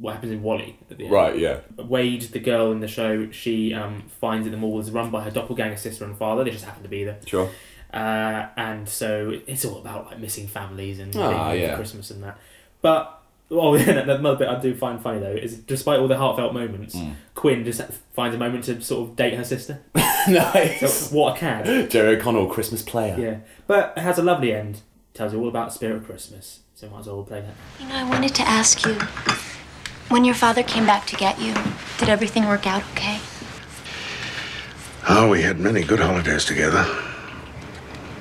what 0.00 0.14
happens 0.14 0.32
in 0.32 0.42
WALL-E 0.42 0.76
at 0.90 0.98
the 0.98 1.04
end. 1.04 1.12
Right, 1.12 1.38
yeah. 1.38 1.60
Wade, 1.76 2.22
the 2.22 2.38
girl 2.40 2.70
in 2.72 2.80
the 2.80 2.88
show, 2.88 3.30
she 3.30 3.72
um, 3.74 4.02
finds 4.20 4.44
that 4.46 4.50
the 4.50 4.56
mall 4.56 4.78
is 4.80 4.90
run 4.90 5.10
by 5.10 5.22
her 5.22 5.30
doppelganger 5.30 5.76
sister 5.76 6.04
and 6.04 6.16
father. 6.16 6.44
They 6.44 6.50
just 6.50 6.64
happen 6.64 6.82
to 6.82 6.88
be 6.88 7.04
there. 7.04 7.18
Sure. 7.26 7.50
Uh, 7.92 8.48
and 8.56 8.88
so 8.88 9.40
it's 9.46 9.64
all 9.64 9.78
about 9.78 10.06
like 10.06 10.18
missing 10.18 10.46
families 10.48 10.98
and 10.98 11.14
Ah, 11.16 11.52
yeah. 11.52 11.76
Christmas 11.76 12.10
and 12.10 12.22
that. 12.24 12.36
But 12.82 13.15
oh, 13.50 13.74
yeah, 13.76 14.02
the 14.02 14.16
another 14.16 14.36
bit 14.36 14.48
I 14.48 14.60
do 14.60 14.74
find 14.74 15.00
funny 15.00 15.20
though 15.20 15.32
is 15.32 15.58
despite 15.58 15.98
all 16.00 16.08
the 16.08 16.16
heartfelt 16.18 16.52
moments, 16.54 16.94
Hmm. 16.94 17.10
Quinn 17.34 17.64
just 17.64 17.82
finds 18.12 18.34
a 18.34 18.38
moment 18.38 18.64
to 18.64 18.80
sort 18.80 19.08
of 19.08 19.16
date 19.16 19.34
her 19.34 19.44
sister. 19.44 19.80
nice. 19.94 20.80
So, 21.10 21.16
what 21.16 21.36
a 21.36 21.38
cad. 21.38 21.90
Jerry 21.90 22.16
O'Connell, 22.16 22.46
Christmas 22.48 22.82
player. 22.82 23.16
Yeah, 23.18 23.36
but 23.66 23.92
it 23.96 24.00
has 24.00 24.18
a 24.18 24.22
lovely 24.22 24.52
end. 24.52 24.80
Tells 25.14 25.32
you 25.32 25.40
all 25.40 25.48
about 25.48 25.68
the 25.68 25.74
spirit 25.74 25.96
of 25.96 26.04
Christmas. 26.04 26.60
So 26.74 26.88
might 26.90 27.00
as 27.00 27.06
well 27.06 27.22
play 27.22 27.40
that. 27.40 27.54
You 27.80 27.88
know, 27.88 27.94
I 27.94 28.04
wanted 28.04 28.34
to 28.34 28.42
ask 28.42 28.84
you 28.84 28.94
when 30.08 30.24
your 30.24 30.34
father 30.34 30.62
came 30.62 30.84
back 30.86 31.06
to 31.06 31.16
get 31.16 31.40
you, 31.40 31.54
did 31.98 32.08
everything 32.08 32.46
work 32.46 32.66
out 32.66 32.82
okay? 32.92 33.18
Oh, 35.08 35.30
we 35.30 35.42
had 35.42 35.58
many 35.58 35.82
good 35.82 36.00
holidays 36.00 36.44
together. 36.44 36.84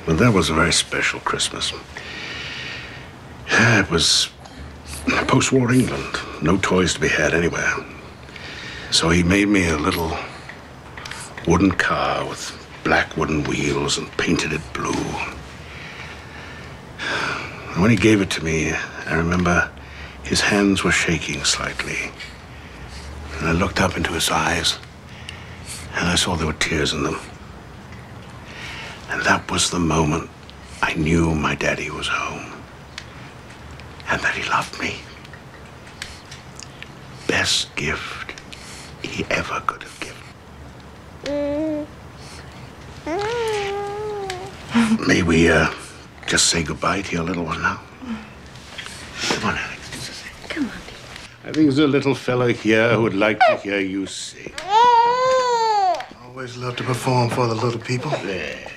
But 0.06 0.20
that 0.20 0.34
was 0.34 0.50
a 0.50 0.54
very 0.54 0.72
special 0.72 1.20
Christmas. 1.20 1.74
It 3.50 3.90
was 3.90 4.30
post 5.36 5.52
war 5.52 5.72
England. 5.72 6.18
No 6.42 6.58
toys 6.58 6.94
to 6.94 7.00
be 7.02 7.10
had 7.10 7.34
anywhere. 7.34 7.74
So 8.92 9.10
he 9.10 9.22
made 9.22 9.50
me 9.50 9.68
a 9.68 9.78
little 9.78 10.18
wooden 11.46 11.72
car 11.72 12.26
with 12.26 12.54
black 12.86 13.18
wooden 13.18 13.44
wheels 13.44 13.98
and 13.98 14.10
painted 14.18 14.54
it 14.54 14.62
blue. 14.74 14.94
And 17.74 17.82
when 17.82 17.92
he 17.92 17.98
gave 17.98 18.22
it 18.22 18.30
to 18.32 18.44
me, 18.46 18.72
I 18.72 19.16
remember 19.16 19.70
his 20.24 20.40
hands 20.40 20.84
were 20.86 20.92
shaking 20.92 21.44
slightly. 21.44 22.12
And 23.40 23.50
I 23.50 23.52
looked 23.52 23.82
up 23.82 23.98
into 23.98 24.14
his 24.14 24.32
eyes, 24.32 24.80
and 25.96 26.08
I 26.08 26.16
saw 26.16 26.36
there 26.36 26.48
were 26.48 26.54
tears 26.54 26.94
in 26.94 27.04
them. 27.04 27.20
And 29.10 29.22
that 29.24 29.52
was 29.52 29.70
the 29.70 29.80
moment 29.80 30.30
I 30.82 30.94
knew 30.94 31.36
my 31.36 31.56
daddy 31.56 31.90
was 31.90 32.08
home 32.08 32.55
and 34.10 34.22
that 34.22 34.36
he 34.36 34.48
loved 34.50 34.80
me. 34.80 34.96
Best 37.28 37.76
gift 37.76 38.40
he 39.02 39.26
ever 39.30 39.62
could 39.66 39.84
have 39.84 40.00
given. 40.00 41.88
May 45.08 45.24
we 45.24 45.50
uh, 45.50 45.72
just 46.28 46.48
say 46.48 46.64
goodbye 46.64 47.02
to 47.02 47.12
your 47.16 47.24
little 47.24 47.46
one 47.46 47.62
now? 47.62 47.80
Come 49.30 49.50
on, 49.50 49.58
Alex. 49.58 50.24
Come 50.50 50.66
on. 50.66 50.72
I 51.44 51.52
think 51.52 51.66
there's 51.68 51.80
a 51.80 51.88
little 51.88 52.16
fellow 52.16 52.48
here 52.48 52.94
who 52.94 53.04
would 53.04 53.16
like 53.16 53.40
to 53.40 53.58
hear 53.58 53.80
you 53.80 54.06
sing. 54.06 54.54
Always 56.24 56.58
love 56.58 56.76
to 56.78 56.84
perform 56.84 57.30
for 57.30 57.48
the 57.48 57.56
little 57.56 57.80
people. 57.80 58.12
There. 58.12 58.72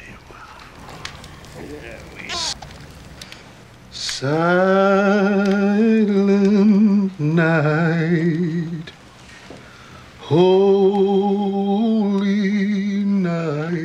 Silent 5.49 7.21
night, 7.21 8.91
holy 10.19 11.45
night. 13.05 13.77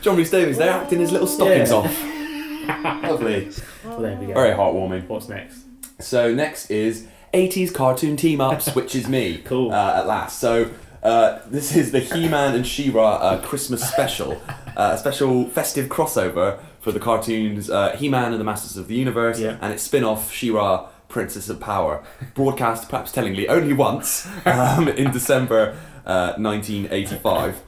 John 0.00 0.16
Rhys 0.16 0.30
Davies, 0.30 0.58
they're 0.58 0.70
acting 0.70 1.00
his 1.00 1.10
little 1.10 1.26
stockings 1.26 1.70
Yeah. 1.70 1.76
off. 1.76 2.04
Lovely. 3.02 3.50
Well, 3.84 4.00
there 4.00 4.16
we 4.16 4.26
go. 4.26 4.34
Very 4.34 4.54
heartwarming. 4.54 5.08
What's 5.08 5.28
next? 5.28 5.64
So 5.98 6.32
next 6.32 6.70
is 6.70 7.08
80s 7.32 7.74
cartoon 7.74 8.16
team 8.16 8.40
ups, 8.40 8.74
which 8.76 8.94
is 8.94 9.08
me. 9.08 9.38
cool. 9.44 9.72
Uh, 9.72 9.96
at 9.98 10.06
last. 10.06 10.38
So 10.38 10.70
uh, 11.02 11.40
this 11.46 11.74
is 11.74 11.90
the 11.90 11.98
He-Man 12.00 12.54
and 12.54 12.64
She-Ra 12.64 13.14
uh, 13.16 13.42
Christmas 13.42 13.82
special, 13.86 14.40
uh, 14.76 14.92
a 14.94 14.98
special 14.98 15.46
festive 15.46 15.88
crossover 15.88 16.60
for 16.84 16.92
the 16.92 17.00
cartoons 17.00 17.70
uh, 17.70 17.96
He-Man 17.96 18.32
and 18.32 18.38
the 18.40 18.44
Masters 18.44 18.76
of 18.76 18.88
the 18.88 18.94
Universe, 18.94 19.40
and 19.40 19.72
its 19.72 19.82
spin-off 19.82 20.30
She-Ra 20.30 20.86
Princess 21.08 21.48
of 21.48 21.58
Power, 21.58 22.04
broadcast 22.34 22.90
perhaps 22.90 23.10
tellingly 23.10 23.48
only 23.48 23.72
once 23.72 24.28
um, 24.46 24.86
in 24.88 25.10
December 25.10 25.76
uh, 26.04 26.34
1985. 26.36 27.62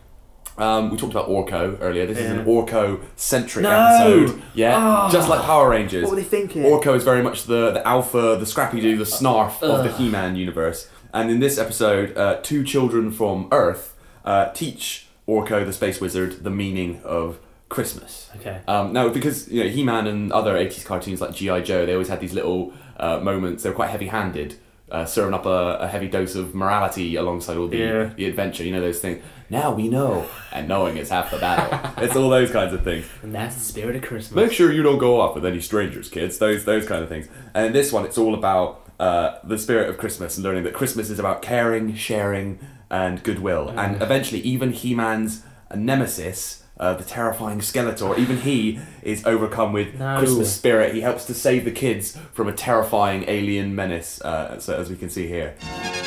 Um, 0.59 0.91
we 0.91 0.97
talked 0.97 1.13
about 1.13 1.29
Orko 1.29 1.77
earlier. 1.81 2.07
This 2.07 2.19
is 2.19 2.31
an 2.31 2.39
Yeah. 2.41 2.45
Orko 2.45 3.01
centric 3.17 3.63
No! 3.63 3.71
episode. 3.71 4.43
Yeah, 4.55 4.77
Ah. 4.79 5.11
just 5.11 5.29
like 5.29 5.41
Power 5.43 5.71
Rangers. 5.71 6.05
What 6.05 6.11
were 6.11 6.17
they 6.17 6.23
thinking? 6.25 6.63
Orko 6.63 6.95
is 6.97 7.05
very 7.05 7.23
much 7.23 7.45
the, 7.45 7.73
the 7.73 7.87
alpha, 7.87 8.37
the 8.39 8.47
Scrappy 8.47 8.81
Doo, 8.81 8.97
the 8.97 9.05
snarf 9.05 9.63
of 9.63 9.85
the 9.85 9.93
He 9.93 10.09
Man 10.11 10.37
universe. 10.37 10.89
And 11.15 11.31
in 11.31 11.41
this 11.41 11.57
episode, 11.59 12.17
uh, 12.17 12.41
two 12.43 12.65
children 12.65 13.11
from 13.11 13.49
Earth 13.53 13.95
uh, 14.25 14.51
teach 14.53 15.07
Orko, 15.29 15.65
the 15.65 15.73
space 15.73 16.01
wizard, 16.01 16.43
the 16.45 16.51
meaning 16.51 17.01
of 17.05 17.39
Christmas. 17.69 18.31
Okay. 18.37 18.61
Um, 18.69 18.93
now, 18.93 19.09
because 19.09 19.49
you 19.49 19.63
know 19.65 19.69
He-Man 19.71 20.07
and 20.07 20.33
other 20.33 20.55
'80s 20.55 20.85
cartoons 20.85 21.21
like 21.21 21.35
GI 21.35 21.63
Joe, 21.63 21.85
they 21.87 21.93
always 21.93 22.09
had 22.09 22.21
these 22.21 22.33
little 22.35 22.73
uh, 22.99 23.19
moments. 23.21 23.63
They 23.63 23.71
were 23.71 23.75
quite 23.77 23.91
heavy-handed, 23.91 24.57
uh, 24.91 25.05
serving 25.05 25.35
up 25.35 25.47
a, 25.47 25.79
a 25.81 25.89
heavy 25.89 26.09
dose 26.09 26.35
of 26.37 26.55
morality 26.55 27.17
alongside 27.17 27.57
all 27.57 27.67
the 27.69 27.77
Yeah. 27.79 28.11
the 28.17 28.27
adventure. 28.27 28.63
You 28.65 28.73
know 28.73 28.81
those 28.81 29.01
things. 29.01 29.23
Now 29.51 29.73
we 29.73 29.89
know, 29.89 30.27
and 30.53 30.67
knowing 30.69 30.97
is 30.97 31.11
half 31.11 31.31
the 31.31 31.39
battle. 31.39 31.79
it's 32.05 32.17
all 32.17 32.29
those 32.31 32.51
kinds 32.51 32.73
of 32.73 32.83
things. 32.83 33.07
And 33.23 33.35
that's 33.35 33.55
the 33.55 33.61
spirit 33.61 33.95
of 33.97 34.03
Christmas. 34.03 34.35
Make 34.35 34.53
sure 34.53 34.73
you 34.73 34.83
don't 34.83 34.99
go 34.99 35.21
off 35.21 35.35
with 35.35 35.45
any 35.47 35.61
strangers, 35.61 36.09
kids. 36.09 36.39
Those 36.39 36.65
those 36.65 36.87
kind 36.87 37.03
of 37.03 37.09
things. 37.09 37.29
And 37.55 37.67
in 37.67 37.73
this 37.73 37.93
one, 37.93 38.05
it's 38.05 38.19
all 38.19 38.35
about 38.35 38.83
uh, 39.01 39.39
the 39.45 39.59
spirit 39.59 39.91
of 39.91 39.99
Christmas 39.99 40.37
and 40.37 40.45
learning 40.45 40.65
that 40.65 40.73
Christmas 40.75 41.11
is 41.11 41.19
about 41.19 41.43
caring, 41.43 41.95
sharing, 41.97 42.59
and 42.91 43.23
goodwill. 43.25 43.69
And 43.77 43.97
Mm. 43.97 44.03
eventually, 44.03 44.41
even 44.41 44.73
He-Man's 44.73 45.43
nemesis. 45.75 46.63
Uh, 46.79 46.93
the 46.95 47.05
terrifying 47.05 47.61
Skeletor, 47.61 48.19
even 48.19 48.37
he 48.37 48.79
is 49.03 49.25
overcome 49.25 49.73
with 49.73 49.95
No. 49.99 50.19
Christmas 50.19 50.55
spirit. 50.55 50.95
He 50.95 51.01
helps 51.01 51.25
to 51.25 51.33
save 51.35 51.65
the 51.65 51.71
kids 51.71 52.19
from 52.35 52.49
a 52.49 52.53
terrifying 52.53 53.25
alien 53.29 53.75
menace, 53.75 54.21
uh, 54.21 54.59
so 54.59 54.75
as 54.77 54.91
we 54.91 54.97
can 54.97 55.09
see 55.09 55.27
here. 55.27 55.55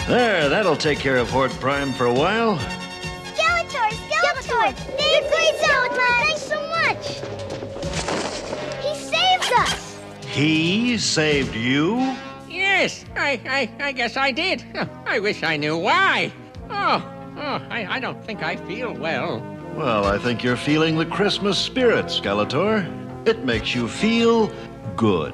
There, 0.07 0.47
that'll 0.47 0.75
take 0.75 0.99
care 0.99 1.17
of 1.17 1.27
Horde 1.31 1.49
Prime 1.59 1.91
for 1.93 2.05
a 2.05 2.13
while. 2.13 2.59
Skeletor! 3.33 3.89
Skeletor! 3.89 4.73
Thank 4.75 5.23
you, 5.23 5.53
Skeletor! 5.57 6.19
Thanks 6.19 6.43
so 6.43 6.61
much! 6.69 7.19
He 8.83 8.93
saved 8.95 9.51
us! 9.57 9.97
He 10.27 10.97
saved 10.99 11.55
you? 11.55 12.15
Yes, 12.47 13.05
I, 13.15 13.41
I, 13.79 13.87
I 13.87 13.91
guess 13.91 14.17
I 14.17 14.29
did. 14.31 14.63
I 15.07 15.17
wish 15.19 15.41
I 15.41 15.57
knew 15.57 15.75
why. 15.77 16.31
Oh, 16.69 17.01
oh, 17.37 17.59
I, 17.71 17.87
I 17.95 17.99
don't 17.99 18.23
think 18.23 18.43
I 18.43 18.55
feel 18.55 18.93
well. 18.93 19.41
Well, 19.75 20.05
I 20.05 20.17
think 20.17 20.43
you're 20.43 20.57
feeling 20.57 20.97
the 20.97 21.05
Christmas 21.05 21.57
spirit, 21.57 22.07
Skeletor. 22.07 22.85
It 23.27 23.45
makes 23.45 23.73
you 23.73 23.87
feel 23.87 24.51
good. 24.95 25.33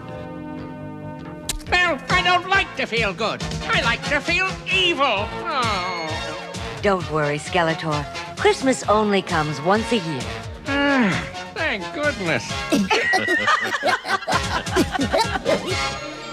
Well, 1.72 2.00
I 2.10 2.22
don't 2.24 2.48
like 2.50 2.74
to 2.76 2.86
feel 2.86 3.14
good. 3.14 3.42
I 3.68 3.82
like 3.82 4.04
to 4.10 4.20
feel 4.20 4.48
evil. 4.72 5.06
Oh. 5.08 6.42
Don't 6.82 7.10
worry, 7.12 7.40
Skeletor. 7.40 8.06
Christmas 8.38 8.84
only 8.84 9.24
comes 9.24 9.60
once 9.62 9.92
a 9.92 9.98
year. 9.98 10.22
Ah, 10.68 11.28
thank 11.56 11.84
goodness. 11.96 12.46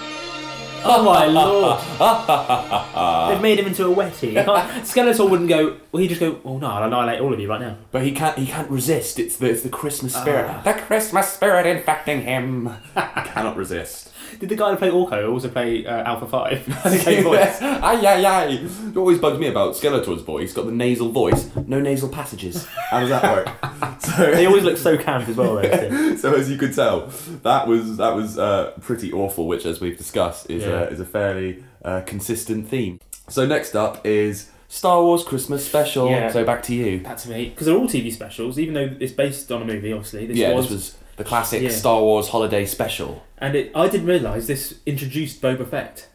Oh 0.85 1.03
my 1.03 1.25
lord! 1.27 1.79
They've 3.33 3.41
made 3.41 3.59
him 3.59 3.67
into 3.67 3.85
a 3.87 3.95
wetty. 3.95 4.33
Skeletor 4.83 5.29
wouldn't 5.29 5.49
go. 5.49 5.77
Well, 5.91 6.01
he'd 6.01 6.09
just 6.09 6.19
go. 6.19 6.39
Oh 6.43 6.57
no, 6.57 6.67
I'll 6.67 6.83
annihilate 6.83 7.21
all 7.21 7.33
of 7.33 7.39
you 7.39 7.47
right 7.49 7.61
now. 7.61 7.77
But 7.91 8.03
he 8.03 8.11
can't. 8.11 8.37
He 8.37 8.45
can't 8.45 8.69
resist. 8.69 9.19
It's 9.19 9.37
the 9.37 9.49
it's 9.49 9.61
the 9.63 9.69
Christmas 9.69 10.13
spirit. 10.15 10.45
Ah. 10.49 10.61
The 10.63 10.73
Christmas 10.73 11.29
spirit 11.29 11.65
infecting 11.65 12.21
him. 12.21 12.69
Cannot 12.95 13.57
resist. 13.57 14.09
Did 14.39 14.49
the 14.49 14.55
guy 14.55 14.71
who 14.71 14.77
played 14.77 14.93
Orko 14.93 15.31
also 15.31 15.49
play 15.49 15.85
uh, 15.85 16.03
Alpha 16.03 16.27
Five? 16.27 16.65
the 16.83 16.97
same 16.97 17.23
voice. 17.23 17.61
Ay, 17.61 18.05
ay, 18.05 18.25
ay. 18.25 18.45
It 18.89 18.97
always 18.97 19.19
bugs 19.19 19.39
me 19.39 19.47
about 19.47 19.75
Skeletor's 19.75 20.21
voice. 20.21 20.41
He's 20.41 20.53
got 20.53 20.65
the 20.65 20.71
nasal 20.71 21.09
voice, 21.09 21.49
no 21.67 21.79
nasal 21.79 22.09
passages. 22.09 22.65
How 22.89 22.99
does 23.01 23.09
that 23.09 23.23
work? 23.23 24.01
so 24.01 24.31
They 24.31 24.45
always 24.47 24.63
look 24.63 24.77
so 24.77 24.97
camp 24.97 25.27
as 25.29 25.35
well. 25.37 25.61
Two. 25.61 26.17
so 26.17 26.33
as 26.33 26.49
you 26.49 26.57
could 26.57 26.73
tell, 26.73 27.07
that 27.43 27.67
was 27.67 27.97
that 27.97 28.15
was 28.15 28.37
uh, 28.37 28.71
pretty 28.81 29.11
awful. 29.13 29.47
Which, 29.47 29.65
as 29.65 29.79
we've 29.81 29.97
discussed, 29.97 30.49
is 30.49 30.63
Yeah. 30.63 30.81
uh, 30.81 30.85
is 30.85 30.99
a 30.99 31.05
fairly 31.05 31.63
uh, 31.83 32.01
consistent 32.05 32.67
theme. 32.67 32.99
So 33.29 33.45
next 33.45 33.75
up 33.75 34.05
is 34.05 34.49
Star 34.67 35.01
Wars 35.01 35.23
Christmas 35.23 35.65
Special. 35.65 36.09
Yeah. 36.09 36.31
So 36.31 36.43
back 36.43 36.63
to 36.63 36.73
you. 36.75 36.99
That's 36.99 37.25
me. 37.27 37.49
Because 37.49 37.67
they're 37.67 37.77
all 37.77 37.87
TV 37.87 38.11
specials, 38.11 38.59
even 38.59 38.73
though 38.73 38.95
it's 38.99 39.13
based 39.13 39.51
on 39.51 39.61
a 39.61 39.65
movie. 39.65 39.93
Obviously, 39.93 40.25
this 40.25 40.37
yeah, 40.37 40.53
was. 40.53 40.65
this 40.65 40.73
was 40.73 40.95
the 41.17 41.23
classic 41.23 41.61
Yeah. 41.61 41.69
Star 41.69 42.01
Wars 42.01 42.29
holiday 42.29 42.65
special. 42.65 43.23
And 43.37 43.55
it, 43.55 43.71
I 43.75 43.87
didn't 43.87 44.07
realise 44.07 44.47
this 44.47 44.79
introduced 44.85 45.41
Boba 45.41 45.67
Fett. 45.67 46.07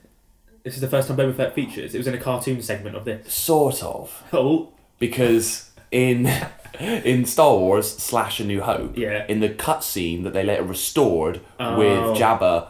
This 0.65 0.75
is 0.75 0.81
the 0.81 0.89
first 0.89 1.09
time 1.09 1.17
Boba 1.17 1.35
Fett 1.37 1.55
features. 1.55 1.95
It 1.95 1.99
was 1.99 2.07
in 2.07 2.15
a 2.15 2.19
cartoon 2.19 2.61
segment 2.63 2.97
of 2.97 3.05
this. 3.05 3.33
Sort 3.33 3.83
of. 3.83 4.23
Oh. 4.33 4.73
Because 4.99 5.71
in 5.91 6.27
in 6.81 7.25
Star 7.25 7.57
Wars 7.57 7.89
slash 7.97 8.41
A 8.41 8.45
New 8.45 8.61
Hope, 8.63 8.97
Yeah. 8.97 9.25
in 9.29 9.41
the 9.41 9.49
cutscene 9.49 10.25
that 10.25 10.33
they 10.33 10.45
later 10.45 10.63
restored 10.65 11.41
Oh. 11.61 11.79
with 11.79 12.19
Jabba, 12.19 12.69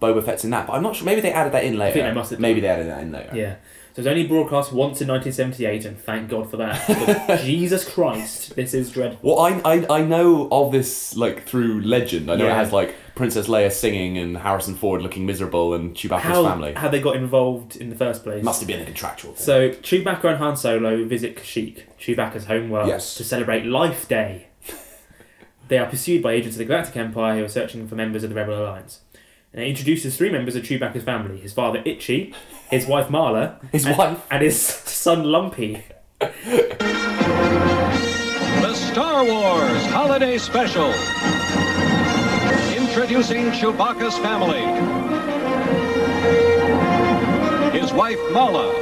Boba 0.00 0.24
Fett's 0.24 0.44
in 0.44 0.50
that. 0.50 0.66
But 0.66 0.74
I'm 0.74 0.82
not 0.82 0.96
sure. 0.96 1.06
Maybe 1.06 1.20
they 1.20 1.32
added 1.32 1.52
that 1.52 1.64
in 1.64 1.78
later. 1.78 1.90
I 1.90 1.92
think 1.92 2.06
they 2.06 2.14
must 2.14 2.30
have 2.30 2.40
Maybe 2.40 2.60
they 2.60 2.68
added 2.68 2.88
that 2.88 3.02
in 3.02 3.12
later. 3.12 3.30
Yeah. 3.34 3.56
So 3.94 4.00
it 4.00 4.06
was 4.06 4.06
only 4.08 4.26
broadcast 4.26 4.72
once 4.72 5.00
in 5.00 5.06
1978, 5.06 5.84
and 5.84 5.96
thank 5.96 6.28
God 6.28 6.50
for 6.50 6.56
that. 6.56 7.40
Jesus 7.44 7.88
Christ, 7.88 8.56
this 8.56 8.74
is 8.74 8.90
dreadful. 8.90 9.36
Well, 9.36 9.38
I, 9.38 9.60
I 9.64 10.00
I 10.00 10.04
know 10.04 10.48
of 10.50 10.72
this 10.72 11.14
like 11.16 11.44
through 11.44 11.80
legend. 11.82 12.28
I 12.28 12.34
know 12.34 12.48
it 12.48 12.54
has 12.54 12.72
like 12.72 12.96
Princess 13.14 13.46
Leia 13.46 13.70
singing 13.70 14.18
and 14.18 14.36
Harrison 14.36 14.74
Ford 14.74 15.00
looking 15.00 15.24
miserable 15.24 15.74
and 15.74 15.94
Chewbacca's 15.94 16.22
How, 16.24 16.42
family. 16.42 16.72
how 16.74 16.88
they 16.88 17.00
got 17.00 17.14
involved 17.14 17.76
in 17.76 17.88
the 17.88 17.94
first 17.94 18.24
place. 18.24 18.42
Must 18.42 18.60
have 18.60 18.66
been 18.66 18.82
a 18.82 18.84
contractual 18.84 19.34
thing. 19.34 19.44
So 19.46 19.68
Chewbacca 19.70 20.24
and 20.24 20.38
Han 20.38 20.56
Solo 20.56 21.04
visit 21.04 21.36
Kashyyyk, 21.36 21.82
Chewbacca's 21.96 22.46
home 22.46 22.70
world, 22.70 22.88
Yes. 22.88 23.14
to 23.14 23.22
celebrate 23.22 23.64
Life 23.64 24.08
Day. 24.08 24.48
they 25.68 25.78
are 25.78 25.86
pursued 25.86 26.20
by 26.20 26.32
agents 26.32 26.56
of 26.56 26.58
the 26.58 26.64
Galactic 26.64 26.96
Empire 26.96 27.38
who 27.38 27.44
are 27.44 27.48
searching 27.48 27.86
for 27.86 27.94
members 27.94 28.24
of 28.24 28.30
the 28.30 28.36
Rebel 28.36 28.60
Alliance. 28.60 29.02
And 29.54 29.62
it 29.62 29.68
introduces 29.68 30.16
three 30.16 30.30
members 30.30 30.56
of 30.56 30.64
Chewbacca's 30.64 31.04
family: 31.04 31.38
his 31.38 31.52
father 31.52 31.80
Itchy, 31.84 32.34
his 32.70 32.86
wife 32.86 33.08
Malla, 33.08 33.60
His 33.72 33.86
and, 33.86 33.96
wife? 33.96 34.26
and 34.30 34.42
his 34.42 34.60
son 34.60 35.22
Lumpy. 35.22 35.84
The 36.18 36.34
Star 38.74 39.24
Wars 39.24 39.86
Holiday 39.86 40.38
Special. 40.38 40.92
Introducing 42.76 43.52
Chewbacca's 43.52 44.18
family. 44.18 44.64
His 47.78 47.92
wife 47.92 48.18
Malla. 48.32 48.72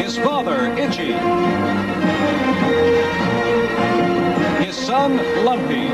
His 0.00 0.16
father 0.18 0.66
Itchy. 0.78 1.12
His 4.64 4.76
son 4.76 5.16
Lumpy. 5.44 5.88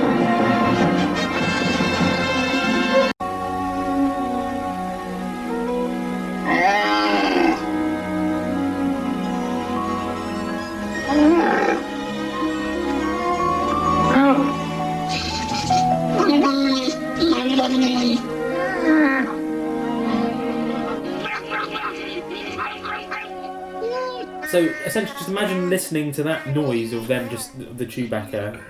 So 24.51 24.59
essentially, 24.87 25.17
just 25.19 25.29
imagine 25.29 25.69
listening 25.69 26.13
to 26.13 26.23
that 26.25 26.47
noise 26.49 26.93
of 26.93 27.07
them 27.07 27.29
just 27.29 27.59
the 27.59 27.85
Chewbacca 27.85 28.61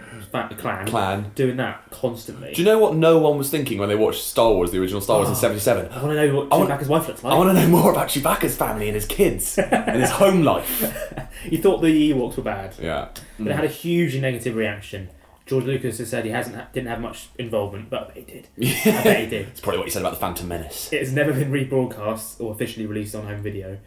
clan, 0.58 0.86
Clan. 0.86 1.30
doing 1.34 1.56
that 1.56 1.82
constantly. 1.90 2.52
Do 2.52 2.60
you 2.60 2.66
know 2.66 2.78
what 2.78 2.94
no 2.96 3.18
one 3.18 3.38
was 3.38 3.48
thinking 3.50 3.78
when 3.78 3.88
they 3.88 3.94
watched 3.94 4.22
Star 4.24 4.52
Wars, 4.52 4.72
the 4.72 4.78
original 4.78 5.00
Star 5.00 5.16
Wars 5.18 5.28
in 5.28 5.34
ah. 5.34 5.38
Oh, 5.38 5.40
'77? 5.40 5.88
I 5.92 6.02
want 6.02 6.08
to 6.18 6.26
know 6.26 6.34
what 6.34 6.52
I 6.52 6.56
want- 6.56 6.70
Chewbacca's 6.70 6.88
wife 6.88 7.08
looks 7.08 7.22
like. 7.24 7.32
I 7.32 7.36
want 7.38 7.56
to 7.56 7.62
know 7.62 7.68
more 7.68 7.92
about 7.92 8.08
Chewbacca's 8.08 8.56
family 8.56 8.88
and 8.88 8.94
his 8.96 9.06
kids 9.06 9.56
and 9.58 10.00
his 10.00 10.10
home 10.10 10.42
life. 10.42 10.84
You 11.48 11.58
thought 11.58 11.80
the 11.82 12.10
Ewoks 12.12 12.36
were 12.36 12.42
bad, 12.42 12.74
Yeah. 12.80 13.08
but 13.38 13.46
it 13.46 13.54
had 13.54 13.64
a 13.64 13.68
hugely 13.68 14.20
negative 14.20 14.56
reaction. 14.56 15.08
George 15.46 15.64
Lucas 15.64 15.98
has 15.98 16.10
said 16.10 16.24
he 16.24 16.32
hasn't 16.32 16.56
ha- 16.56 16.66
didn't 16.72 16.88
have 16.88 17.00
much 17.00 17.28
involvement, 17.38 17.88
but 17.88 18.10
he 18.14 18.22
did. 18.22 18.48
I 18.60 19.02
bet 19.04 19.20
he 19.20 19.26
did. 19.26 19.46
It's 19.46 19.60
probably 19.60 19.78
what 19.78 19.84
you 19.86 19.92
said 19.92 20.02
about 20.02 20.14
the 20.14 20.18
Phantom 20.20 20.48
Menace. 20.48 20.92
It 20.92 20.98
has 20.98 21.12
never 21.12 21.32
been 21.32 21.52
rebroadcast 21.52 22.40
or 22.40 22.52
officially 22.52 22.86
released 22.86 23.14
on 23.14 23.24
home 23.26 23.40
video. 23.40 23.78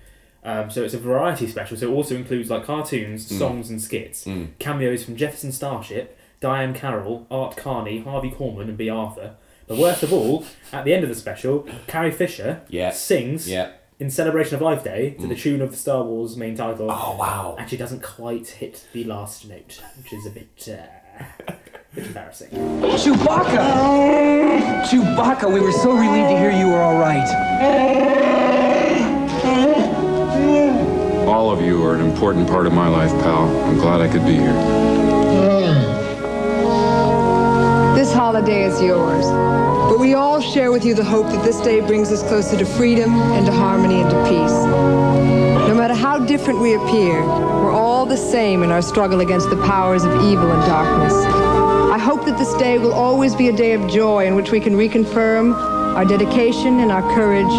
Um, 0.43 0.71
so 0.71 0.84
it's 0.84 0.93
a 0.95 0.99
variety 0.99 1.47
special. 1.47 1.77
So 1.77 1.91
it 1.91 1.93
also 1.93 2.15
includes 2.15 2.49
like 2.49 2.65
cartoons, 2.65 3.30
Mm. 3.32 3.38
songs, 3.38 3.69
and 3.69 3.80
skits. 3.82 4.25
Mm. 4.25 4.47
Cameos 4.60 5.04
from 5.04 5.15
Jefferson 5.15 5.51
Starship, 5.51 6.17
Diahann 6.41 6.73
Carroll, 6.73 7.27
Art 7.30 7.56
Carney, 7.56 7.99
Harvey 8.01 8.32
Korman, 8.32 8.63
and 8.63 8.77
Bea 8.77 8.89
Arthur. 8.89 9.36
But 9.67 9.77
worst 9.77 10.01
of 10.04 10.12
all, 10.12 10.43
at 10.73 10.84
the 10.84 10.93
end 10.93 11.04
of 11.04 11.10
the 11.10 11.15
special, 11.15 11.65
Carrie 11.88 12.12
Fisher 12.12 12.62
Yeah. 12.69 12.89
sings 12.89 13.47
Yeah. 13.47 13.69
in 13.99 14.10
celebration 14.10 14.56
of 14.56 14.62
Life 14.62 14.84
Day 14.84 15.12
to 15.21 15.27
the 15.27 15.36
tune 15.36 15.62
of 15.62 15.69
the 15.71 15.77
Star 15.77 16.04
Wars 16.04 16.36
main 16.36 16.58
title. 16.58 16.89
Oh 16.91 17.15
wow! 17.19 17.56
And 17.60 17.69
she 17.69 17.77
doesn't 17.77 18.01
quite 18.01 18.47
hit 18.47 18.84
the 18.93 19.04
last 19.04 19.47
note, 19.47 19.80
which 20.01 20.12
is 20.12 20.25
a 20.25 20.32
bit, 20.32 20.67
uh, 20.67 21.54
bit 21.93 22.08
embarrassing. 22.08 22.49
Chewbacca! 22.49 23.62
Chewbacca, 24.89 25.54
we 25.54 25.60
were 25.60 25.71
so 25.71 25.91
relieved 25.91 26.30
to 26.30 26.38
hear 26.39 26.51
you 26.51 26.67
were 26.69 26.82
all 26.82 26.97
right. 26.97 27.27
All 31.32 31.50
of 31.50 31.62
you 31.62 31.82
are 31.86 31.96
an 31.96 32.02
important 32.02 32.46
part 32.50 32.67
of 32.67 32.74
my 32.74 32.89
life, 32.89 33.10
pal. 33.24 33.48
I'm 33.63 33.78
glad 33.78 34.02
I 34.02 34.10
could 34.10 34.26
be 34.26 34.34
here. 34.34 34.52
Hmm. 34.52 35.76
This 37.96 38.12
holiday 38.12 38.65
is 38.65 38.82
yours, 38.82 39.26
but 39.89 39.98
we 39.98 40.13
all 40.13 40.41
share 40.41 40.74
with 40.74 40.84
you 40.84 40.94
the 40.94 41.06
hope 41.06 41.28
that 41.28 41.41
this 41.46 41.62
day 41.62 41.80
brings 41.80 42.12
us 42.12 42.22
closer 42.22 42.58
to 42.58 42.65
freedom 42.65 43.13
and 43.13 43.46
to 43.46 43.54
harmony 43.54 44.02
and 44.02 44.10
to 44.10 44.24
peace. 44.26 44.52
No 45.70 45.74
matter 45.74 45.94
how 45.94 46.20
different 46.20 46.60
we 46.60 46.74
appear, 46.74 47.24
we're 47.24 47.72
all 47.72 48.06
the 48.06 48.17
same 48.17 48.62
in 48.62 48.70
our 48.70 48.82
struggle 48.82 49.22
against 49.22 49.50
the 49.50 49.56
powers 49.65 50.04
of 50.04 50.13
evil 50.15 50.52
and 50.52 50.62
darkness. 50.65 51.13
I 51.13 51.98
hope 51.98 52.26
that 52.26 52.38
this 52.38 52.54
day 52.56 52.78
will 52.78 52.91
always 52.91 53.36
be 53.36 53.48
a 53.48 53.54
day 53.56 53.72
of 53.72 53.89
joy 53.89 54.26
in 54.26 54.36
which 54.36 54.52
we 54.52 54.60
can 54.60 54.74
reconfirm 54.74 55.56
our 55.96 56.04
dedication 56.04 56.82
and 56.82 56.91
our 56.91 57.04
courage, 57.13 57.54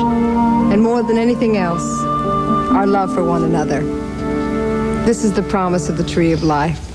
and 0.72 0.82
more 0.82 1.02
than 1.02 1.16
anything 1.16 1.56
else, 1.56 1.82
our 2.72 2.86
love 2.86 3.12
for 3.14 3.22
one 3.22 3.44
another. 3.44 3.82
This 5.04 5.24
is 5.24 5.32
the 5.32 5.42
promise 5.42 5.88
of 5.88 5.98
the 5.98 6.04
Tree 6.04 6.32
of 6.32 6.42
Life. 6.42 6.91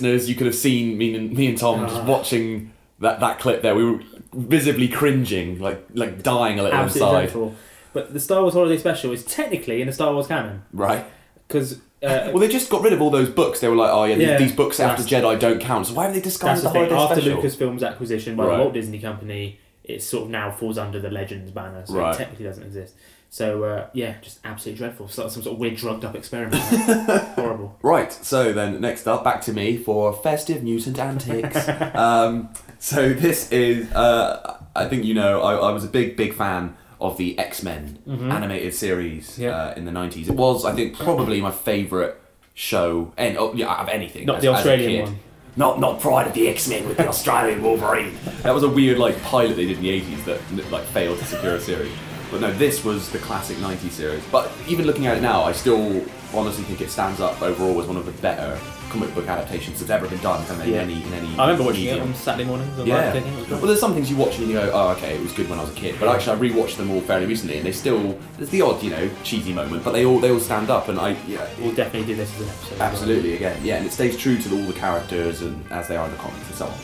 Listeners, 0.00 0.28
you 0.28 0.34
could 0.34 0.46
have 0.46 0.54
seen 0.54 0.96
me 0.98 1.14
and 1.14 1.32
me 1.32 1.46
and 1.48 1.58
Tom 1.58 1.88
just 1.88 2.02
watching 2.04 2.72
that, 3.00 3.20
that 3.20 3.38
clip 3.38 3.62
there. 3.62 3.74
We 3.74 3.84
were 3.84 4.00
visibly 4.32 4.88
cringing, 4.88 5.58
like 5.60 5.84
like 5.94 6.22
dying 6.22 6.58
a 6.58 6.62
little 6.62 6.78
Absolutely 6.78 7.08
inside. 7.08 7.20
dreadful. 7.22 7.54
But 7.92 8.12
the 8.12 8.20
Star 8.20 8.42
Wars 8.42 8.54
Holiday 8.54 8.76
Special 8.78 9.12
is 9.12 9.24
technically 9.24 9.80
in 9.80 9.86
the 9.86 9.92
Star 9.92 10.12
Wars 10.12 10.26
canon. 10.26 10.62
Right. 10.72 11.04
Because. 11.48 11.74
Uh, 11.74 11.78
Well, 12.32 12.38
they 12.40 12.48
just 12.48 12.68
got 12.68 12.82
rid 12.82 12.92
of 12.92 13.00
all 13.00 13.10
those 13.10 13.30
books. 13.30 13.60
They 13.60 13.68
were 13.68 13.74
like, 13.76 13.90
oh 13.90 14.04
yeah, 14.04 14.16
these, 14.16 14.28
Yeah, 14.28 14.36
these 14.38 14.52
books 14.52 14.78
after 14.80 15.02
Jedi 15.02 15.40
don't 15.40 15.60
count. 15.60 15.86
So 15.86 15.94
why 15.94 16.04
have 16.04 16.14
they 16.14 16.20
That's 16.20 16.38
the, 16.38 16.46
the 16.46 16.56
thing. 16.70 16.90
holiday 16.90 16.94
After 16.94 17.20
special? 17.22 17.42
Lucasfilm's 17.42 17.82
acquisition 17.82 18.36
by 18.36 18.44
Right. 18.44 18.56
the 18.58 18.62
Walt 18.64 18.74
Disney 18.74 18.98
Company, 18.98 19.58
it 19.82 20.02
sort 20.02 20.24
of 20.24 20.30
now 20.30 20.50
falls 20.50 20.76
under 20.76 21.00
the 21.00 21.10
Legends 21.10 21.50
banner, 21.52 21.84
so 21.86 21.94
Right. 21.94 22.14
it 22.14 22.18
technically 22.18 22.44
doesn't 22.44 22.64
exist. 22.64 22.94
So 23.36 23.64
uh, 23.64 23.90
yeah, 23.92 24.14
just 24.22 24.40
absolutely 24.46 24.78
dreadful. 24.78 25.08
So, 25.08 25.28
some 25.28 25.42
sort 25.42 25.52
of 25.56 25.60
weird 25.60 25.76
drugged 25.76 26.06
up 26.06 26.14
experiment. 26.14 26.62
Horrible. 27.34 27.76
Right, 27.82 28.10
so 28.10 28.54
then 28.54 28.80
next 28.80 29.06
up, 29.06 29.24
back 29.24 29.42
to 29.42 29.52
me 29.52 29.76
for 29.76 30.14
festive 30.14 30.62
mutant 30.62 30.98
antics. 30.98 31.68
um, 31.94 32.48
so 32.78 33.12
this 33.12 33.52
is, 33.52 33.92
uh, 33.92 34.56
I 34.74 34.88
think 34.88 35.04
you 35.04 35.12
know, 35.12 35.42
I, 35.42 35.68
I 35.68 35.70
was 35.72 35.84
a 35.84 35.88
big, 35.88 36.16
big 36.16 36.32
fan 36.32 36.78
of 36.98 37.18
the 37.18 37.38
X 37.38 37.62
Men 37.62 37.98
Mhm. 38.08 38.32
animated 38.32 38.72
series 38.72 39.38
uh, 39.38 39.74
in 39.76 39.84
the 39.84 39.92
90s. 39.92 40.28
It 40.30 40.34
was, 40.34 40.64
I 40.64 40.72
think, 40.74 40.98
probably 40.98 41.38
my 41.42 41.50
favourite 41.50 42.14
show 42.54 43.12
and 43.18 43.36
oh, 43.36 43.52
yeah, 43.52 43.70
of 43.82 43.90
anything. 43.90 44.24
Not 44.24 44.36
as- 44.36 44.42
the 44.44 44.48
Australian 44.48 45.02
one. 45.04 45.18
Not, 45.58 45.78
not 45.78 46.00
Pride 46.00 46.26
of 46.26 46.32
the 46.32 46.48
X 46.48 46.68
Men 46.68 46.88
with 46.88 46.96
the 46.96 47.08
Australian 47.08 47.62
Wolverine. 47.62 48.16
That 48.44 48.54
was 48.54 48.62
a 48.62 48.68
weird 48.70 48.96
like 48.96 49.20
pilot 49.24 49.56
they 49.56 49.66
did 49.66 49.76
in 49.76 49.82
the 49.82 50.00
80s 50.00 50.24
that 50.24 50.70
like 50.72 50.84
failed 50.84 51.18
to 51.18 51.24
secure 51.26 51.56
a 51.56 51.60
series. 51.60 51.92
But 52.30 52.40
no, 52.40 52.52
this 52.52 52.84
was 52.84 53.10
the 53.10 53.18
classic 53.18 53.56
90s 53.58 53.90
series. 53.90 54.24
But 54.32 54.50
even 54.68 54.86
looking 54.86 55.06
at 55.06 55.16
it 55.18 55.20
now, 55.22 55.42
I 55.44 55.52
still 55.52 56.04
honestly 56.34 56.64
think 56.64 56.80
it 56.80 56.90
stands 56.90 57.20
up 57.20 57.40
overall 57.40 57.80
as 57.80 57.86
one 57.86 57.96
of 57.96 58.04
the 58.06 58.12
better 58.20 58.58
comic 58.90 59.12
book 59.16 59.26
adaptations 59.26 59.80
that's 59.80 59.90
ever 59.90 60.08
been 60.08 60.18
done 60.20 60.44
kind 60.46 60.60
of 60.60 60.68
in 60.68 60.74
any 60.74 61.02
in 61.02 61.12
any 61.12 61.26
I 61.38 61.42
remember 61.46 61.64
watching 61.64 61.84
medium. 61.86 61.98
it 61.98 62.02
on 62.08 62.14
Saturday 62.14 62.44
mornings. 62.48 62.78
Yeah. 62.78 62.96
live 62.96 63.12
clicking, 63.12 63.32
it 63.32 63.36
was 63.36 63.46
great. 63.46 63.58
Well, 63.58 63.66
there's 63.66 63.80
some 63.80 63.94
things 63.94 64.10
you 64.10 64.16
watch 64.16 64.38
and 64.38 64.46
you 64.48 64.54
go, 64.54 64.70
oh, 64.72 64.90
okay, 64.90 65.14
it 65.16 65.22
was 65.22 65.32
good 65.32 65.48
when 65.50 65.58
I 65.58 65.62
was 65.62 65.72
a 65.72 65.74
kid. 65.74 65.96
But 65.98 66.08
actually, 66.08 66.36
I 66.36 66.50
rewatched 66.52 66.76
them 66.76 66.90
all 66.90 67.00
fairly 67.00 67.26
recently, 67.26 67.56
and 67.58 67.66
they 67.66 67.72
still 67.72 68.18
there's 68.36 68.50
the 68.50 68.62
odd, 68.62 68.82
you 68.82 68.90
know, 68.90 69.08
cheesy 69.24 69.52
moment, 69.52 69.82
but 69.84 69.92
they 69.92 70.04
all 70.04 70.18
they 70.20 70.30
all 70.30 70.38
stand 70.40 70.70
up, 70.70 70.88
and 70.88 70.98
I 70.98 71.10
yeah, 71.26 71.46
We'll 71.58 71.74
definitely 71.74 72.06
do 72.06 72.16
this 72.16 72.32
as 72.36 72.42
an 72.42 72.48
episode. 72.48 72.80
absolutely 72.80 73.34
again, 73.36 73.60
yeah, 73.64 73.76
and 73.76 73.86
it 73.86 73.92
stays 73.92 74.16
true 74.16 74.38
to 74.38 74.50
all 74.56 74.66
the 74.66 74.72
characters 74.72 75.42
and 75.42 75.64
as 75.72 75.88
they 75.88 75.96
are 75.96 76.06
in 76.06 76.12
the 76.12 76.18
comics 76.18 76.46
and 76.46 76.54
so 76.56 76.66
on. 76.66 76.74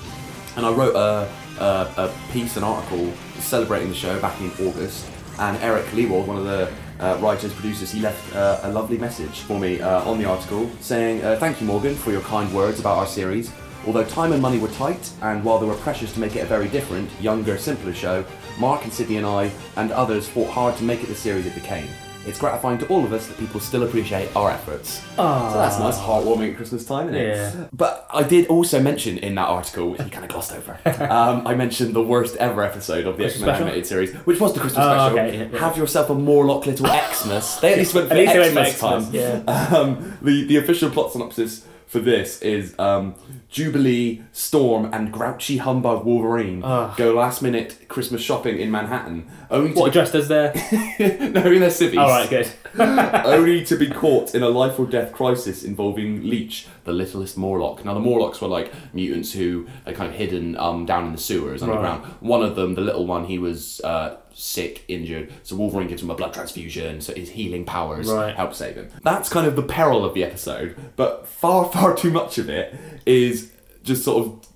And 0.56 0.66
I 0.66 0.72
wrote 0.72 0.94
a 0.96 1.28
a, 1.60 1.64
a 1.96 2.14
piece, 2.32 2.56
an 2.56 2.64
article 2.64 3.12
celebrating 3.38 3.88
the 3.90 3.94
show 3.94 4.18
back 4.20 4.40
in 4.40 4.50
August, 4.66 5.06
and 5.38 5.56
Eric 5.58 5.86
Lewald, 5.86 6.26
one 6.26 6.36
of 6.36 6.44
the 6.44 6.72
uh, 7.00 7.18
writers, 7.20 7.52
producers, 7.52 7.90
he 7.90 8.00
left 8.00 8.34
uh, 8.34 8.60
a 8.62 8.70
lovely 8.70 8.98
message 8.98 9.40
for 9.40 9.58
me 9.58 9.80
uh, 9.80 10.08
on 10.08 10.18
the 10.18 10.24
article 10.24 10.70
saying, 10.80 11.22
uh, 11.24 11.36
Thank 11.36 11.60
you, 11.60 11.66
Morgan, 11.66 11.94
for 11.94 12.12
your 12.12 12.20
kind 12.22 12.52
words 12.54 12.80
about 12.80 12.98
our 12.98 13.06
series. 13.06 13.52
Although 13.86 14.04
time 14.04 14.32
and 14.32 14.40
money 14.40 14.58
were 14.58 14.68
tight, 14.68 15.10
and 15.22 15.42
while 15.42 15.58
there 15.58 15.68
were 15.68 15.74
pressures 15.74 16.12
to 16.12 16.20
make 16.20 16.36
it 16.36 16.40
a 16.40 16.46
very 16.46 16.68
different, 16.68 17.10
younger, 17.20 17.58
simpler 17.58 17.92
show, 17.92 18.24
Mark 18.58 18.84
and 18.84 18.92
Sydney 18.92 19.16
and 19.16 19.26
I 19.26 19.50
and 19.76 19.90
others 19.90 20.28
fought 20.28 20.50
hard 20.50 20.76
to 20.76 20.84
make 20.84 21.02
it 21.02 21.06
the 21.06 21.14
series 21.14 21.46
it 21.46 21.54
became. 21.54 21.88
It's 22.24 22.38
gratifying 22.38 22.78
to 22.78 22.86
all 22.86 23.04
of 23.04 23.12
us 23.12 23.26
that 23.26 23.36
people 23.38 23.58
still 23.58 23.82
appreciate 23.82 24.34
our 24.36 24.50
efforts. 24.50 25.04
Ah. 25.18 25.50
So 25.52 25.58
that's 25.58 25.78
nice, 25.78 25.98
heartwarming 25.98 26.50
at 26.52 26.56
Christmas 26.56 26.84
time, 26.86 27.08
isn't 27.08 27.20
it? 27.20 27.36
Yeah. 27.36 27.66
But 27.72 28.06
I 28.12 28.22
did 28.22 28.46
also 28.46 28.80
mention 28.80 29.18
in 29.18 29.34
that 29.34 29.48
article, 29.48 29.90
which 29.90 30.02
he 30.02 30.08
kind 30.10 30.24
of 30.24 30.30
glossed 30.30 30.52
over, 30.52 30.78
um, 31.10 31.46
I 31.46 31.54
mentioned 31.56 31.94
the 31.94 32.02
worst 32.02 32.36
ever 32.36 32.62
episode 32.62 33.06
of 33.06 33.16
the 33.16 33.24
X 33.24 33.40
Men 33.40 33.50
animated 33.50 33.86
series, 33.86 34.14
which 34.24 34.38
was 34.38 34.54
the 34.54 34.60
Christmas 34.60 34.84
Oh, 34.86 34.92
special. 35.08 35.18
okay, 35.18 35.36
yeah, 35.38 35.48
yeah. 35.52 35.58
Have 35.58 35.76
yourself 35.76 36.10
a 36.10 36.14
Morlock 36.14 36.66
little 36.66 36.86
Xmas. 36.86 37.56
They 37.56 37.72
at 37.72 37.78
least 37.78 37.92
went 37.94 38.06
for 38.08 38.14
At 38.14 38.18
least 38.20 38.32
they 38.32 38.38
went 38.38 38.54
for 38.54 38.64
Xmas 38.64 38.78
Xmas, 38.78 39.04
time. 39.06 39.14
yeah. 39.14 39.68
Um, 39.76 40.18
the, 40.22 40.44
the 40.44 40.56
official 40.58 40.90
plot 40.90 41.12
synopsis 41.12 41.64
for 41.92 41.98
this 42.00 42.40
is 42.40 42.74
um, 42.78 43.14
Jubilee, 43.50 44.22
Storm, 44.32 44.88
and 44.94 45.12
grouchy 45.12 45.58
humbug 45.58 46.06
Wolverine 46.06 46.62
Ugh. 46.64 46.96
go 46.96 47.12
last 47.12 47.42
minute 47.42 47.86
Christmas 47.88 48.22
shopping 48.22 48.58
in 48.58 48.70
Manhattan. 48.70 49.30
Only 49.50 49.74
to 49.74 49.78
What 49.80 49.86
be- 49.88 49.92
dressed 49.92 50.14
as 50.14 50.26
their? 50.28 50.54
no, 50.98 51.52
in 51.52 51.60
their 51.60 51.70
civvies. 51.70 51.98
All 51.98 52.08
right, 52.08 52.30
good. 52.30 52.50
only 52.80 53.62
to 53.66 53.76
be 53.76 53.90
caught 53.90 54.34
in 54.34 54.42
a 54.42 54.48
life 54.48 54.78
or 54.78 54.86
death 54.86 55.12
crisis 55.12 55.62
involving 55.64 56.22
Leech, 56.26 56.66
the 56.84 56.92
littlest 56.94 57.36
Morlock. 57.36 57.84
Now, 57.84 57.92
the 57.92 58.00
Morlocks 58.00 58.40
were 58.40 58.48
like 58.48 58.72
mutants 58.94 59.34
who 59.34 59.66
are 59.86 59.92
kind 59.92 60.10
of 60.10 60.16
hidden 60.16 60.56
um, 60.56 60.86
down 60.86 61.04
in 61.04 61.12
the 61.12 61.18
sewers 61.18 61.60
Right. 61.60 61.68
underground. 61.68 62.04
One 62.20 62.42
of 62.42 62.56
them, 62.56 62.74
the 62.74 62.80
little 62.80 63.06
one, 63.06 63.26
he 63.26 63.38
was 63.38 63.82
uh, 63.84 64.16
sick, 64.34 64.84
injured. 64.88 65.32
So 65.42 65.56
Wolverine 65.56 65.88
gives 65.88 66.02
him 66.02 66.10
a 66.10 66.14
blood 66.14 66.32
transfusion, 66.34 67.00
so 67.00 67.14
his 67.14 67.30
healing 67.30 67.64
powers 67.64 68.08
Right. 68.10 68.34
help 68.34 68.54
save 68.54 68.76
him. 68.76 68.88
That's 69.02 69.28
kind 69.28 69.46
of 69.46 69.56
the 69.56 69.62
peril 69.62 70.04
of 70.04 70.14
the 70.14 70.24
episode, 70.24 70.76
but 70.96 71.26
far, 71.26 71.64
far 71.72 71.94
too 71.96 72.10
much 72.10 72.38
of 72.38 72.48
it 72.48 72.74
is 73.06 73.50
just 73.82 74.04
sort 74.04 74.26
of 74.26 74.46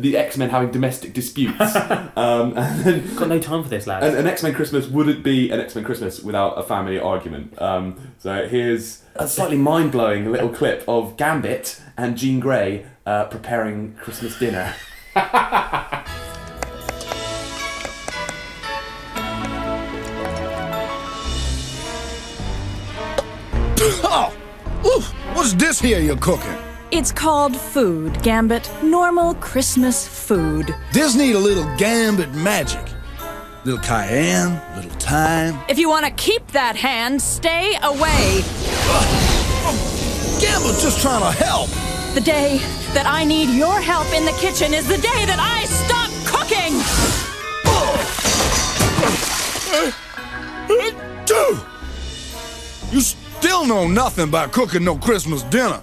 the 0.00 0.16
X 0.16 0.36
Men 0.38 0.48
having 0.50 0.70
domestic 0.70 1.12
disputes. 1.12 1.60
um, 2.16 2.52
and 2.56 2.84
then, 2.84 3.16
Got 3.16 3.28
no 3.28 3.38
time 3.40 3.64
for 3.64 3.68
this, 3.68 3.86
lads. 3.86 4.06
and 4.06 4.16
an 4.16 4.26
X 4.26 4.42
Men 4.44 4.54
Christmas 4.54 4.86
wouldn't 4.86 5.24
be 5.24 5.50
an 5.50 5.58
X 5.60 5.74
Men 5.74 5.84
Christmas 5.84 6.20
without 6.22 6.52
a 6.58 6.62
family 6.62 6.98
argument. 7.00 7.60
Um, 7.60 7.96
so 8.18 8.46
here's 8.48 9.02
a 9.16 9.26
slightly 9.26 9.56
mind 9.58 9.90
blowing 9.92 10.30
little 10.30 10.50
clip 10.50 10.84
of 10.86 11.16
Gambit 11.16 11.80
and 11.96 12.16
Jean 12.16 12.38
Grey 12.38 12.86
uh, 13.06 13.24
preparing 13.24 13.94
Christmas 13.94 14.38
dinner. 14.38 14.72
Oof, 24.86 25.10
what's 25.34 25.52
this 25.54 25.80
here 25.80 26.00
you're 26.00 26.16
cooking? 26.16 26.54
It's 26.92 27.10
called 27.10 27.56
food, 27.56 28.22
Gambit. 28.22 28.70
Normal 28.82 29.34
Christmas 29.34 30.06
food. 30.06 30.74
This 30.92 31.14
need 31.16 31.34
a 31.34 31.38
little 31.38 31.64
gambit 31.76 32.32
magic. 32.32 32.84
Little 33.64 33.82
cayenne, 33.82 34.60
little 34.76 34.92
thyme. 34.92 35.58
If 35.68 35.78
you 35.78 35.88
want 35.88 36.06
to 36.06 36.12
keep 36.12 36.46
that 36.48 36.76
hand, 36.76 37.20
stay 37.20 37.74
away. 37.82 38.42
Oh, 39.68 40.38
gambit 40.40 40.80
just 40.80 41.00
trying 41.02 41.22
to 41.22 41.32
help. 41.44 41.68
The 42.14 42.20
day 42.20 42.58
that 42.94 43.06
I 43.06 43.24
need 43.24 43.50
your 43.50 43.80
help 43.80 44.12
in 44.14 44.24
the 44.24 44.32
kitchen 44.32 44.72
is 44.72 44.86
the 44.86 44.98
day 44.98 45.24
that 45.26 45.40
I 45.40 45.64
stop 45.66 46.10
cooking. 46.24 46.72
Oh. 47.66 47.96
Uh, 49.72 49.90
uh, 50.70 50.90
Dude, 51.26 51.60
you 52.92 53.25
still 53.38 53.66
know 53.66 53.86
nothing 53.86 54.28
about 54.28 54.52
cooking 54.52 54.84
no 54.84 54.96
Christmas 54.96 55.42
dinner. 55.44 55.82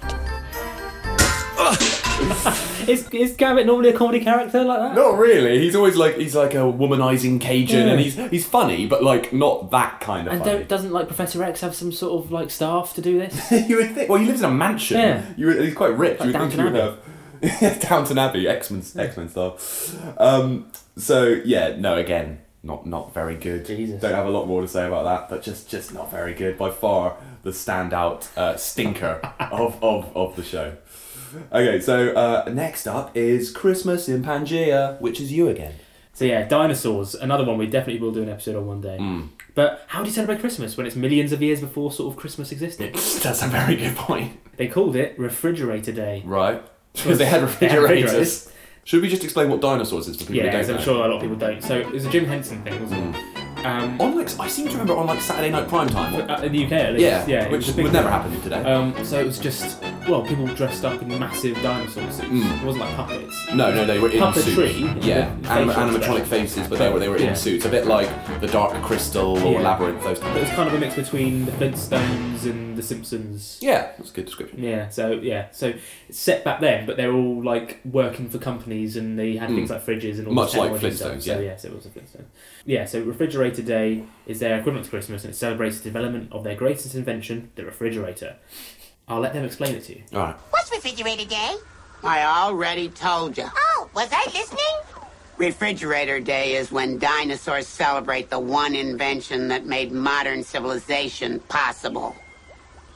is, 2.88 3.08
is 3.12 3.36
Gambit 3.36 3.66
normally 3.66 3.90
a 3.90 3.98
comedy 3.98 4.20
character 4.20 4.64
like 4.64 4.80
that? 4.80 4.96
Not 4.96 5.18
really. 5.18 5.60
He's 5.60 5.76
always 5.76 5.96
like 5.96 6.18
he's 6.18 6.36
like 6.36 6.54
a 6.54 6.58
womanizing 6.60 7.40
Cajun, 7.40 7.86
Yeah. 7.88 7.92
and 7.94 8.00
he's 8.00 8.16
he's 8.16 8.46
funny, 8.46 8.86
but 8.86 9.04
like 9.04 9.32
not 9.34 9.72
that 9.72 10.00
kind 10.02 10.28
of 10.28 10.34
And 10.34 10.44
funny. 10.44 10.58
don't, 10.60 10.68
doesn't 10.68 10.92
like 10.92 11.08
Professor 11.08 11.44
X 11.44 11.62
have 11.62 11.76
some 11.76 11.92
sort 11.92 12.24
of 12.24 12.32
like 12.32 12.50
staff 12.52 12.94
to 12.96 13.02
do 13.02 13.20
this? 13.20 13.52
you 13.70 13.78
would 13.78 13.92
think. 13.94 14.10
Well, 14.10 14.20
he 14.20 14.26
lives 14.28 14.42
in 14.42 14.50
a 14.50 14.54
mansion. 14.54 14.98
Yeah. 15.00 15.26
You 15.38 15.48
would, 15.48 15.62
he's 15.62 15.74
quite 15.76 15.96
rich. 15.98 16.20
Like 16.20 16.28
you 16.28 16.34
would 16.34 16.50
think 16.52 16.56
Downton 16.56 16.74
he 16.76 16.82
would 16.82 17.62
have 17.62 17.80
Downton 17.90 18.18
Abbey, 18.18 18.48
X 18.48 18.72
Men, 18.72 18.84
X 18.98 19.18
Men 19.18 19.30
stuff. 19.30 20.20
Um, 20.20 20.72
so 20.98 21.42
yeah, 21.46 21.76
no, 21.78 21.98
again, 21.98 22.40
not 22.64 22.86
not 22.86 23.14
very 23.14 23.36
good. 23.36 23.66
Jesus. 23.66 24.02
Don't 24.02 24.14
have 24.14 24.26
a 24.26 24.30
lot 24.30 24.48
more 24.48 24.62
to 24.62 24.68
say 24.68 24.88
about 24.88 25.04
that, 25.04 25.30
but 25.30 25.44
just 25.44 25.70
just 25.70 25.94
not 25.94 26.10
very 26.10 26.34
good. 26.34 26.58
By 26.58 26.72
far 26.72 27.18
the 27.44 27.52
standout 27.52 28.36
uh, 28.38 28.58
stinker 28.58 29.20
of, 29.40 29.84
of 29.84 30.16
of 30.16 30.36
the 30.36 30.44
show. 30.44 30.78
Okay, 31.52 31.80
so 31.82 32.14
uh, 32.14 32.50
next 32.52 32.88
up 32.88 33.16
is 33.18 33.52
Christmas 33.52 34.08
in 34.08 34.24
Pangea, 34.24 35.00
which 35.02 35.20
is 35.20 35.32
you 35.32 35.50
again. 35.50 35.74
So 36.14 36.26
yeah, 36.26 36.48
dinosaurs. 36.48 37.16
Another 37.16 37.44
one 37.44 37.58
we 37.58 37.68
definitely 37.68 38.00
will 38.00 38.14
do 38.14 38.22
an 38.22 38.30
episode 38.30 38.56
on 38.56 38.68
one 38.68 38.82
day. 38.82 38.98
Mm. 39.00 39.30
But 39.56 39.84
how 39.88 40.02
do 40.02 40.08
you 40.08 40.14
celebrate 40.14 40.40
Christmas 40.40 40.78
when 40.78 40.86
it's 40.86 40.96
millions 40.96 41.32
of 41.32 41.42
years 41.42 41.60
before 41.60 41.92
sort 41.92 42.14
of 42.14 42.20
Christmas 42.20 42.52
existed? 42.52 42.94
That's 43.24 43.42
a 43.42 43.48
very 43.48 43.76
good 43.76 43.96
point. 43.96 44.40
They 44.58 44.68
called 44.68 44.96
it 44.96 45.18
Refrigerator 45.18 45.92
Day. 45.92 46.22
Right. 46.26 46.64
Because 46.94 47.18
they 47.20 47.26
had 47.26 47.42
refrigerators. 47.42 48.50
Should 48.86 49.02
we 49.02 49.10
just 49.10 49.24
explain 49.24 49.50
what 49.50 49.62
dinosaurs 49.62 50.08
is 50.10 50.18
for 50.18 50.24
people 50.24 50.36
Yeah, 50.36 50.44
who 50.44 50.52
don't 50.52 50.62
as 50.62 50.70
I'm 50.70 50.82
sure 50.82 51.06
a 51.06 51.08
lot 51.08 51.16
of 51.16 51.22
people 51.22 51.38
don't. 51.38 51.64
So 51.64 51.80
it 51.80 51.90
was 51.92 52.06
a 52.06 52.10
Jim 52.10 52.26
Henson 52.26 52.62
thing, 52.64 52.82
wasn't 52.82 53.16
it? 53.16 53.66
Um, 53.66 54.02
on 54.02 54.18
like, 54.18 54.38
I 54.40 54.48
seem 54.50 54.66
to 54.68 54.72
remember 54.74 54.96
on 54.98 55.08
like 55.08 55.22
Saturday 55.22 55.50
night 55.52 55.70
prime 55.70 55.88
time. 55.88 56.30
Uh, 56.30 56.42
in 56.42 56.52
the 56.52 56.66
UK, 56.66 56.72
at 56.74 56.94
least. 56.94 57.02
Yeah, 57.04 57.26
yeah, 57.28 57.44
it 57.46 57.52
which 57.52 57.60
was 57.66 57.70
a 57.70 57.74
big 57.78 57.84
would 57.86 57.94
never 57.94 58.10
thing. 58.10 58.18
happen 58.20 58.42
today. 58.42 58.62
Um, 58.64 59.06
so 59.06 59.20
it 59.22 59.26
was 59.26 59.40
just 59.40 59.82
well, 60.08 60.22
people 60.24 60.46
dressed 60.48 60.84
up 60.86 61.02
in 61.02 61.08
massive 61.20 61.56
dinosaur 61.62 62.04
suits. 62.12 62.20
Mm. 62.30 62.62
It 62.62 62.66
wasn't 62.66 62.84
like 62.86 62.96
puppets. 62.96 63.48
No, 63.54 63.74
no, 63.74 63.86
they 63.86 64.00
were 64.00 64.10
in 64.10 64.20
Puppetry. 64.20 64.74
suits. 64.74 65.06
Yeah, 65.06 65.34
Anim- 65.50 65.70
animatronic 65.70 66.26
faces, 66.26 66.68
but 66.68 66.80
they 66.80 66.90
were 66.90 67.00
they 67.00 67.10
were 67.10 67.18
in 67.18 67.36
suits. 67.36 67.66
A 67.66 67.70
bit 67.70 67.86
like 67.88 68.10
the 68.42 68.48
Dark 68.48 68.82
Crystal 68.84 69.38
or 69.46 69.54
Yeah. 69.54 69.62
Labyrinth, 69.62 70.04
those 70.04 70.20
things. 70.20 70.36
It 70.38 70.42
was 70.42 70.50
kind 70.52 70.68
of 70.68 70.74
a 70.76 70.80
mix 70.80 70.96
between 70.96 71.46
the 71.46 71.52
Flintstones 71.54 72.44
and 72.44 72.76
the 72.78 72.84
Simpsons. 72.84 73.60
Yeah, 73.62 73.92
that's 73.98 74.12
a 74.12 74.14
good 74.14 74.26
description. 74.26 74.62
Yeah, 74.64 74.90
so 74.90 75.12
yeah, 75.14 75.48
so 75.52 75.74
it's 76.10 76.20
set 76.20 76.44
back 76.44 76.60
then, 76.62 76.86
but 76.86 76.98
they're 76.98 77.14
all 77.14 77.44
like 77.44 77.80
working 77.86 78.30
for 78.30 78.38
companies, 78.40 78.98
and 78.98 79.18
they 79.18 79.36
had 79.38 79.50
Mm. 79.50 79.56
things 79.56 79.70
like 79.70 79.86
fridges 79.86 80.18
and 80.20 80.28
all 80.28 80.34
Much 80.34 80.56
like 80.56 80.72
technology 80.74 80.92
stuff. 80.96 81.12
Flintstones, 81.14 81.22
So 81.24 81.34
yeah. 81.40 81.40
yes, 81.40 81.66
it 81.66 81.74
was 81.76 81.86
a 81.86 81.90
Flintstone. 81.90 82.26
Yeah, 82.66 82.86
so 82.86 83.02
Refrigerator 83.02 83.62
Day 83.62 84.04
is 84.26 84.40
their 84.40 84.58
equivalent 84.60 84.86
to 84.86 84.90
Christmas, 84.92 85.24
and 85.24 85.34
it 85.34 85.38
celebrates 85.38 85.78
the 85.80 85.84
development 85.86 86.30
of 86.32 86.44
their 86.44 86.56
greatest 86.56 86.96
invention, 86.96 87.52
the 87.56 87.66
refrigerator. 87.66 88.36
I'll 89.08 89.20
let 89.20 89.34
them 89.34 89.44
explain 89.44 89.76
it 89.76 89.84
to 89.86 89.96
you. 89.96 90.04
All 90.14 90.20
right. 90.20 90.36
What's 90.50 90.72
Refrigerator 90.72 91.26
Day? 91.26 91.56
I 92.04 92.24
already 92.24 92.90
told 92.90 93.38
you. 93.38 93.46
Oh, 93.56 93.90
was 93.94 94.10
I 94.12 94.26
listening? 94.26 95.04
Refrigerator 95.38 96.20
Day 96.20 96.56
is 96.56 96.72
when 96.72 97.00
dinosaurs 97.00 97.68
celebrate 97.68 98.30
the 98.30 98.40
one 98.40 98.76
invention 98.76 99.48
that 99.50 99.66
made 99.66 99.92
modern 99.92 100.44
civilization 100.44 101.40
possible. 101.42 102.16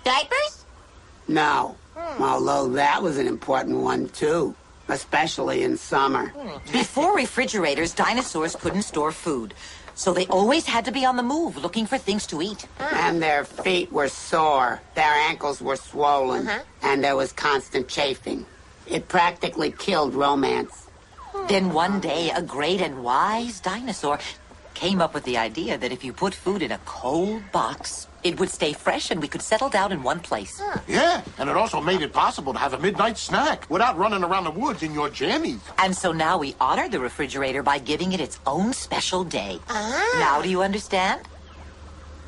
Diapers? 0.04 0.66
No, 1.28 1.76
hmm. 1.96 2.24
although 2.24 2.70
that 2.70 3.02
was 3.02 3.18
an 3.18 3.28
important 3.28 3.78
one 3.78 4.08
too, 4.10 4.56
especially 4.88 5.64
in 5.64 5.76
summer. 5.76 6.28
Hmm. 6.30 6.72
Before 6.72 7.16
refrigerators, 7.16 7.94
dinosaurs 7.94 8.56
couldn't 8.56 8.84
store 8.84 9.12
food. 9.12 9.54
So 9.98 10.14
they 10.14 10.28
always 10.28 10.68
had 10.68 10.86
to 10.86 10.92
be 10.92 11.06
on 11.06 11.18
the 11.18 11.24
move, 11.24 11.58
looking 11.58 11.88
for 11.88 11.98
things 11.98 12.28
to 12.28 12.40
eat. 12.40 12.68
And 12.80 13.20
their 13.20 13.44
feet 13.44 13.92
were 13.92 14.08
sore, 14.08 14.80
their 14.94 15.16
ankles 15.30 15.60
were 15.60 15.76
swollen, 15.76 16.48
uh-huh. 16.48 16.64
and 16.84 17.04
there 17.04 17.16
was 17.16 17.34
constant 17.34 17.88
chafing. 17.88 18.46
It 18.86 19.08
practically 19.08 19.72
killed 19.72 20.14
romance. 20.14 20.88
Then 21.50 21.74
one 21.74 22.00
day, 22.00 22.30
a 22.30 22.44
great 22.44 22.80
and 22.80 23.04
wise 23.04 23.60
dinosaur 23.60 24.20
came 24.76 25.02
up 25.02 25.16
with 25.16 25.24
the 25.24 25.38
idea 25.40 25.80
that 25.80 25.92
if 25.92 26.04
you 26.04 26.14
put 26.14 26.36
food 26.36 26.62
in 26.62 26.72
a 26.72 26.80
cold 26.86 27.42
box, 27.52 28.07
it 28.28 28.40
would 28.40 28.50
stay 28.50 28.74
fresh 28.74 29.10
and 29.10 29.22
we 29.22 29.28
could 29.28 29.42
settle 29.42 29.70
down 29.70 29.92
in 29.92 30.04
one 30.04 30.20
place. 30.20 30.62
Yeah, 30.88 31.22
and 31.38 31.50
it 31.50 31.56
also 31.56 31.82
made 31.82 32.02
it 32.02 32.14
possible 32.14 32.54
to 32.54 32.60
have 32.60 32.74
a 32.74 32.80
midnight 32.80 33.18
snack 33.18 33.70
without 33.70 33.98
running 33.98 34.24
around 34.24 34.44
the 34.44 34.52
woods 34.52 34.84
in 34.84 34.94
your 34.94 35.10
jammies. 35.10 35.62
And 35.78 35.96
so 35.96 36.12
now 36.12 36.38
we 36.38 36.56
honor 36.60 36.90
the 36.90 37.00
refrigerator 37.00 37.64
by 37.64 37.80
giving 37.80 38.12
it 38.12 38.20
its 38.20 38.40
own 38.46 38.74
special 38.74 39.24
day. 39.24 39.60
Ah. 39.70 40.18
Now 40.20 40.42
do 40.42 40.50
you 40.50 40.62
understand? 40.62 41.22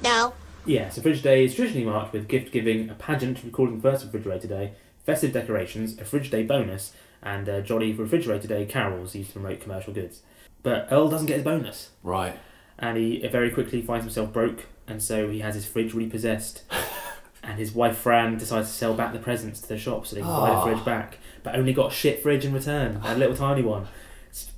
No. 0.03 0.33
Yeah, 0.65 0.89
so 0.89 1.01
Fridge 1.01 1.21
Day 1.21 1.45
is 1.45 1.55
traditionally 1.55 1.85
marked 1.85 2.13
with 2.13 2.27
gift 2.27 2.51
giving, 2.51 2.89
a 2.89 2.93
pageant 2.93 3.43
recording 3.43 3.77
the 3.77 3.81
first 3.81 4.05
Refrigerator 4.05 4.47
Day, 4.47 4.73
festive 5.05 5.33
decorations, 5.33 5.97
a 5.97 6.05
Fridge 6.05 6.29
Day 6.29 6.43
bonus, 6.43 6.93
and 7.21 7.49
uh, 7.49 7.61
Jolly 7.61 7.91
Refrigerator 7.93 8.47
Day 8.47 8.65
carols 8.65 9.15
used 9.15 9.33
to 9.33 9.39
promote 9.39 9.61
commercial 9.61 9.93
goods. 9.93 10.21
But 10.63 10.87
Earl 10.91 11.09
doesn't 11.09 11.27
get 11.27 11.37
his 11.37 11.43
bonus. 11.43 11.89
Right. 12.03 12.37
And 12.77 12.97
he 12.97 13.25
very 13.27 13.51
quickly 13.51 13.81
finds 13.81 14.05
himself 14.05 14.31
broke, 14.31 14.65
and 14.89 15.01
so 15.01 15.29
he 15.29 15.39
has 15.39 15.55
his 15.55 15.65
fridge 15.65 15.93
repossessed. 15.93 16.63
and 17.43 17.57
his 17.57 17.71
wife 17.73 17.97
Fran 17.97 18.37
decides 18.37 18.67
to 18.67 18.73
sell 18.73 18.93
back 18.93 19.13
the 19.13 19.19
presents 19.19 19.61
to 19.61 19.67
the 19.69 19.77
shop 19.77 20.05
so 20.05 20.15
they 20.15 20.21
can 20.21 20.29
buy 20.29 20.49
the 20.49 20.55
Ah. 20.57 20.63
fridge 20.65 20.83
back, 20.83 21.17
but 21.43 21.55
only 21.55 21.71
got 21.73 21.91
a 21.91 21.95
shit 21.95 22.21
fridge 22.21 22.43
in 22.45 22.53
return, 22.53 22.99
a 23.03 23.15
little 23.15 23.35
tiny 23.35 23.61
one. 23.61 23.87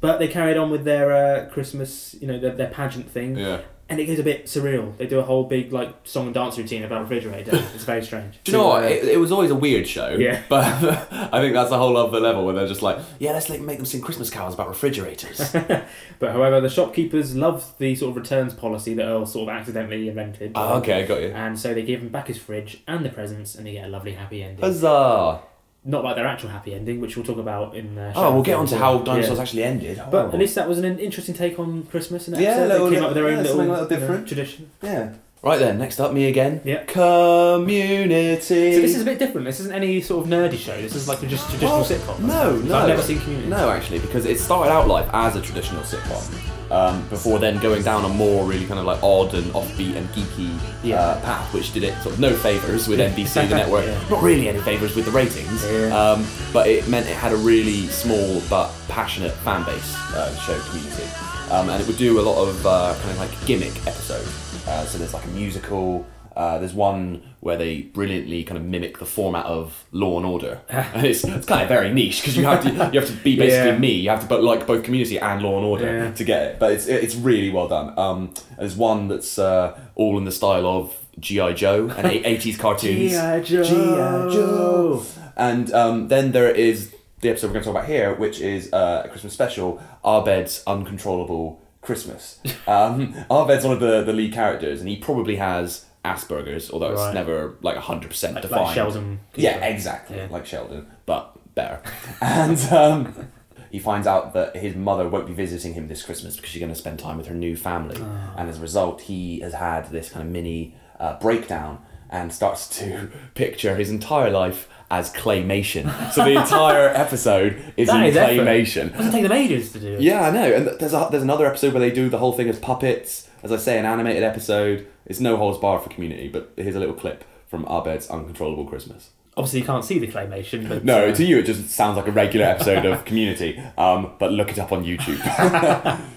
But 0.02 0.18
they 0.20 0.28
carried 0.28 0.58
on 0.58 0.70
with 0.72 0.84
their 0.84 1.14
uh, 1.14 1.50
Christmas, 1.50 2.16
you 2.20 2.28
know, 2.28 2.40
their, 2.40 2.56
their 2.56 2.70
pageant 2.70 3.10
thing. 3.10 3.38
Yeah. 3.38 3.62
And 3.92 4.00
it 4.00 4.06
gets 4.06 4.22
a 4.22 4.24
bit 4.24 4.46
surreal. 4.46 4.96
They 4.96 5.06
do 5.06 5.20
a 5.20 5.22
whole 5.22 5.44
big 5.44 5.74
like 5.74 5.94
song 6.06 6.28
and 6.28 6.34
dance 6.34 6.58
routine 6.58 6.84
about 6.84 7.02
refrigerator. 7.02 7.52
It's 7.76 7.84
very 7.84 8.04
strange. 8.04 8.40
Do 8.44 8.52
you 8.52 8.58
know 8.58 8.68
what? 8.68 8.84
It, 8.86 9.04
it 9.04 9.18
was 9.18 9.32
always 9.34 9.52
a 9.52 9.56
weird 9.56 9.86
show. 9.86 10.12
Yeah. 10.12 10.42
But 10.50 10.64
I 10.64 11.42
think 11.42 11.54
that's 11.54 11.72
a 11.72 11.78
whole 11.78 11.98
other 11.98 12.20
level 12.20 12.46
where 12.46 12.54
they're 12.54 12.68
just 12.68 12.82
like, 12.82 13.00
yeah, 13.20 13.34
let's 13.34 13.50
like, 13.50 13.60
make 13.60 13.78
them 13.78 13.86
sing 13.86 14.02
Christmas 14.02 14.30
carols 14.30 14.54
about 14.54 14.70
refrigerators. 14.70 15.54
But 16.20 16.32
however, 16.32 16.62
the 16.62 16.70
shopkeepers 16.70 17.36
love 17.36 17.74
the 17.80 17.96
sort 17.96 18.12
of 18.12 18.16
returns 18.16 18.54
policy 18.54 18.94
that 18.94 19.04
Earl 19.04 19.26
sort 19.26 19.50
of 19.50 19.56
accidentally 19.56 20.08
invented. 20.08 20.52
Ah, 20.56 20.76
okay, 20.76 21.04
I 21.04 21.06
got 21.06 21.22
you. 21.22 21.30
And 21.30 21.60
so 21.60 21.74
they 21.74 21.82
give 21.82 22.02
him 22.02 22.10
back 22.10 22.28
his 22.28 22.38
fridge 22.38 22.84
and 22.88 23.04
the 23.04 23.10
presents, 23.10 23.56
and 23.56 23.66
they 23.66 23.74
get 23.74 23.86
a 23.86 23.90
lovely 23.90 24.14
happy 24.14 24.44
ending. 24.44 24.64
Huzzah! 24.64 25.42
Not 25.84 26.04
like 26.04 26.16
their 26.16 26.28
actual 26.28 26.50
happy 26.50 26.76
ending, 26.76 27.02
which 27.02 27.16
we'll 27.18 27.26
talk 27.26 27.40
about 27.40 27.76
in. 27.76 27.98
Uh, 27.98 28.14
Oh, 28.16 28.34
we'll 28.36 28.44
get 28.44 28.56
on 28.56 28.68
to 28.68 28.78
how 28.78 29.00
dinosaurs 29.00 29.40
actually 29.40 29.64
ended. 29.64 30.00
But 30.12 30.32
at 30.32 30.40
least 30.40 30.54
that 30.56 30.70
was 30.70 30.78
an 30.78 31.00
interesting 31.00 31.34
take 31.34 31.58
on 31.58 31.84
Christmas 31.90 32.28
and 32.28 32.38
Yeah, 32.40 32.66
little- 32.66 32.90
they 32.90 32.96
came 32.96 33.04
up 33.04 33.10
with 33.10 33.16
their 33.16 33.30
yeah, 33.32 33.38
own 33.38 33.44
little, 33.44 33.58
little 33.58 33.76
you 33.76 33.82
know, 33.82 33.88
different. 33.88 34.28
tradition. 34.28 34.70
Yeah. 34.84 35.14
Right 35.44 35.58
then, 35.58 35.80
next 35.80 36.00
up, 36.00 36.14
me 36.14 36.28
again. 36.28 36.62
Yeah. 36.64 36.84
Community. 36.84 38.40
So 38.42 38.54
this 38.54 38.96
is 38.96 39.02
a 39.02 39.06
bit 39.06 39.18
different. 39.18 39.46
This 39.48 39.60
isn't 39.60 39.74
any 39.74 40.00
sort 40.02 40.24
of 40.24 40.32
nerdy 40.32 40.56
show. 40.60 40.80
This 40.80 40.94
is 40.96 41.08
like 41.08 41.24
a 41.24 41.26
just 41.26 41.50
traditional 41.50 41.82
sitcom. 41.84 42.20
No, 42.20 42.58
no. 42.58 42.76
I've 42.78 42.88
never 42.90 43.02
seen 43.02 43.20
Community. 43.20 43.50
No, 43.50 43.72
actually, 43.72 43.98
because 44.00 44.26
it 44.28 44.38
started 44.40 44.72
out 44.72 44.88
life 44.88 45.10
as 45.14 45.36
a 45.36 45.42
traditional 45.42 45.82
sitcom. 45.82 46.61
Um, 46.72 47.06
before 47.10 47.38
then 47.38 47.60
going 47.60 47.84
down 47.84 48.06
a 48.06 48.08
more 48.10 48.46
really 48.46 48.66
kind 48.66 48.80
of 48.80 48.86
like 48.86 49.04
odd 49.04 49.34
and 49.34 49.44
offbeat 49.52 49.98
and 49.98 50.08
geeky 50.12 50.58
uh, 50.94 51.20
path, 51.20 51.54
which 51.54 51.74
did 51.74 51.84
it 51.84 51.94
sort 52.02 52.14
of 52.16 52.20
no 52.22 52.34
favors 52.34 52.88
with 52.88 53.00
NBC, 53.00 53.50
the 53.50 53.56
network. 53.58 53.86
Yeah. 53.92 54.10
Not 54.10 54.24
really 54.24 54.48
any 54.48 54.62
favors 54.62 54.96
with 54.96 55.04
the 55.04 55.12
ratings, 55.12 55.66
um, 55.92 56.26
but 56.54 56.68
it 56.68 56.88
meant 56.88 57.08
it 57.08 57.16
had 57.18 57.34
a 57.34 57.36
really 57.36 57.88
small 57.88 58.42
but 58.50 58.72
passionate 58.88 59.34
fan 59.44 59.66
base 59.66 59.96
uh, 60.16 60.34
show 60.38 60.58
community, 60.70 61.04
um, 61.52 61.70
and 61.70 61.82
it 61.82 61.88
would 61.88 61.98
do 61.98 62.22
a 62.22 62.24
lot 62.24 62.42
of 62.48 62.66
uh, 62.66 62.96
kind 63.00 63.12
of 63.12 63.18
like 63.18 63.46
gimmick 63.46 63.76
episodes. 63.86 64.30
Uh, 64.66 64.86
so 64.86 64.98
there's 64.98 65.14
like 65.14 65.26
a 65.26 65.30
musical. 65.30 66.06
Uh, 66.36 66.58
there's 66.60 66.74
one 66.74 67.22
where 67.42 67.58
they 67.58 67.82
brilliantly 67.82 68.44
kind 68.44 68.58
of 68.58 68.64
mimic 68.64 69.00
the 69.00 69.06
format 69.06 69.46
of 69.46 69.84
Law 69.92 70.18
and 70.18 70.26
Order, 70.26 70.62
and 70.70 71.06
it's, 71.06 71.24
it's 71.24 71.46
kind 71.46 71.62
of 71.64 71.68
very 71.68 71.94
niche 71.94 72.22
because 72.22 72.38
you 72.38 72.46
have 72.46 72.64
to 72.64 72.70
you 72.70 73.00
have 73.00 73.08
to 73.10 73.16
be 73.24 73.36
basically 73.38 73.72
Yeah. 73.72 73.78
me. 73.78 73.92
You 73.94 74.10
have 74.12 74.22
to 74.22 74.28
but 74.28 74.44
like 74.44 74.66
both 74.66 74.84
Community 74.84 75.20
and 75.20 75.42
Law 75.42 75.58
and 75.58 75.66
Order 75.66 75.86
Yeah. 76.06 76.12
to 76.12 76.24
get 76.24 76.42
it. 76.44 76.60
But 76.60 76.72
it's 76.74 76.88
it's 76.88 77.16
really 77.16 77.50
well 77.50 77.68
done. 77.68 77.98
Um, 78.00 78.34
there's 78.58 78.76
one 78.76 79.08
that's 79.08 79.38
uh, 79.40 79.78
all 79.96 80.18
in 80.18 80.26
the 80.26 80.32
style 80.32 80.66
of 80.66 80.96
GI 81.20 81.54
Joe 81.56 81.90
and 81.98 82.08
eighties 82.08 82.58
cartoons. 82.58 83.12
G.I. 83.12 83.40
Joe. 83.42 83.64
G.I. 83.64 84.34
Joe. 84.34 85.06
And 85.36 85.72
um, 85.74 86.08
then 86.08 86.32
there 86.32 86.50
is 86.50 86.94
the 87.22 87.30
episode 87.30 87.48
we're 87.48 87.54
going 87.54 87.64
to 87.64 87.70
talk 87.72 87.76
about 87.78 87.90
here, 87.90 88.16
which 88.16 88.40
is 88.40 88.72
uh, 88.74 89.04
a 89.06 89.10
Christmas 89.10 89.34
special, 89.34 89.82
Abed's 90.06 90.64
Uncontrollable 90.66 91.62
Christmas. 91.82 92.40
Um, 92.68 93.14
Abed's 93.32 93.64
one 93.64 93.74
of 93.74 93.80
the, 93.80 94.04
the 94.04 94.14
lead 94.14 94.34
characters, 94.34 94.80
and 94.80 94.90
he 94.90 94.98
probably 94.98 95.36
has 95.38 95.86
Asperger's, 96.04 96.72
although 96.72 96.94
Right. 96.94 97.08
it's 97.08 97.14
never 97.14 97.56
like 97.62 97.78
100% 97.78 98.36
Like- 98.36 98.44
like 98.44 98.50
defined. 98.50 98.76
Sheldon. 98.76 99.20
Yeah, 99.36 99.58
exactly. 99.66 100.20
Like 100.30 100.46
Sheldon, 100.46 100.88
but 101.06 101.32
better. 101.56 101.80
and 102.22 102.58
um, 102.72 103.28
he 103.70 103.80
finds 103.80 104.08
out 104.08 104.34
that 104.34 104.56
his 104.56 104.76
mother 104.76 105.08
won't 105.08 105.28
be 105.28 105.34
visiting 105.34 105.74
him 105.74 105.88
this 105.88 106.04
Christmas 106.04 106.36
because 106.36 106.50
she's 106.50 106.60
going 106.60 106.72
to 106.74 106.78
spend 106.78 107.00
time 107.00 107.18
with 107.18 107.28
her 107.28 107.36
new 107.36 107.56
family. 107.56 107.98
Ah. 108.02 108.34
And 108.38 108.50
as 108.50 108.58
a 108.58 108.62
result, 108.62 109.02
he 109.02 109.40
has 109.42 109.54
had 109.54 109.92
this 109.92 110.10
kind 110.10 110.26
of 110.26 110.32
mini 110.32 110.76
uh, 111.00 111.20
breakdown 111.20 111.80
and 112.10 112.34
starts 112.34 112.68
to 112.80 113.10
picture 113.36 113.76
his 113.76 113.90
entire 113.90 114.30
life 114.32 114.68
as 114.90 115.14
claymation. 115.14 116.12
So 116.12 116.26
the 116.26 116.32
entire 116.32 116.90
episode 116.96 117.62
is 117.78 117.88
That 117.88 117.98
in 118.02 118.04
is 118.10 118.16
claymation. 118.18 118.92
Doesn't 118.92 119.12
take 119.14 119.24
them 119.24 119.32
ages 119.32 119.72
to 119.74 119.80
do. 119.80 119.98
Yeah, 120.00 120.28
I 120.28 120.32
know. 120.32 120.52
And 120.54 120.68
there's 120.80 120.94
a, 120.94 121.08
there's 121.10 121.24
another 121.24 121.46
episode 121.46 121.74
where 121.74 121.80
they 121.80 121.92
do 121.92 122.10
the 122.10 122.18
whole 122.18 122.34
thing 122.34 122.50
as 122.50 122.60
puppets. 122.60 123.30
As 123.44 123.52
I 123.52 123.58
say, 123.58 123.80
an 123.80 123.86
animated 123.86 124.24
episode. 124.24 124.88
It's 125.06 125.20
no 125.20 125.36
holds 125.38 125.58
barred 125.58 125.82
for 125.84 125.90
Community, 125.90 126.28
but 126.30 126.54
here's 126.58 126.76
a 126.76 126.80
little 126.80 126.94
clip 126.96 127.24
from 127.48 127.66
Abed's 127.70 128.10
Uncontrollable 128.10 128.66
Christmas. 128.66 129.10
Obviously, 129.36 129.60
you 129.62 129.66
can't 129.66 129.84
see 129.86 129.98
the 129.98 130.08
claymation, 130.08 130.68
but 130.68 130.84
No, 130.84 131.08
uh, 131.08 131.16
to 131.16 131.24
you 131.24 131.40
it 131.40 131.44
just 131.46 131.70
sounds 131.70 131.98
like 131.98 132.08
a 132.08 132.12
regular 132.12 132.46
episode 132.46 132.86
of 132.86 133.06
Community. 133.06 133.62
Um, 133.78 134.12
but 134.20 134.32
look 134.32 134.52
it 134.52 134.60
up 134.60 134.72
on 134.72 134.84
YouTube. 134.84 135.20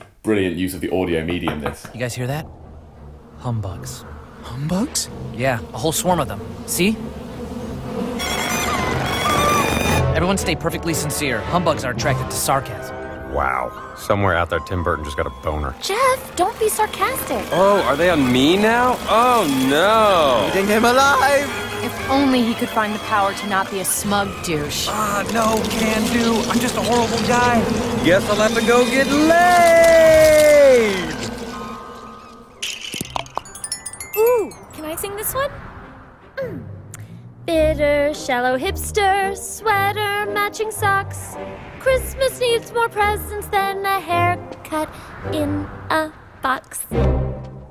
Brilliant 0.23 0.57
use 0.57 0.75
of 0.75 0.81
the 0.81 0.91
audio 0.91 1.25
medium. 1.25 1.61
This. 1.61 1.87
You 1.95 2.01
guys 2.01 2.15
hear 2.15 2.27
that? 2.27 2.47
Humbugs. 3.39 4.05
Humbugs? 4.43 5.09
Yeah, 5.35 5.61
a 5.73 5.79
whole 5.79 5.93
swarm 5.93 6.21
of 6.21 6.29
them. 6.29 6.41
See? 6.67 6.97
Everyone 10.15 10.39
stay 10.39 10.55
perfectly 10.55 10.95
sincere. 10.95 11.41
Humbugs 11.41 11.85
are 11.85 11.93
attracted 11.93 12.31
to 12.31 12.37
sarcasm. 12.37 12.94
Wow. 13.35 13.95
Somewhere 13.97 14.37
out 14.37 14.49
there, 14.49 14.61
Tim 14.61 14.85
Burton 14.85 15.05
just 15.05 15.17
got 15.17 15.27
a 15.27 15.31
boner. 15.43 15.75
Jeff, 15.83 16.37
don't 16.37 16.57
be 16.61 16.69
sarcastic. 16.69 17.45
Oh, 17.51 17.83
are 17.83 17.97
they 17.97 18.09
on 18.09 18.33
me 18.33 18.57
now? 18.57 18.97
Oh 19.09 19.45
no! 19.69 20.49
Eating 20.51 20.69
him 20.69 20.85
alive! 20.85 21.51
If 21.83 21.93
only 22.09 22.43
he 22.43 22.55
could 22.55 22.69
find 22.69 22.95
the 22.95 23.01
power 23.01 23.35
to 23.35 23.47
not 23.49 23.69
be 23.73 23.81
a 23.81 23.85
smug 23.85 24.29
douche. 24.45 24.87
Ah, 24.89 25.29
no, 25.35 25.61
can 25.69 26.03
do. 26.13 26.37
I'm 26.49 26.61
just 26.61 26.77
a 26.77 26.81
horrible 26.81 27.19
guy. 27.27 27.61
Guess 28.05 28.31
I'll 28.31 28.37
have 28.37 28.55
to 28.55 28.65
go 28.65 28.85
get 28.85 29.09
laid! 29.09 29.35
Ooh, 34.17 34.53
can 34.73 34.85
I 34.85 34.95
sing 34.97 35.17
this 35.17 35.35
one? 35.35 35.51
Mm. 36.37 36.65
Bitter, 37.47 38.15
shallow 38.15 38.57
hipster, 38.57 39.37
sweater, 39.37 40.31
matching 40.33 40.71
socks. 40.71 41.35
Christmas 41.85 42.41
needs 42.41 42.73
more 42.73 42.89
presents 42.89 43.47
than 43.49 43.85
a 43.85 44.01
haircut 44.01 44.89
in 45.35 45.51
a 45.91 46.11
box. 46.43 46.87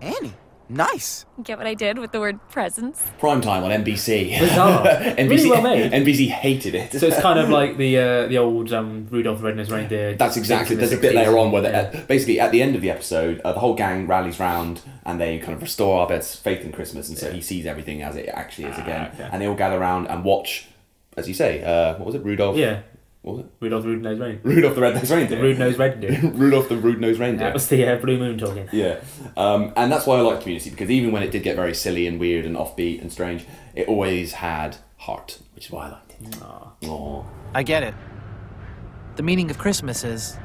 Annie, 0.03 0.33
nice. 0.69 1.25
Get 1.41 1.57
what 1.57 1.65
I 1.65 1.73
did 1.73 1.97
with 1.97 2.11
the 2.11 2.19
word 2.19 2.39
presents? 2.51 3.03
Prime 3.17 3.41
time 3.41 3.63
on 3.63 3.71
NBC. 3.71 4.37
Bizarre. 4.39 4.85
NBC, 4.85 5.29
Really 5.31 5.49
well 5.49 5.61
made. 5.63 5.91
NBC 5.91 6.27
hated 6.29 6.75
it. 6.75 6.91
So 6.91 7.07
it's 7.07 7.19
kind 7.21 7.39
of 7.39 7.49
like 7.59 7.77
the 7.77 7.97
uh, 7.97 8.27
the 8.27 8.37
old 8.37 8.71
um, 8.71 9.07
Rudolph 9.09 9.39
the 9.39 9.45
Red-Nosed 9.45 9.71
Reindeer. 9.71 10.13
That's 10.13 10.37
exactly. 10.37 10.75
in 10.75 10.81
the 10.81 10.85
There's 10.85 10.99
a 10.99 11.01
bit 11.01 11.15
later 11.15 11.35
on 11.39 11.51
where, 11.51 11.63
they, 11.63 11.71
Yeah. 11.71 11.91
uh, 11.91 12.05
basically, 12.05 12.39
at 12.39 12.51
the 12.51 12.61
end 12.61 12.75
of 12.75 12.83
the 12.83 12.91
episode, 12.91 13.41
uh, 13.43 13.53
the 13.53 13.59
whole 13.61 13.73
gang 13.73 14.05
rallies 14.05 14.39
round 14.39 14.81
and 15.07 15.19
they 15.19 15.39
kind 15.39 15.53
of 15.53 15.61
restore 15.63 16.05
Abed's 16.05 16.35
faith 16.35 16.63
in 16.63 16.71
Christmas, 16.71 17.09
and 17.09 17.17
so 17.17 17.31
he 17.31 17.41
sees 17.41 17.65
everything 17.65 18.03
as 18.03 18.15
it 18.15 18.27
actually 18.29 18.67
is 18.67 18.77
again. 18.77 19.09
Ah, 19.11 19.13
okay. 19.15 19.29
And 19.31 19.41
they 19.41 19.47
all 19.47 19.55
gather 19.55 19.79
around 19.79 20.05
and 20.05 20.23
watch, 20.23 20.67
as 21.17 21.27
you 21.27 21.33
say, 21.33 21.63
uh, 21.63 21.95
what 21.97 22.05
was 22.05 22.13
it, 22.13 22.23
Rudolph? 22.23 22.57
Yeah. 22.57 22.81
What 23.23 23.37
was 23.37 23.45
it? 23.45 23.51
Rudolph 23.61 23.83
the 23.83 23.89
Red-Nosed 23.89 24.19
Reindeer. 24.19 24.41
Rudolph 24.43 24.75
the 24.75 24.81
Red-Nosed 24.81 25.09
Reindeer. 25.11 25.37
The 25.37 25.43
Rude-Nosed 25.43 25.79
Reindeer. 25.79 26.19
Rudolph 26.33 26.69
the 26.69 26.75
Rude-Nosed 26.75 27.19
Reindeer. 27.19 27.47
That 27.47 27.53
was 27.53 27.69
the 27.69 27.87
uh, 27.87 27.95
Blue 27.95 28.17
Moon 28.17 28.37
talking. 28.37 28.67
Yeah, 28.73 28.99
um, 29.37 29.71
and 29.77 29.89
that's 29.89 30.05
why 30.05 30.17
I 30.17 30.21
like 30.21 30.41
Community 30.41 30.69
because 30.69 30.91
even 30.91 31.13
when 31.13 31.23
it 31.23 31.31
did 31.31 31.41
get 31.41 31.55
very 31.55 31.73
silly 31.73 32.05
and 32.05 32.19
weird 32.19 32.45
and 32.45 32.57
offbeat 32.57 32.99
and 33.01 33.09
strange, 33.09 33.45
it 33.75 33.87
always 33.87 34.33
had 34.33 34.75
heart, 34.97 35.39
which 35.55 35.67
is 35.67 35.71
why 35.71 35.87
I 35.87 35.91
liked 35.91 36.11
it. 36.11 36.31
Aww. 36.81 37.25
I 37.53 37.63
get 37.63 37.83
it. 37.83 37.95
The 39.15 39.23
meaning 39.23 39.49
of 39.49 39.57
Christmas 39.57 40.03
is 40.03 40.37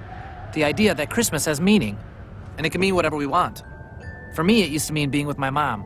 the 0.53 0.63
idea 0.63 0.95
that 0.95 1.11
Christmas 1.11 1.45
has 1.47 1.61
meaning, 1.61 1.99
and 2.59 2.65
it 2.65 2.71
can 2.71 2.81
mean 2.81 2.95
whatever 2.95 3.17
we 3.17 3.27
want. 3.27 3.65
For 4.37 4.45
me, 4.45 4.63
it 4.63 4.71
used 4.71 4.87
to 4.87 4.93
mean 4.93 5.11
being 5.11 5.27
with 5.27 5.37
my 5.39 5.51
mom. 5.51 5.85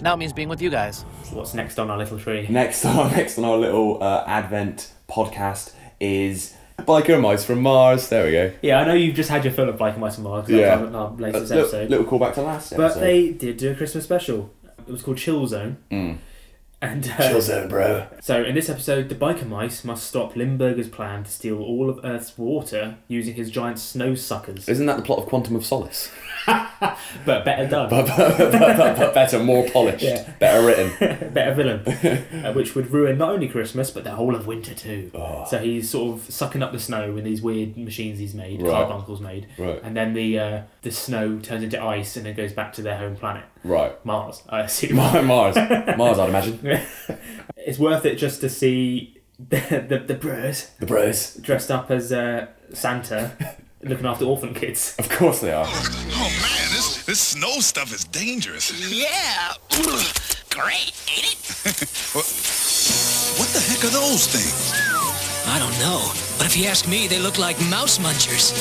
Now 0.00 0.14
it 0.14 0.16
means 0.16 0.32
being 0.32 0.48
with 0.48 0.62
you 0.62 0.70
guys. 0.70 1.04
So 1.24 1.36
what's 1.36 1.52
next 1.52 1.78
on 1.78 1.90
our 1.90 1.98
little 1.98 2.18
tree? 2.18 2.46
Next 2.48 2.86
on 2.86 3.10
next 3.16 3.36
on 3.36 3.44
our 3.44 3.58
little 3.58 4.02
uh, 4.02 4.24
Advent 4.26 4.92
podcast 5.10 5.72
is 6.00 6.54
Biker 6.78 7.20
Mice 7.20 7.44
from 7.44 7.60
Mars. 7.60 8.08
There 8.08 8.24
we 8.24 8.32
go. 8.32 8.52
Yeah, 8.62 8.80
I 8.80 8.86
know 8.86 8.94
you've 8.94 9.14
just 9.16 9.28
had 9.30 9.44
your 9.44 9.52
fill 9.52 9.68
of 9.68 9.76
Biker 9.76 9.94
and 9.94 10.02
White 10.02 10.14
and 10.14 10.24
Mars. 10.24 10.42
'cause 10.46 10.54
Yeah. 10.54 10.76
that 10.76 10.86
was 10.86 10.94
our 10.94 11.10
latest 11.18 11.44
A 11.50 11.54
little- 11.54 11.60
episode. 11.60 11.90
little 11.90 12.06
callback 12.06 12.34
to 12.34 12.42
last 12.42 12.76
But 12.76 12.84
episode. 12.84 13.00
they 13.00 13.28
did 13.30 13.56
do 13.58 13.70
a 13.72 13.74
Christmas 13.74 14.04
special. 14.04 14.50
It 14.86 14.90
was 14.92 15.02
called 15.02 15.18
Chill 15.18 15.46
Zone. 15.46 15.76
Mm. 15.90 16.16
And 16.82 17.12
uh, 17.18 17.28
Chill 17.28 17.40
Zone, 17.42 17.68
bro. 17.68 18.06
So 18.22 18.42
in 18.42 18.54
this 18.54 18.70
episode, 18.70 19.10
the 19.10 19.14
biker 19.14 19.46
mice 19.46 19.84
must 19.84 20.06
stop 20.06 20.34
Limburger's 20.34 20.88
plan 20.88 21.24
to 21.24 21.30
steal 21.30 21.60
all 21.60 21.90
of 21.90 22.00
Earth's 22.02 22.38
water 22.38 22.94
using 23.06 23.34
his 23.34 23.50
giant 23.50 23.78
snow 23.78 24.14
suckers. 24.14 24.66
Isn't 24.66 24.86
that 24.86 24.96
the 24.96 25.02
plot 25.02 25.18
of 25.18 25.26
Quantum 25.26 25.56
of 25.56 25.66
Solace? 25.66 26.10
but 27.26 27.44
better 27.44 27.66
done. 27.68 27.88
but, 27.90 28.06
but, 28.06 28.38
but, 28.52 28.96
but, 28.96 29.14
better, 29.14 29.38
more 29.38 29.68
polished, 29.70 30.02
Yeah. 30.04 30.28
better 30.38 30.66
written. 30.66 31.30
better 31.32 31.54
villain, 31.54 31.80
uh, 32.44 32.52
which 32.52 32.74
would 32.74 32.90
ruin 32.90 33.18
not 33.18 33.30
only 33.30 33.48
Christmas 33.48 33.90
but 33.90 34.04
the 34.04 34.12
whole 34.12 34.34
of 34.34 34.46
winter 34.46 34.74
too. 34.74 35.10
Oh. 35.14 35.44
So 35.48 35.58
he's 35.58 35.90
sort 35.90 36.18
of 36.18 36.30
sucking 36.32 36.62
up 36.62 36.72
the 36.72 36.78
snow 36.80 37.12
with 37.12 37.24
these 37.24 37.42
weird 37.42 37.76
machines 37.76 38.18
he's 38.18 38.34
made, 38.34 38.62
Right. 38.62 38.70
Karbunkle's 38.72 39.20
made, 39.20 39.48
Right. 39.58 39.80
and 39.82 39.96
then 39.96 40.14
the 40.14 40.38
uh, 40.38 40.62
the 40.82 40.90
snow 40.90 41.38
turns 41.38 41.62
into 41.64 41.82
ice 41.82 42.16
and 42.16 42.26
then 42.26 42.34
goes 42.34 42.52
back 42.52 42.72
to 42.74 42.82
their 42.82 42.96
home 42.96 43.16
planet, 43.16 43.44
Right. 43.64 43.92
Mars. 44.04 44.42
I 44.48 44.60
assume 44.64 44.96
Mars, 44.96 45.24
Mars, 45.24 45.56
Mars, 45.96 46.18
I'd 46.18 46.28
imagine. 46.28 46.80
it's 47.56 47.78
worth 47.78 48.04
it 48.06 48.16
just 48.16 48.40
to 48.40 48.48
see 48.48 49.20
the 49.38 49.84
the, 49.88 49.98
the 49.98 50.14
bros, 50.14 50.70
The 50.78 50.86
bros. 50.86 51.34
dressed 51.36 51.70
up 51.70 51.90
as 51.90 52.12
uh, 52.12 52.46
Santa, 52.72 53.32
looking 53.82 54.06
after 54.06 54.24
orphan 54.24 54.54
kids. 54.54 54.94
Of 54.98 55.08
course 55.08 55.40
they 55.40 55.52
are. 55.52 55.66
Oh 55.66 56.30
man, 56.42 56.68
this 56.74 57.04
this 57.04 57.20
snow 57.20 57.60
stuff 57.60 57.92
is 57.94 58.04
dangerous. 58.04 58.70
Yeah. 58.92 59.52
Great, 60.50 60.92
ain't 61.16 61.32
it? 61.32 61.38
what, 62.12 62.26
what 63.38 63.48
the 63.54 63.60
heck 63.60 63.84
are 63.84 63.90
those 63.92 64.26
things? 64.26 64.72
I 65.46 65.58
don't 65.58 65.76
know, 65.78 66.10
but 66.38 66.46
if 66.46 66.56
you 66.56 66.66
ask 66.66 66.86
me, 66.88 67.06
they 67.06 67.18
look 67.18 67.38
like 67.38 67.58
mouse 67.70 67.98
munchers. 67.98 68.52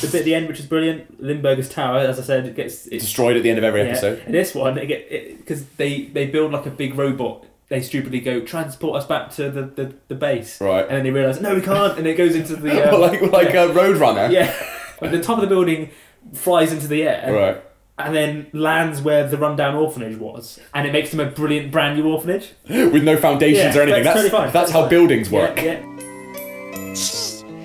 The 0.00 0.08
bit 0.08 0.20
at 0.20 0.24
the 0.24 0.34
end, 0.34 0.48
which 0.48 0.58
is 0.58 0.66
brilliant, 0.66 1.22
Limburger's 1.22 1.68
tower, 1.68 1.98
as 1.98 2.18
I 2.18 2.22
said, 2.22 2.46
it 2.46 2.56
gets 2.56 2.86
it's, 2.86 3.04
Destroyed 3.04 3.36
at 3.36 3.42
the 3.42 3.50
end 3.50 3.58
of 3.58 3.64
every 3.64 3.82
Yeah. 3.82 3.88
episode. 3.88 4.22
And 4.26 4.34
this 4.34 4.54
one, 4.54 4.74
they 4.74 5.34
because 5.38 5.64
they 5.76 6.06
they 6.06 6.26
build 6.26 6.52
like 6.52 6.66
a 6.66 6.70
big 6.70 6.94
robot. 6.96 7.44
They 7.72 7.80
stupidly 7.80 8.20
go 8.20 8.40
transport 8.42 8.98
us 8.98 9.06
back 9.06 9.30
to 9.36 9.48
the, 9.50 9.62
the, 9.62 9.94
the 10.08 10.14
base, 10.14 10.60
Right. 10.60 10.82
And 10.86 10.90
then 10.98 11.04
they 11.04 11.10
realise 11.10 11.40
no, 11.40 11.54
we 11.54 11.62
can't, 11.62 11.96
and 11.96 12.06
it 12.06 12.18
goes 12.18 12.34
into 12.34 12.54
the 12.56 12.92
uh, 12.94 12.98
like 12.98 13.22
like 13.22 13.54
yeah. 13.54 13.62
a 13.64 13.68
Roadrunner. 13.70 14.30
Yeah, 14.30 14.54
like 15.00 15.10
the 15.10 15.22
top 15.22 15.38
of 15.38 15.40
the 15.40 15.46
building 15.46 15.90
flies 16.34 16.70
into 16.70 16.86
the 16.86 17.02
air, 17.04 17.32
Right. 17.32 17.62
And 17.98 18.14
then 18.14 18.48
lands 18.52 19.00
where 19.00 19.26
the 19.26 19.38
rundown 19.38 19.74
orphanage 19.74 20.18
was, 20.18 20.60
and 20.74 20.86
it 20.86 20.92
makes 20.92 21.10
them 21.12 21.20
a 21.20 21.26
brilliant 21.30 21.72
brand 21.72 21.98
new 21.98 22.10
orphanage 22.12 22.50
With 22.68 23.04
no 23.04 23.16
foundations 23.16 23.74
Yeah, 23.74 23.80
or 23.80 23.82
anything. 23.84 24.04
that's 24.04 24.16
That's, 24.20 24.30
totally 24.30 24.44
fine. 24.44 24.52
that's 24.52 24.70
how 24.70 24.80
fine. 24.82 24.90
buildings 24.90 25.30
Yeah, 25.30 25.38
work. 25.40 25.56
Yeah, 25.62 25.80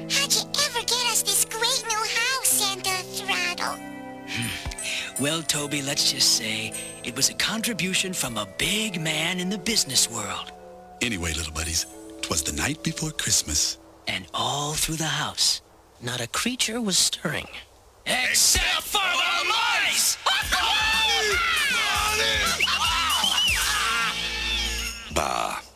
How'd 0.10 0.34
you 0.34 0.44
ever 0.66 0.82
get 0.86 1.06
us 1.12 1.22
this 1.24 1.44
great 1.46 1.84
new 1.90 2.04
house, 2.20 2.48
Santa 2.48 3.04
Throttle? 3.14 3.78
Well, 5.20 5.42
Toby, 5.42 5.82
let's 5.82 6.12
just 6.12 6.38
say 6.38 6.74
it 7.08 7.16
was 7.16 7.30
a 7.30 7.34
contribution 7.36 8.14
from 8.14 8.38
a 8.38 8.46
big 8.58 9.00
man 9.00 9.40
in 9.40 9.50
the 9.50 9.58
business 9.58 10.12
world. 10.12 10.52
Anyway, 11.02 11.32
little 11.34 11.54
buddies, 11.54 11.86
'twas 12.22 12.44
the 12.44 12.52
night 12.52 12.84
before 12.84 13.12
Christmas. 13.12 13.78
And 14.08 14.28
all 14.34 14.74
through 14.74 14.98
the 14.98 15.16
house, 15.24 15.62
not 16.02 16.20
a 16.20 16.28
creature 16.28 16.82
was 16.82 16.98
stirring. 16.98 17.48
Except 18.06 18.84
for 18.84 19.10
the 19.22 19.36
mice! 19.56 20.18
Bah. 25.16 25.67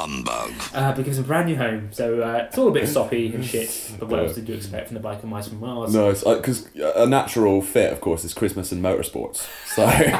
Humbug. 0.00 0.52
Uh, 0.74 0.92
but 0.94 1.04
gives 1.04 1.18
him 1.18 1.24
a 1.24 1.26
brand 1.26 1.46
new 1.48 1.56
home, 1.56 1.88
so 1.92 2.22
uh, 2.22 2.44
it's 2.48 2.56
all 2.56 2.68
a 2.68 2.72
bit 2.72 2.88
soppy 2.88 3.34
and 3.34 3.44
shit. 3.44 3.92
But 3.98 4.08
what 4.08 4.20
else 4.20 4.34
did 4.34 4.48
you 4.48 4.54
expect 4.54 4.88
from 4.88 4.94
the 4.96 5.06
Biker 5.06 5.24
Mice 5.24 5.48
from 5.48 5.60
Mars? 5.60 5.92
No, 5.92 6.08
it's 6.10 6.24
because 6.24 6.68
a 6.74 7.06
natural 7.06 7.60
fit, 7.60 7.92
of 7.92 8.00
course, 8.00 8.24
is 8.24 8.32
Christmas 8.32 8.72
and 8.72 8.82
motorsports. 8.82 9.46
So 9.66 9.84
you 9.90 10.12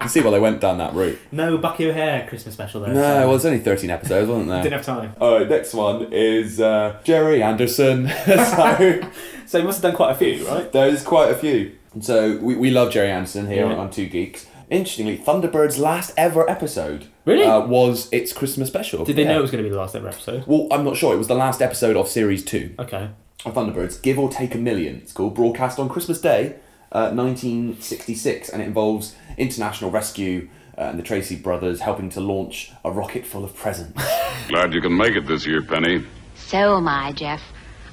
can 0.00 0.08
see 0.08 0.20
why 0.20 0.30
they 0.30 0.40
went 0.40 0.60
down 0.60 0.78
that 0.78 0.94
route. 0.94 1.18
No 1.30 1.58
Bucky 1.58 1.88
O'Hare 1.88 2.26
Christmas 2.28 2.54
special 2.54 2.80
though. 2.80 2.88
No, 2.88 2.94
so- 2.94 3.26
well, 3.28 3.34
it's 3.36 3.44
only 3.44 3.58
13 3.60 3.88
episodes, 3.90 4.28
wasn't 4.28 4.48
there? 4.48 4.62
Didn't 4.64 4.74
have 4.74 4.84
time. 4.84 5.14
All 5.20 5.38
right, 5.38 5.48
next 5.48 5.74
one 5.74 6.08
is 6.12 6.60
uh, 6.60 6.98
Gerry 7.04 7.42
Anderson. 7.42 8.08
so, 8.26 9.00
so 9.46 9.58
he 9.60 9.64
must 9.64 9.80
have 9.80 9.92
done 9.92 9.96
quite 9.96 10.10
a 10.12 10.14
few, 10.16 10.46
right? 10.48 10.72
There's 10.72 11.02
quite 11.04 11.30
a 11.30 11.36
few. 11.36 11.76
So 12.00 12.36
we, 12.38 12.56
we 12.56 12.70
love 12.70 12.92
Gerry 12.92 13.10
Anderson 13.10 13.46
here 13.46 13.66
Yeah. 13.66 13.76
on 13.76 13.90
Two 13.90 14.06
Geeks. 14.06 14.46
Interestingly, 14.70 15.16
Thunderbird's 15.18 15.78
last 15.78 16.12
ever 16.16 16.48
episode 16.48 17.06
Really? 17.24 17.44
uh, 17.44 17.60
was 17.60 18.08
its 18.12 18.32
Christmas 18.32 18.68
special. 18.68 19.04
Did 19.04 19.16
they 19.16 19.22
Yeah. 19.22 19.32
know 19.32 19.38
it 19.38 19.42
was 19.42 19.50
going 19.50 19.62
to 19.62 19.68
be 19.68 19.72
the 19.72 19.78
last 19.80 19.94
ever 19.94 20.08
episode? 20.08 20.44
Well, 20.46 20.66
I'm 20.70 20.84
not 20.84 20.96
sure. 20.96 21.14
It 21.14 21.18
was 21.18 21.28
the 21.28 21.34
last 21.34 21.60
episode 21.62 21.96
of 21.96 22.08
series 22.08 22.44
two. 22.44 22.70
Okay. 22.78 23.08
Of 23.44 23.54
Thunderbirds, 23.54 24.00
Give 24.02 24.18
or 24.18 24.28
Take 24.30 24.54
a 24.54 24.58
Million. 24.58 24.96
It's 24.96 25.12
called 25.12 25.34
broadcast 25.34 25.78
on 25.78 25.88
Christmas 25.88 26.20
Day, 26.20 26.56
uh, 26.92 27.10
1966, 27.12 28.48
and 28.48 28.62
it 28.62 28.66
involves 28.66 29.14
international 29.38 29.90
rescue 29.90 30.48
uh, 30.76 30.82
and 30.82 30.98
the 30.98 31.02
Tracy 31.02 31.36
brothers 31.36 31.80
helping 31.80 32.08
to 32.10 32.20
launch 32.20 32.72
a 32.84 32.90
rocket 32.90 33.26
full 33.26 33.44
of 33.44 33.54
presents. 33.54 34.02
Glad 34.48 34.72
you 34.74 34.80
can 34.80 34.96
make 34.96 35.14
it 35.16 35.26
this 35.26 35.46
year, 35.46 35.62
Penny. 35.62 36.04
So 36.36 36.76
am 36.76 36.88
I, 36.88 37.12
Jeff. 37.12 37.40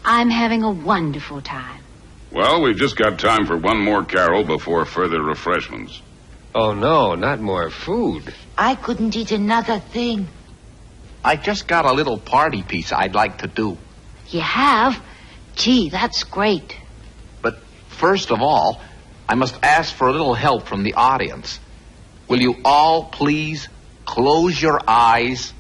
I'm 0.06 0.30
having 0.30 0.64
a 0.64 0.72
wonderful 0.72 1.42
time. 1.42 1.82
Well, 2.32 2.62
we've 2.62 2.78
just 2.78 2.96
got 2.96 3.20
time 3.20 3.46
for 3.46 3.58
one 3.58 3.80
more 3.80 4.04
carol 4.04 4.44
before 4.44 4.86
further 4.86 5.22
refreshments. 5.22 6.02
Oh, 6.56 6.74
no, 6.74 7.16
not 7.16 7.40
more 7.40 7.70
food. 7.70 8.34
I 8.58 8.76
couldn't 8.76 9.16
eat 9.16 9.32
another 9.32 9.80
thing. 9.80 10.28
I 11.24 11.36
just 11.36 11.68
got 11.68 11.86
a 11.86 11.92
little 11.94 12.18
party 12.18 12.64
piece 12.64 12.92
I'd 12.92 13.14
like 13.14 13.40
to 13.40 13.48
do. 13.48 13.78
You 14.30 14.42
have? 14.42 15.02
Gee, 15.56 15.90
that's 15.90 16.24
great. 16.24 16.76
But 17.42 17.60
first 17.90 18.32
of 18.32 18.42
all, 18.42 18.82
I 19.30 19.36
must 19.36 19.58
ask 19.64 19.94
for 19.94 20.08
a 20.08 20.12
little 20.12 20.34
help 20.34 20.68
from 20.68 20.84
the 20.84 20.94
audience. 20.96 21.60
Will 22.28 22.42
you 22.42 22.56
all 22.64 23.06
please 23.06 23.68
close 24.06 24.62
your 24.62 24.80
eyes? 24.88 25.54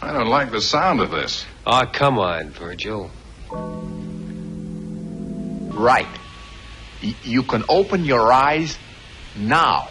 I 0.00 0.12
don't 0.12 0.28
like 0.28 0.50
the 0.50 0.60
sound 0.60 1.00
of 1.00 1.10
this. 1.10 1.44
Ah, 1.66 1.86
come 1.86 2.18
on, 2.18 2.50
Virgil. 2.50 3.10
Right. 5.72 6.08
Y- 7.02 7.14
you 7.24 7.42
can 7.42 7.64
open 7.68 8.04
your 8.04 8.32
eyes 8.32 8.78
now. 9.36 9.88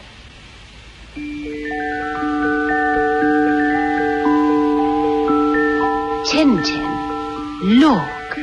Tintin, 6.32 6.92
look. 7.80 8.38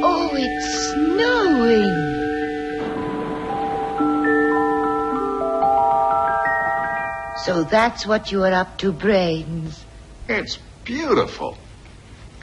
Oh, 0.00 0.30
it's 0.32 0.68
snowing. 0.92 2.18
So 7.44 7.64
that's 7.64 8.06
what 8.06 8.30
you 8.30 8.44
are 8.44 8.52
up 8.52 8.78
to, 8.78 8.92
Brains. 8.92 9.84
It's 10.28 10.58
beautiful. 10.84 11.56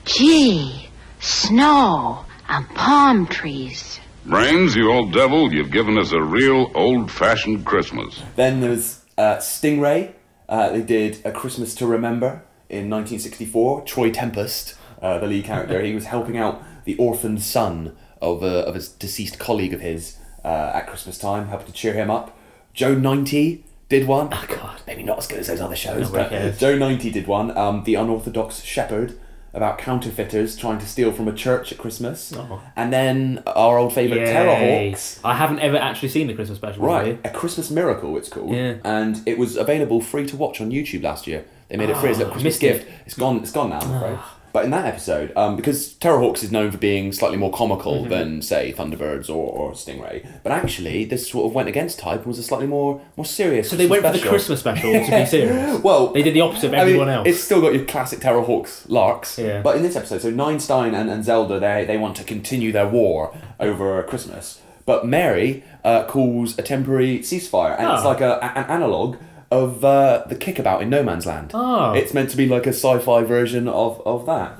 Gee, 0.03 0.89
snow 1.19 2.25
and 2.47 2.67
palm 2.69 3.27
trees. 3.27 3.99
Brains, 4.25 4.75
you 4.75 4.91
old 4.91 5.13
devil, 5.13 5.53
you've 5.53 5.71
given 5.71 5.97
us 5.97 6.11
a 6.11 6.21
real 6.21 6.71
old 6.73 7.11
fashioned 7.11 7.65
Christmas. 7.65 8.21
Then 8.35 8.61
there's 8.61 9.04
uh, 9.17 9.37
Stingray. 9.37 10.13
Uh, 10.47 10.69
they 10.69 10.81
did 10.81 11.25
A 11.25 11.31
Christmas 11.31 11.73
to 11.75 11.87
Remember 11.87 12.43
in 12.69 12.89
1964. 12.89 13.83
Troy 13.83 14.11
Tempest, 14.11 14.75
uh, 15.01 15.17
the 15.19 15.27
lead 15.27 15.45
character, 15.45 15.81
he 15.81 15.93
was 15.93 16.05
helping 16.05 16.37
out 16.37 16.61
the 16.85 16.95
orphaned 16.97 17.41
son 17.41 17.95
of 18.21 18.43
a, 18.43 18.59
of 18.65 18.75
a 18.75 18.79
deceased 18.99 19.39
colleague 19.39 19.73
of 19.73 19.81
his 19.81 20.17
uh, 20.43 20.71
at 20.73 20.87
Christmas 20.87 21.17
time, 21.17 21.47
helping 21.47 21.67
to 21.67 21.73
cheer 21.73 21.93
him 21.93 22.09
up. 22.11 22.37
Joe 22.73 22.93
90 22.93 23.63
did 23.89 24.07
one. 24.07 24.29
Oh, 24.31 24.45
God. 24.47 24.81
Maybe 24.85 25.03
not 25.03 25.17
as 25.17 25.27
good 25.27 25.39
as 25.39 25.47
those 25.47 25.61
other 25.61 25.75
shows, 25.75 26.11
Nobody 26.11 26.49
but. 26.51 26.57
Joe 26.57 26.77
90 26.77 27.11
did 27.11 27.27
one. 27.27 27.55
Um, 27.57 27.83
the 27.83 27.95
Unorthodox 27.95 28.61
Shepherd. 28.61 29.17
About 29.55 29.77
counterfeiters 29.77 30.57
trying 30.57 30.79
to 30.79 30.85
steal 30.85 31.13
from 31.13 31.29
a 31.29 31.33
church 31.33 31.71
at 31.71 31.77
Christmas. 31.77 32.33
Oh. 32.35 32.61
And 32.75 32.91
then 32.91 33.41
our 33.47 33.77
old 33.77 33.93
favourite. 33.93 34.27
Terrahawks. 34.27 35.19
I 35.23 35.33
haven't 35.35 35.59
ever 35.59 35.77
actually 35.77 36.09
seen 36.09 36.27
the 36.27 36.33
Christmas 36.33 36.57
special. 36.57 36.83
Right, 36.85 37.05
really. 37.05 37.19
A 37.23 37.29
Christmas 37.29 37.71
Miracle, 37.71 38.17
it's 38.17 38.27
called. 38.27 38.53
Yeah. 38.53 38.75
And 38.83 39.21
it 39.25 39.37
was 39.37 39.55
available 39.55 40.01
free 40.01 40.25
to 40.27 40.35
watch 40.35 40.59
on 40.59 40.71
YouTube 40.71 41.03
last 41.03 41.25
year. 41.25 41.45
They 41.69 41.77
made 41.77 41.89
it 41.89 41.95
free 41.97 42.09
as 42.11 42.19
a 42.19 42.27
Ah, 42.27 42.31
Christmas 42.31 42.59
gift. 42.59 42.85
it. 42.85 42.93
It's 43.05 43.15
gone. 43.15 43.37
It's 43.37 43.51
gone 43.53 43.69
now, 43.69 43.79
I'm 43.79 43.93
afraid. 43.95 44.17
Ah. 44.19 44.34
But 44.55 44.63
in 44.63 44.71
that 44.71 44.85
episode, 44.85 45.33
um, 45.35 45.57
because 45.57 45.95
Terrahawks 45.95 46.41
is 46.41 46.49
known 46.49 46.71
for 46.71 46.77
being 46.77 47.11
slightly 47.11 47.37
more 47.37 47.51
comical 47.51 48.05
Mhm. 48.05 48.09
than, 48.09 48.41
say, 48.41 48.73
Thunderbirds 48.77 49.27
or, 49.29 49.33
or 49.59 49.71
Stingray, 49.73 50.25
but 50.43 50.53
actually 50.53 51.03
this 51.03 51.29
sort 51.29 51.45
of 51.47 51.53
went 51.53 51.67
against 51.67 51.99
type 51.99 52.19
and 52.19 52.27
was 52.27 52.39
a 52.39 52.43
slightly 52.43 52.65
more 52.67 53.01
more 53.17 53.25
serious. 53.25 53.69
So 53.69 53.75
they 53.75 53.85
went 53.85 54.03
for 54.05 54.13
the. 54.13 54.19
Christmas 54.19 54.61
special 54.61 54.93
to 54.93 55.11
be 55.11 55.25
serious. 55.37 55.81
well, 55.83 56.07
they 56.13 56.23
did 56.23 56.33
the 56.33 56.39
opposite 56.41 56.67
of 56.67 56.73
I 56.73 56.77
mean, 56.77 56.81
everyone 56.87 57.09
else. 57.09 57.27
It's 57.27 57.41
still 57.43 57.59
got 57.59 57.73
your 57.73 57.83
classic 57.83 58.19
Terrahawks 58.21 58.85
larks. 58.87 59.37
Yeah. 59.37 59.61
But 59.61 59.75
in 59.75 59.83
this 59.83 59.97
episode, 59.97 60.21
so 60.21 60.31
Ninestein 60.31 60.93
and, 60.99 61.09
and 61.09 61.25
Zelda, 61.25 61.59
they, 61.59 61.83
they 61.85 61.97
want 61.97 62.15
to 62.15 62.23
continue 62.23 62.71
their 62.71 62.87
war 62.87 63.35
over 63.59 64.01
Christmas. 64.03 64.61
But 64.85 65.05
Mary 65.05 65.63
uh, 65.83 66.03
calls 66.05 66.57
a 66.57 66.61
temporary 66.61 67.19
ceasefire, 67.19 67.73
and 67.77 67.87
it's 67.91 68.03
Ah. 68.05 68.07
like 68.07 68.21
a, 68.21 68.33
a- 68.41 68.59
an 68.59 68.65
analogue 68.69 69.17
of 69.51 69.83
uh, 69.83 70.23
the 70.27 70.35
kickabout 70.35 70.81
in 70.81 70.89
No 70.89 71.03
Man's 71.03 71.25
Land. 71.25 71.51
Ah. 71.53 71.93
It's 71.93 72.13
meant 72.13 72.29
to 72.31 72.37
be 72.37 72.47
like 72.47 72.65
a 72.65 72.73
sci-fi 72.73 73.23
version 73.23 73.67
of, 73.67 74.01
of 74.05 74.25
that. 74.25 74.57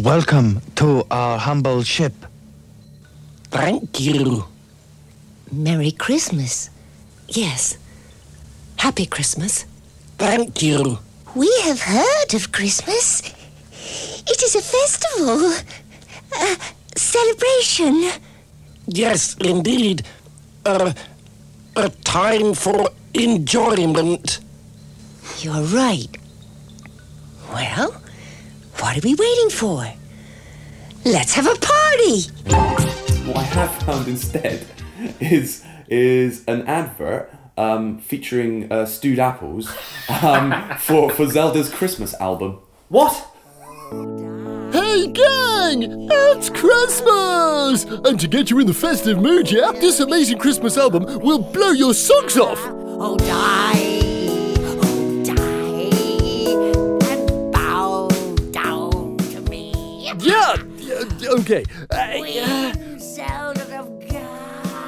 Welcome 0.00 0.62
to 0.76 1.04
our 1.10 1.38
humble 1.38 1.82
ship. 1.82 2.14
Thank 3.50 4.00
you. 4.00 4.44
Merry 5.50 5.90
Christmas. 5.90 6.70
Yes. 7.28 7.76
Happy 8.76 9.06
Christmas. 9.06 9.66
Thank 10.18 10.62
you. 10.62 10.98
We 11.34 11.50
have 11.64 11.80
heard 11.82 12.34
of 12.34 12.52
Christmas. 12.52 13.22
It 14.26 14.42
is 14.42 14.54
a 14.54 14.62
festival, 14.62 15.52
a 16.40 16.56
celebration. 16.96 18.10
Yes, 18.86 19.36
indeed. 19.40 20.02
A, 20.64 20.94
a 21.76 21.88
time 22.04 22.54
for 22.54 22.90
enjoyment. 23.14 24.40
You're 25.38 25.62
right. 25.62 26.08
Well, 27.52 27.92
what 28.78 28.96
are 28.96 29.00
we 29.00 29.14
waiting 29.14 29.50
for? 29.50 29.86
Let's 31.04 31.32
have 31.34 31.46
a 31.46 31.56
party. 31.58 32.22
What 33.26 33.36
I 33.36 33.42
have 33.42 33.82
found 33.82 34.08
instead 34.08 34.66
is 35.18 35.64
is 35.88 36.44
an 36.46 36.62
advert 36.66 37.32
um, 37.56 37.98
featuring 37.98 38.70
uh, 38.70 38.86
Stew 38.86 39.16
Dapples 39.16 39.68
um, 40.22 40.76
for 40.78 41.10
for 41.10 41.26
Zelda's 41.26 41.70
Christmas 41.70 42.14
album. 42.20 42.60
What? 42.88 43.26
Hey 44.72 45.06
gang! 45.08 46.08
It's 46.10 46.48
Christmas! 46.50 47.84
And 47.84 48.20
to 48.20 48.28
get 48.28 48.50
you 48.50 48.58
in 48.60 48.66
the 48.66 48.74
festive 48.74 49.18
mood, 49.18 49.50
yeah, 49.50 49.72
this 49.72 50.00
amazing 50.00 50.38
Christmas 50.38 50.76
album 50.76 51.04
will 51.20 51.38
blow 51.38 51.70
your 51.70 51.94
socks 51.94 52.36
off! 52.36 52.58
Oh, 53.02 53.16
die. 53.16 54.02
Oh, 54.60 55.24
die. 55.24 55.88
And 57.08 57.50
bow 57.50 58.08
down 58.50 59.16
to 59.16 59.40
me. 59.48 60.12
Yeah! 60.20 60.56
okay. 61.40 61.64
Uh, 61.90 62.20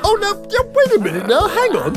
oh, 0.04 0.18
no, 0.20 0.46
yeah, 0.50 0.60
wait 0.74 0.92
a 0.92 0.98
minute 1.02 1.26
now, 1.26 1.48
hang 1.48 1.74
on. 1.74 1.94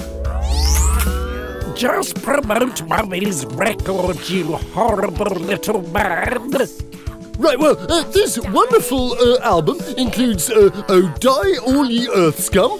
Just 1.76 2.24
promote 2.24 2.82
Mummy's 2.88 3.45
record, 3.47 4.30
you 4.30 4.55
horrible 4.72 5.36
little 5.36 5.82
man. 5.89 6.51
Right, 7.38 7.59
well, 7.59 7.76
uh, 7.91 8.03
this 8.11 8.39
wonderful 8.39 9.16
uh, 9.20 9.39
album 9.41 9.82
includes 9.97 10.49
uh, 10.49 10.70
Oh 10.88 11.13
Die 11.20 11.57
All 11.68 11.91
Ye 11.91 12.07
Earth 12.07 12.39
Scum, 12.39 12.80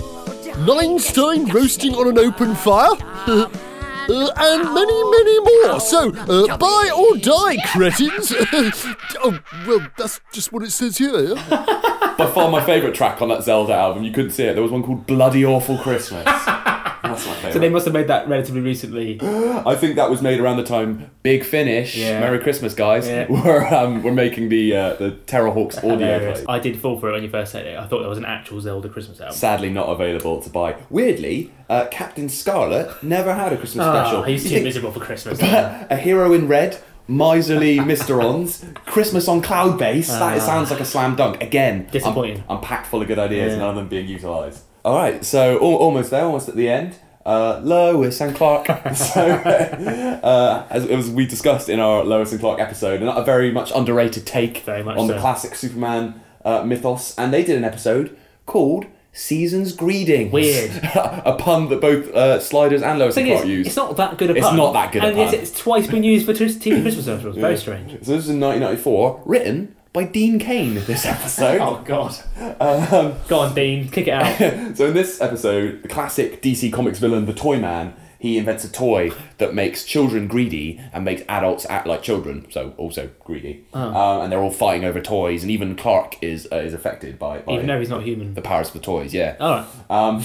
Ninestein 0.64 1.54
Roasting 1.54 1.94
on 1.96 2.08
an 2.08 2.18
Open 2.18 2.56
Fire, 2.56 2.92
uh, 3.28 3.50
uh, 4.10 4.32
and 4.38 4.74
many, 4.74 5.04
many 5.12 5.40
more. 5.42 5.80
So, 5.82 6.14
uh, 6.16 6.58
buy 6.58 6.92
or 6.96 7.18
die, 7.18 7.58
cretins. 7.74 8.32
oh, 9.22 9.40
well, 9.68 9.86
that's 9.98 10.22
just 10.32 10.54
what 10.54 10.64
it 10.64 10.72
says 10.72 10.98
here, 10.98 11.20
yeah? 11.20 12.14
By 12.18 12.32
far 12.34 12.50
my 12.50 12.64
favourite 12.66 12.96
track 12.96 13.22
on 13.22 13.28
that 13.30 13.44
Zelda 13.44 13.74
album. 13.74 14.04
You 14.04 14.14
couldn't 14.14 14.32
see 14.32 14.46
it. 14.46 14.54
There 14.54 14.64
was 14.64 14.72
one 14.72 14.84
called 14.84 15.06
Bloody 15.06 15.46
Awful 15.46 15.78
Christmas. 15.78 16.26
oh, 17.16 17.18
That's 17.18 17.28
my 17.28 17.34
favourite. 17.36 17.54
So 17.54 17.60
they 17.60 17.70
must 17.70 17.86
have 17.86 17.94
made 17.94 18.08
that 18.08 18.28
relatively 18.28 18.62
recently. 18.62 19.20
I 19.22 19.76
think 19.76 19.96
that 19.96 20.10
was 20.10 20.22
made 20.22 20.40
around 20.40 20.58
the 20.58 20.64
time 20.64 21.10
Big 21.24 21.44
Finish, 21.44 21.96
Yeah. 21.98 22.20
Merry 22.20 22.40
Christmas, 22.40 22.74
guys, 22.74 23.08
Yeah. 23.08 23.26
were 23.30 23.66
um, 23.74 24.04
were 24.04 24.12
making 24.12 24.50
the 24.50 24.76
uh, 24.76 24.94
the 24.96 25.12
Terrahawks 25.26 25.78
audio 25.78 26.34
play. 26.34 26.46
I 26.48 26.60
did 26.60 26.80
fall 26.80 27.00
for 27.00 27.10
it 27.10 27.14
when 27.14 27.24
you 27.24 27.30
first 27.30 27.52
said 27.52 27.66
it. 27.66 27.78
I 27.78 27.86
thought 27.88 28.00
there 28.00 28.10
was 28.10 28.18
an 28.18 28.26
actual 28.26 28.62
Zelda 28.62 28.90
Christmas 28.90 29.20
album. 29.20 29.36
Sadly, 29.36 29.70
not 29.70 29.88
available 29.90 30.42
to 30.42 30.50
buy. 30.50 30.76
Weirdly, 30.90 31.52
uh, 31.70 31.86
Captain 31.92 32.30
Scarlet 32.30 33.02
never 33.04 33.34
had 33.34 33.54
a 33.54 33.58
Christmas 33.58 33.86
Ah, 33.86 34.04
special. 34.06 34.24
he's 34.24 34.48
too 34.50 34.64
miserable 34.64 34.92
for 34.92 35.00
Christmas. 35.00 35.40
a 35.42 35.96
hero 35.98 36.34
in 36.34 36.48
red, 36.48 36.78
miserly 37.08 37.78
Mysterons, 37.92 38.74
Christmas 38.86 39.28
on 39.28 39.42
cloud 39.42 39.78
base. 39.80 40.08
that 40.10 40.22
Ah. 40.38 40.40
sounds 40.40 40.72
like 40.72 40.80
a 40.80 40.86
slam 40.86 41.16
dunk. 41.16 41.42
Again, 41.42 41.88
Disappointing. 41.92 42.44
I'm, 42.50 42.58
I'm 42.58 42.62
packed 42.62 42.88
full 42.88 43.02
of 43.02 43.08
good 43.08 43.20
ideas, 43.20 43.54
Yeah. 43.54 43.60
none 43.60 43.70
of 43.70 43.76
them 43.76 43.88
being 43.88 44.08
utilised. 44.08 44.64
All 44.84 44.96
right, 44.98 45.26
so 45.26 45.56
al- 45.56 45.62
almost 45.78 46.12
there, 46.12 46.24
almost 46.26 46.48
at 46.50 46.56
the 46.56 46.70
end. 46.70 46.98
Uh, 47.26 47.60
Lois 47.64 48.22
and 48.22 48.36
Clark. 48.36 48.68
so, 48.96 49.22
uh, 49.32 50.68
as, 50.70 50.86
as 50.86 51.10
we 51.10 51.26
discussed 51.26 51.70
in 51.70 51.80
our 51.80 52.04
Lois 52.04 52.32
and 52.32 52.40
Clark 52.40 52.60
episode, 52.60 53.02
and 53.02 53.10
a 53.10 53.24
very 53.24 53.52
much 53.52 53.72
underrated 53.74 54.28
take 54.28 54.66
much 54.68 54.98
on 54.98 55.08
the 55.08 55.18
classic 55.18 55.56
Superman 55.56 56.22
uh, 56.44 56.64
mythos, 56.64 57.18
and 57.18 57.34
they 57.34 57.44
did 57.44 57.58
an 57.58 57.64
episode 57.64 58.16
called 58.46 58.86
Season's 59.12 59.72
Greetings. 59.74 60.32
Weird. 60.32 60.72
a 60.94 61.36
pun 61.40 61.70
that 61.70 61.82
both 61.82 62.10
uh, 62.14 62.40
Sliders 62.40 62.82
and 62.84 63.00
Lois 63.00 63.18
and 63.18 63.26
Clark 63.28 63.44
is, 63.46 63.50
use. 63.50 63.68
it's 63.68 63.76
not 63.76 63.98
that 63.98 64.18
good 64.18 64.30
a 64.30 64.34
pun. 64.36 64.44
It's 64.44 64.56
not 64.56 64.74
that 64.74 64.92
good 64.92 65.04
a 65.04 65.08
and 65.08 65.18
yet 65.18 65.32
pun. 65.32 65.36
it's 65.36 65.58
twice 65.58 65.88
been 65.88 66.04
used 66.04 66.26
for 66.26 66.34
t- 66.34 66.46
TV 66.46 66.82
Christmas 66.82 67.06
specials. 67.06 67.36
Very 67.38 67.54
Yeah. 67.54 67.60
strange. 67.60 67.92
So 67.92 68.12
this 68.12 68.26
is 68.26 68.30
in 68.30 68.40
1994, 68.40 69.22
written 69.26 69.76
by 69.96 70.04
Dean 70.04 70.38
Cain. 70.38 70.76
This 70.76 71.06
episode. 71.06 71.60
Oh 71.62 71.82
God. 71.86 72.14
Um, 72.60 73.16
Go 73.30 73.40
on, 73.40 73.56
Dean, 73.56 73.88
kick 73.90 74.08
it 74.08 74.12
out. 74.12 74.76
so 74.78 74.88
in 74.88 74.94
this 74.94 75.22
episode, 75.22 75.84
the 75.84 75.88
classic 75.88 76.42
DC 76.42 76.72
Comics 76.72 77.00
villain, 77.00 77.26
the 77.26 77.34
Toy 77.34 77.58
Man, 77.60 77.94
he 78.20 78.38
invents 78.38 78.66
a 78.66 78.72
toy 78.72 79.12
that 79.38 79.54
makes 79.54 79.86
children 79.86 80.28
greedy 80.28 80.82
and 80.92 81.06
makes 81.06 81.22
adults 81.30 81.66
act 81.70 81.88
like 81.88 82.02
children, 82.04 82.46
so 82.52 82.74
also 82.78 83.10
greedy. 83.24 83.66
Oh. 83.74 83.88
Um, 83.96 84.24
and 84.24 84.32
they're 84.32 84.42
all 84.42 84.52
fighting 84.52 84.84
over 84.84 85.00
toys, 85.00 85.44
and 85.44 85.52
even 85.52 85.76
Clark 85.76 86.22
is 86.22 86.48
uh, 86.52 86.58
is 86.58 86.74
affected 86.74 87.18
by, 87.18 87.40
by 87.40 87.54
Even 87.54 87.68
though 87.68 87.80
he's 87.80 87.90
not 87.90 88.04
human. 88.04 88.34
the 88.34 88.42
powers 88.42 88.68
of 88.68 88.74
the 88.74 88.80
toys. 88.80 89.14
Yeah. 89.14 89.38
All 89.40 89.52
right. 89.52 89.68
Um, 89.90 90.24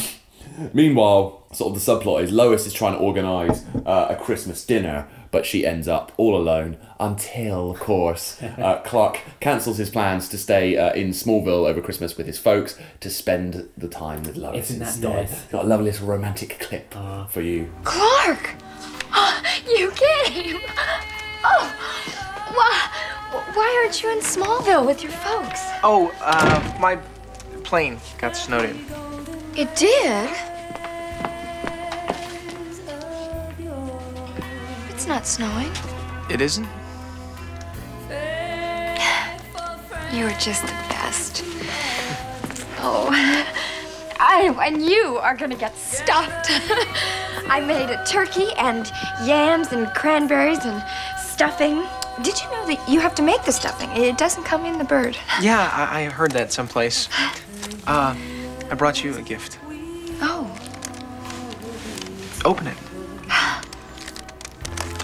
meanwhile, 0.72 1.46
sort 1.52 1.74
of 1.76 1.84
the 1.84 1.92
subplot 1.92 2.22
is 2.24 2.32
Lois 2.32 2.66
is 2.66 2.72
trying 2.72 2.94
to 2.94 2.98
organise 2.98 3.64
uh, 3.86 4.06
a 4.10 4.16
Christmas 4.16 4.64
dinner, 4.64 5.06
but 5.30 5.46
she 5.46 5.64
ends 5.66 5.86
up 5.88 6.12
all 6.16 6.36
alone 6.36 6.76
until, 6.98 7.70
of 7.70 7.80
course, 7.80 8.42
uh, 8.58 8.80
Clark 8.84 9.20
cancels 9.40 9.78
his 9.78 9.90
plans 9.90 10.28
to 10.28 10.38
stay 10.38 10.76
uh, 10.76 10.92
in 10.92 11.10
Smallville 11.10 11.68
over 11.68 11.80
Christmas 11.80 12.16
with 12.16 12.26
his 12.26 12.38
folks 12.38 12.78
to 13.00 13.10
spend 13.10 13.68
the 13.76 13.88
time 13.88 14.22
with 14.24 14.36
Lois 14.36 14.70
Isn't 14.70 14.78
that 14.80 14.88
instead. 14.94 15.14
nice? 15.14 15.42
Got 15.46 15.64
a 15.64 15.68
lovely 15.68 15.86
little 15.86 16.06
romantic 16.06 16.58
clip 16.60 16.94
for 17.28 17.40
you. 17.40 17.72
Clark! 17.84 18.54
you 19.68 19.90
came! 19.92 20.60
Oh! 21.44 21.76
Why, 22.54 22.90
why 23.54 23.80
aren't 23.82 24.02
you 24.02 24.10
in 24.10 24.18
Smallville 24.18 24.86
with 24.86 25.02
your 25.02 25.12
folks? 25.12 25.60
Oh, 25.82 26.12
uh, 26.20 26.76
my 26.80 26.96
plane 27.64 27.98
got 28.18 28.36
snowed 28.36 28.70
in. 28.70 28.84
It 29.56 29.74
did? 29.76 30.30
Not 35.10 35.26
snowing. 35.26 35.72
It 36.30 36.40
isn't? 36.40 36.68
You 40.12 40.26
are 40.26 40.38
just 40.40 40.62
the 40.62 40.72
best. 40.88 41.44
Oh, 42.78 43.08
I 44.18 44.52
and 44.66 44.82
you 44.82 45.18
are 45.18 45.36
gonna 45.36 45.54
get 45.56 45.76
stuffed. 45.76 46.46
I 47.48 47.60
made 47.60 47.90
a 47.90 48.04
turkey 48.04 48.48
and 48.56 48.90
yams 49.24 49.72
and 49.72 49.86
cranberries 49.94 50.64
and 50.64 50.82
stuffing. 51.16 51.84
Did 52.22 52.40
you 52.40 52.50
know 52.50 52.66
that 52.66 52.88
you 52.88 52.98
have 52.98 53.14
to 53.16 53.22
make 53.22 53.44
the 53.44 53.52
stuffing? 53.52 53.88
It 53.92 54.18
doesn't 54.18 54.42
come 54.42 54.64
in 54.64 54.78
the 54.78 54.84
bird. 54.84 55.16
Yeah, 55.40 55.70
I, 55.72 56.02
I 56.02 56.04
heard 56.04 56.32
that 56.32 56.52
someplace. 56.52 57.08
Uh, 57.86 58.14
I 58.70 58.74
brought 58.74 59.02
you 59.02 59.16
a 59.16 59.22
gift. 59.22 59.58
Oh, 60.20 60.46
Open 62.44 62.66
it. 62.66 62.76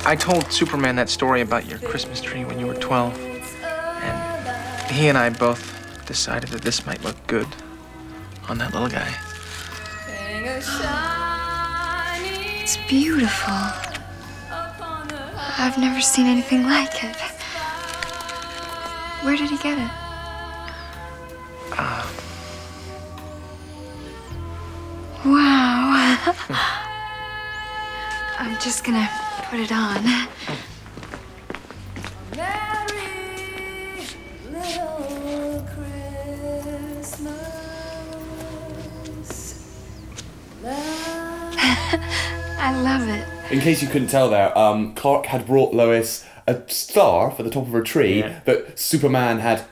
I 0.07 0.15
told 0.15 0.53
Superman 0.53 0.95
that 0.97 1.09
story 1.09 1.41
about 1.41 1.67
your 1.67 1.81
Christmas 1.81 2.21
tree 2.21 2.45
when 2.45 2.61
you 2.61 2.69
were 2.69 2.75
12. 2.75 3.19
And 3.65 4.93
he 4.93 5.09
and 5.09 5.19
I 5.19 5.31
both 5.31 6.07
decided 6.07 6.51
that 6.51 6.63
this 6.63 6.87
might 6.87 7.03
look 7.03 7.17
good 7.27 7.49
on 8.49 8.57
that 8.59 8.73
little 8.73 8.89
guy. 8.89 9.13
it's 12.63 12.77
beautiful. 12.87 13.53
I've 15.59 15.77
never 15.77 16.01
seen 16.01 16.27
anything 16.27 16.63
like 16.63 17.03
it. 17.03 17.17
Where 19.25 19.37
did 19.37 19.51
he 19.51 19.59
get 19.59 19.77
it? 19.77 19.91
Uh, 21.77 22.07
Wow. 25.25 26.17
I'm 28.39 28.57
just 28.61 28.85
gonna 28.85 29.26
put 29.45 29.61
it 29.61 29.73
on. 29.73 30.27
I 42.59 42.81
love 42.83 43.09
it. 43.09 43.53
In 43.53 43.61
case 43.61 43.83
you 43.83 43.89
couldn't 43.89 44.09
tell 44.09 44.29
there, 44.31 44.57
um, 44.59 44.95
Clark 44.95 45.27
had 45.27 45.47
brought 45.47 45.73
Lois 45.75 46.25
a 46.47 46.63
star 46.69 47.31
for 47.31 47.43
the 47.43 47.51
top 47.51 47.65
of 47.67 47.73
her 47.73 47.83
tree 47.83 48.21
Yeah. 48.21 48.41
that 48.45 48.79
Superman 48.79 49.41
had 49.41 49.65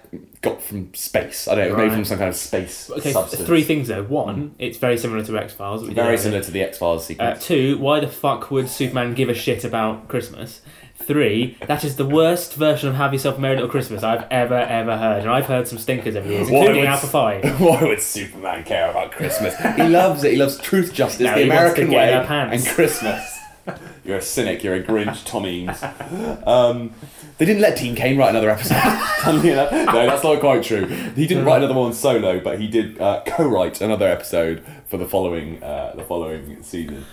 got 0.45 0.63
from 0.63 0.93
space. 0.95 1.49
I 1.49 1.55
don't 1.55 1.69
know, 1.71 1.75
was 1.77 1.85
made 1.89 1.93
from 1.95 2.05
some 2.05 2.19
kind 2.19 2.29
of 2.31 2.37
space 2.37 2.91
Okay, 2.91 3.13
substance. 3.13 3.47
three 3.47 3.63
things 3.65 3.89
though. 3.89 4.03
One, 4.05 4.55
it's 4.59 4.79
very 4.79 4.97
similar 4.99 5.25
to 5.25 5.39
X 5.39 5.53
Files. 5.55 5.83
Very 5.89 6.17
similar 6.19 6.43
to 6.43 6.51
the 6.51 6.63
X 6.63 6.79
Files 6.79 7.03
Uh, 7.03 7.05
sequence. 7.07 7.47
two, 7.47 7.79
why 7.79 8.01
the 8.01 8.09
fuck 8.09 8.51
would 8.51 8.69
Superman 8.69 9.15
give 9.15 9.29
a 9.29 9.35
shit 9.35 9.65
about 9.65 10.09
Christmas? 10.09 10.61
Three, 10.97 11.59
that 11.67 11.85
is 11.85 11.97
the 11.97 12.07
worst 12.07 12.55
version 12.55 12.89
of 12.89 12.95
Have 12.95 13.13
Yourself 13.13 13.37
a 13.37 13.41
Merry 13.41 13.57
Little 13.57 13.69
Christmas 13.69 14.03
I've 14.05 14.25
ever, 14.31 14.55
ever 14.55 14.97
heard. 14.97 15.23
And 15.23 15.31
I've 15.31 15.47
heard 15.47 15.67
some 15.69 15.77
stinkers 15.77 16.15
over 16.17 16.27
the 16.27 16.35
years, 16.35 16.49
Why 16.51 16.59
including 16.61 16.83
would- 16.83 16.89
Alpha 16.89 17.07
Five. 17.09 17.45
Why 17.61 17.83
would 17.83 18.01
Superman 18.01 18.63
care 18.65 18.91
about 18.91 19.11
Christmas? 19.11 19.55
he 19.77 19.83
loves 19.83 20.23
it. 20.25 20.31
He 20.33 20.37
loves 20.39 20.57
truth, 20.59 20.95
justice, 20.95 21.21
No, 21.27 21.35
the 21.35 21.43
he 21.43 21.49
wants 21.51 21.75
to 21.75 21.83
American 21.83 21.91
way, 21.95 22.09
in 22.13 22.19
our 22.19 22.25
pants. 22.25 22.65
and 22.67 22.75
Christmas. 22.75 23.34
You're 24.05 24.19
a 24.19 24.23
cynic. 24.23 24.63
You're 24.63 24.75
a 24.75 24.83
Grinch, 24.83 25.25
Tom 25.27 25.47
Eames. 25.47 25.83
Um, 26.47 26.93
they 27.39 27.47
didn't 27.47 27.63
let 27.63 27.79
Dean 27.79 27.95
Cain 27.97 28.17
write 28.19 28.31
another 28.31 28.51
episode. 28.51 28.77
Funnily 29.25 29.51
enough. 29.51 29.73
no, 29.73 30.07
that's 30.07 30.23
not 30.23 30.41
quite 30.41 30.63
true. 30.63 30.87
He 30.87 31.27
didn't 31.27 31.45
write 31.45 31.59
another 31.63 31.75
one 31.79 31.93
solo, 31.95 32.39
but 32.41 32.61
he 32.61 32.69
did 32.69 33.01
uh, 33.01 33.23
co-write 33.27 33.81
another 33.81 34.07
episode 34.07 34.63
for 34.87 34.99
the 34.99 35.07
following 35.07 35.63
uh, 35.63 35.95
the 35.97 36.05
following 36.05 36.63
season. 36.63 37.05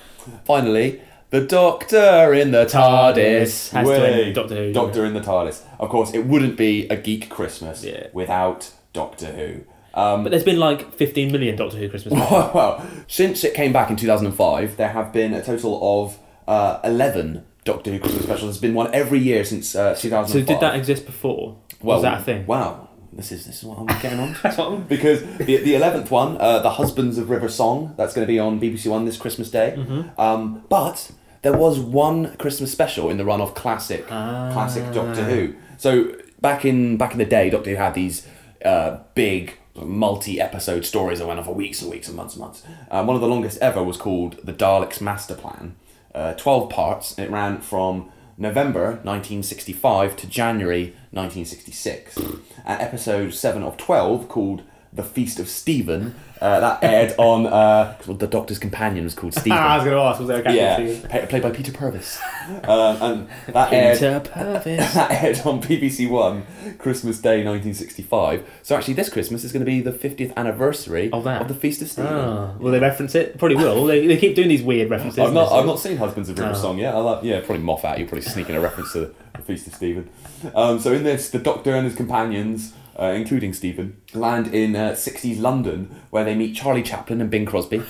Finally, 0.45 1.01
the 1.31 1.41
Doctor 1.41 2.33
in 2.33 2.51
the 2.51 2.65
TARDIS. 2.65 3.69
Has 3.71 3.87
to 3.87 3.89
Way. 3.89 4.23
end 4.25 4.35
Doctor 4.35 4.55
Who, 4.55 4.73
Doctor 4.73 5.05
in 5.05 5.13
the 5.13 5.21
TARDIS. 5.21 5.63
Of 5.79 5.89
course, 5.89 6.13
it 6.13 6.25
wouldn't 6.25 6.57
be 6.57 6.87
a 6.89 6.97
geek 6.97 7.29
Christmas 7.29 7.85
without 8.13 8.71
Doctor 8.93 9.27
Who. 9.27 9.61
Um, 9.93 10.23
But 10.23 10.29
there's 10.29 10.43
been 10.43 10.59
like 10.59 10.93
15 10.93 11.31
million 11.31 11.55
Doctor 11.55 11.77
Who 11.77 11.89
Christmas 11.89 12.13
well, 12.31 12.85
since 13.07 13.43
it 13.43 13.53
came 13.53 13.73
back 13.73 13.89
in 13.89 13.95
2005, 13.95 14.77
there 14.77 14.89
have 14.89 15.11
been 15.11 15.33
a 15.33 15.43
total 15.43 16.03
of 16.03 16.17
uh, 16.47 16.79
11 16.83 17.45
Doctor 17.63 17.91
Who 17.91 17.99
Christmas 17.99 18.23
specials. 18.23 18.51
There's 18.51 18.61
been 18.61 18.73
one 18.73 18.93
every 18.93 19.19
year 19.19 19.43
since 19.45 19.75
uh, 19.75 19.95
2005. 19.95 20.29
So 20.29 20.45
did 20.53 20.61
that 20.61 20.75
exist 20.75 21.05
before? 21.05 21.57
Was 21.81 22.01
that 22.01 22.21
a 22.21 22.23
thing? 22.23 22.45
Wow. 22.45 22.89
This 23.13 23.31
is 23.33 23.45
this 23.45 23.57
is 23.57 23.63
what 23.65 23.77
I'm 23.77 23.85
getting 24.01 24.19
on. 24.19 24.33
To. 24.35 24.83
because 24.89 25.21
the 25.37 25.57
the 25.57 25.75
eleventh 25.75 26.09
one, 26.11 26.37
uh, 26.39 26.59
the 26.59 26.69
Husbands 26.71 27.17
of 27.17 27.29
River 27.29 27.49
Song, 27.49 27.93
that's 27.97 28.13
going 28.13 28.25
to 28.25 28.31
be 28.31 28.39
on 28.39 28.59
BBC 28.59 28.89
One 28.89 29.03
this 29.03 29.17
Christmas 29.17 29.51
Day. 29.51 29.75
Mhm. 29.77 30.17
Um, 30.17 30.63
but 30.69 31.11
there 31.41 31.57
was 31.57 31.77
one 31.79 32.35
Christmas 32.37 32.71
special 32.71 33.09
in 33.09 33.17
the 33.17 33.25
run 33.25 33.41
of 33.41 33.53
classic 33.53 34.07
classic 34.07 34.93
Doctor 34.93 35.25
Who. 35.25 35.55
So 35.77 36.15
back 36.39 36.63
in 36.63 36.95
back 36.97 37.11
in 37.11 37.17
the 37.17 37.25
day, 37.25 37.49
Doctor 37.49 37.71
Who 37.71 37.75
had 37.75 37.95
these 37.95 38.25
uh, 38.63 38.99
big 39.13 39.57
multi-episode 39.75 40.85
stories 40.85 41.19
that 41.19 41.27
went 41.27 41.39
on 41.39 41.45
for 41.45 41.53
weeks 41.53 41.81
and 41.81 41.89
weeks 41.91 42.07
and 42.07 42.15
months 42.17 42.35
and 42.35 42.41
months. 42.41 42.63
Um, 42.89 43.07
one 43.07 43.15
of 43.15 43.21
the 43.21 43.27
longest 43.27 43.57
ever 43.59 43.83
was 43.83 43.97
called 43.97 44.37
the 44.43 44.53
Daleks 44.53 45.01
Master 45.01 45.35
Plan. 45.35 45.75
Uh, 46.13 46.33
Twelve 46.33 46.69
parts. 46.69 47.17
It 47.17 47.29
ran 47.29 47.61
from 47.61 48.11
November 48.37 48.99
1965 49.03 50.15
to 50.17 50.27
January 50.27 50.95
1966. 51.11 52.17
And 52.17 52.81
episode 52.81 53.33
7 53.33 53.61
of 53.63 53.77
12, 53.77 54.27
called 54.27 54.63
The 54.93 55.03
Feast 55.03 55.39
of 55.39 55.47
Stephen. 55.47 56.15
Uh, 56.41 56.59
that 56.59 56.83
aired 56.83 57.13
on 57.19 57.45
uh, 57.45 57.95
well, 58.07 58.17
the 58.17 58.25
Doctor's 58.25 58.57
companion 58.57 59.03
was 59.03 59.13
called 59.13 59.33
Stephen. 59.35 59.51
I 59.59 59.75
was 59.77 59.85
going 59.85 59.95
to 59.95 60.01
ask, 60.01 60.19
was 60.19 60.27
there 60.27 60.39
a 60.39 60.41
Captain 60.41 60.55
yeah, 60.55 60.75
Stephen? 60.75 61.09
pa- 61.09 61.25
played 61.27 61.43
by 61.43 61.51
Peter 61.51 61.71
Purves. 61.71 62.19
um, 62.67 62.97
and 63.01 63.29
that 63.53 63.71
aired, 63.71 63.99
Peter 63.99 64.19
Purves. 64.33 64.63
that 64.95 65.23
aired 65.23 65.39
on 65.45 65.61
BBC 65.61 66.09
One 66.09 66.45
Christmas 66.79 67.19
Day 67.21 67.43
1965. 67.45 68.49
So 68.63 68.75
actually, 68.75 68.95
this 68.95 69.09
Christmas 69.09 69.43
is 69.43 69.51
going 69.51 69.61
to 69.63 69.65
be 69.65 69.81
the 69.81 69.91
50th 69.91 70.35
anniversary 70.35 71.11
Of 71.11 71.23
that? 71.25 71.43
of 71.43 71.47
the 71.47 71.53
Feast 71.53 71.81
of 71.83 71.87
Stephen. 71.89 72.11
Ah, 72.11 72.53
will 72.57 72.71
they 72.71 72.79
reference 72.79 73.13
it? 73.15 73.37
Probably 73.37 73.57
will. 73.57 73.85
They, 73.85 74.07
they 74.07 74.17
keep 74.17 74.35
doing 74.35 74.49
these 74.49 74.63
weird 74.63 74.89
references. 74.89 75.19
I've 75.19 75.33
not, 75.33 75.51
I've 75.51 75.65
not 75.67 75.79
seen 75.79 75.97
Husbands 75.97 76.27
of 76.29 76.37
River 76.39 76.51
Oh. 76.51 76.55
Song 76.55 76.77
yet. 76.79 76.95
I'll, 76.95 77.07
uh, 77.07 77.19
yeah, 77.23 77.39
probably 77.41 77.63
Moffat. 77.63 77.99
You're 77.99 78.07
probably 78.07 78.23
sneaking 78.27 78.55
a 78.55 78.59
reference 78.61 78.91
to 78.93 79.13
the 79.35 79.41
Feast 79.43 79.67
of 79.67 79.75
Stephen. 79.75 80.09
Um, 80.55 80.79
so 80.79 80.91
in 80.91 81.03
this, 81.03 81.29
the 81.29 81.39
Doctor 81.39 81.75
and 81.75 81.85
his 81.85 81.95
companions, 81.95 82.73
uh, 82.99 83.05
including 83.15 83.53
Stephen, 83.53 84.01
land 84.13 84.53
in 84.53 84.75
uh, 84.75 84.91
60s 84.91 85.39
London, 85.39 86.01
where 86.09 86.23
they 86.23 86.35
meet 86.35 86.55
Charlie 86.55 86.83
Chaplin 86.83 87.21
and 87.21 87.29
Bing 87.29 87.45
Crosby. 87.45 87.83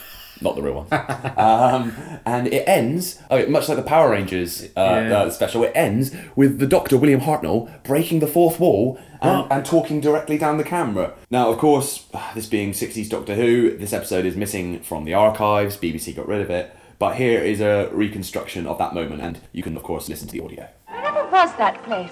Not 0.43 0.55
the 0.55 0.63
real 0.63 0.83
one. 0.85 0.87
um, 1.37 1.93
and 2.25 2.47
it 2.47 2.67
ends, 2.67 3.21
oh, 3.29 3.45
much 3.47 3.67
like 3.69 3.77
the 3.77 3.83
Power 3.83 4.09
Rangers 4.09 4.63
uh, 4.75 5.05
Yeah. 5.07 5.17
uh, 5.19 5.29
special, 5.29 5.63
it 5.63 5.71
ends 5.75 6.15
with 6.35 6.57
the 6.57 6.65
Doctor, 6.65 6.97
William 6.97 7.21
Hartnell, 7.21 7.83
breaking 7.83 8.21
the 8.21 8.27
fourth 8.27 8.59
wall 8.59 8.99
and, 9.21 9.45
and 9.51 9.63
talking 9.63 10.01
directly 10.01 10.39
down 10.39 10.57
the 10.57 10.63
camera. 10.63 11.13
Now, 11.29 11.51
of 11.51 11.59
course, 11.59 12.07
this 12.33 12.47
being 12.47 12.71
60s 12.71 13.07
Doctor 13.07 13.35
Who, 13.35 13.77
this 13.77 13.93
episode 13.93 14.25
is 14.25 14.35
missing 14.35 14.79
from 14.81 15.05
the 15.05 15.13
archives. 15.13 15.77
BBC 15.77 16.15
got 16.15 16.27
rid 16.27 16.41
of 16.41 16.49
it. 16.49 16.75
But 16.97 17.15
here 17.15 17.39
is 17.41 17.61
a 17.61 17.89
reconstruction 17.91 18.67
of 18.67 18.77
that 18.77 18.93
moment, 18.93 19.21
and 19.21 19.39
you 19.51 19.63
can, 19.63 19.75
of 19.75 19.81
course, 19.83 20.07
listen 20.07 20.27
to 20.27 20.33
the 20.33 20.43
audio. 20.43 20.67
Whatever 20.87 21.23
was 21.29 21.55
that 21.57 21.81
place? 21.83 22.11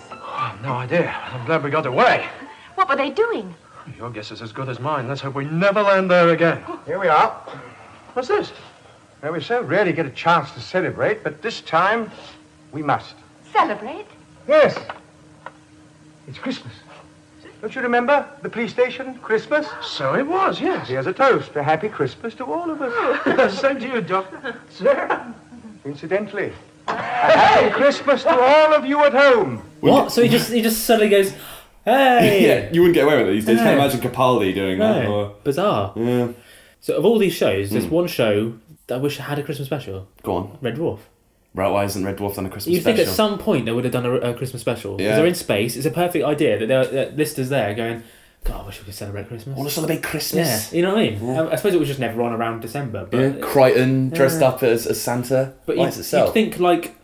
No 0.64 0.74
idea. 0.74 1.12
I'm 1.32 1.46
glad 1.46 1.64
we 1.64 1.70
got 1.70 1.86
away. 1.86 2.28
What 2.80 2.88
were 2.88 2.96
they 2.96 3.10
doing? 3.10 3.54
Your 3.98 4.10
guess 4.10 4.32
is 4.32 4.42
as 4.42 4.54
good 4.54 4.70
as 4.70 4.80
mine. 4.80 5.10
Let's 5.10 5.20
hope 5.20 5.36
we 5.36 5.44
never 5.44 5.82
land 5.82 6.10
there 6.10 6.30
again. 6.30 6.64
Here 6.86 6.98
we 6.98 7.10
are. 7.10 7.30
What's 8.14 8.30
this? 8.30 8.54
Well, 9.22 9.34
we 9.34 9.42
so 9.42 9.62
rarely 9.62 9.92
get 9.92 10.06
a 10.06 10.12
chance 10.12 10.50
to 10.54 10.62
celebrate, 10.62 11.22
but 11.22 11.42
this 11.42 11.60
time 11.60 12.10
we 12.72 12.82
must. 12.82 13.16
Celebrate? 13.52 14.06
Yes. 14.48 14.80
It's 16.30 16.38
Christmas. 16.38 16.72
Don't 17.60 17.76
you 17.76 17.82
remember 17.82 18.26
the 18.44 18.50
police 18.50 18.72
station, 18.72 19.16
Christmas? 19.16 19.68
So 19.84 20.16
it 20.16 20.26
was, 20.26 20.62
yes. 20.62 20.88
Here's 20.88 21.08
a 21.08 21.12
toast. 21.12 21.54
A 21.58 21.64
happy 21.64 21.90
Christmas 21.90 22.34
to 22.36 22.46
all 22.46 22.72
of 22.72 22.82
us. 22.82 23.60
Same 23.60 23.78
to 23.82 23.88
you, 23.90 24.00
Doctor. 24.00 24.58
Sir. 24.70 25.34
Incidentally, 25.84 26.54
a 26.88 26.96
happy 26.96 27.72
Christmas 27.72 28.24
to 28.24 28.40
all 28.40 28.74
of 28.74 28.86
you 28.86 29.04
at 29.04 29.12
home. 29.12 29.64
What? 29.82 30.14
So 30.14 30.24
he 30.24 30.30
just 30.30 30.50
he 30.50 30.62
just 30.62 30.86
suddenly 30.86 31.10
goes, 31.10 31.34
hey! 31.90 32.46
yeah, 32.48 32.70
you 32.72 32.82
wouldn't 32.82 32.96
get 32.96 33.06
away 33.06 33.18
with 33.18 33.28
it 33.30 33.32
these 33.32 33.46
days. 33.46 33.58
You 33.58 33.64
can't 33.64 33.80
imagine 33.80 34.00
Capaldi 34.02 34.54
doing 34.54 34.80
that. 34.80 35.04
No, 35.04 35.12
Or, 35.14 35.36
bizarre. 35.44 35.94
yeah. 35.96 36.30
So 36.82 36.96
of 36.96 37.06
all 37.06 37.18
these 37.20 37.34
shows, 37.34 37.70
there's 37.72 37.86
Mm. 37.86 37.92
one 37.92 38.08
show 38.08 38.54
that 38.88 38.96
I 38.96 38.98
wish 38.98 39.20
I 39.20 39.24
had 39.24 39.40
a 39.40 39.44
Christmas 39.44 39.68
special. 39.68 40.08
Go 40.24 40.36
on. 40.36 40.58
Red 40.62 40.76
Dwarf. 40.78 41.00
Right, 41.54 41.70
why 41.70 41.84
isn't 41.86 42.06
Red 42.06 42.18
Dwarf 42.18 42.36
done 42.36 42.46
a 42.46 42.50
Christmas 42.50 42.76
You'd 42.76 42.84
think 42.84 43.00
at 43.00 43.08
some 43.08 43.38
point 43.40 43.66
they 43.66 43.72
would 43.72 43.84
have 43.84 43.92
done 43.94 44.06
a, 44.06 44.14
a 44.16 44.34
Christmas 44.34 44.62
special. 44.62 44.96
Because 44.98 45.10
Yeah. 45.10 45.16
they're 45.18 45.26
in 45.26 45.36
space. 45.36 45.76
It's 45.76 45.86
a 45.86 45.92
perfect 45.92 46.24
idea 46.24 46.60
that 46.60 46.68
there 46.68 46.86
that 46.86 47.18
listeners 47.18 47.50
there 47.50 47.74
going, 47.74 48.04
God, 48.46 48.62
I 48.64 48.66
wish 48.68 48.80
we 48.80 48.86
could 48.86 48.94
celebrate 48.94 49.28
Christmas. 49.28 49.58
Want 49.58 49.68
to 49.68 49.74
celebrate 49.76 50.02
Christmas? 50.04 50.72
Yeah, 50.72 50.78
you 50.78 50.84
know 50.84 50.94
what 50.94 51.00
I 51.02 51.10
mean? 51.10 51.30
I, 51.38 51.52
I 51.52 51.56
suppose 51.56 51.74
it 51.74 51.80
was 51.80 51.88
just 51.90 52.00
never 52.00 52.22
on 52.22 52.32
around 52.34 52.62
December. 52.62 53.06
But 53.10 53.18
yeah, 53.20 53.30
Kryten 53.32 54.14
dressed 54.14 54.40
Yeah. 54.42 54.48
up 54.50 54.64
as, 54.64 54.86
as 54.88 55.02
Santa. 55.02 55.54
But 55.66 55.76
Lights 55.78 55.98
you'd, 55.98 56.02
itself. 56.02 56.28
you'd 56.28 56.34
think 56.34 56.60
like 56.60 56.96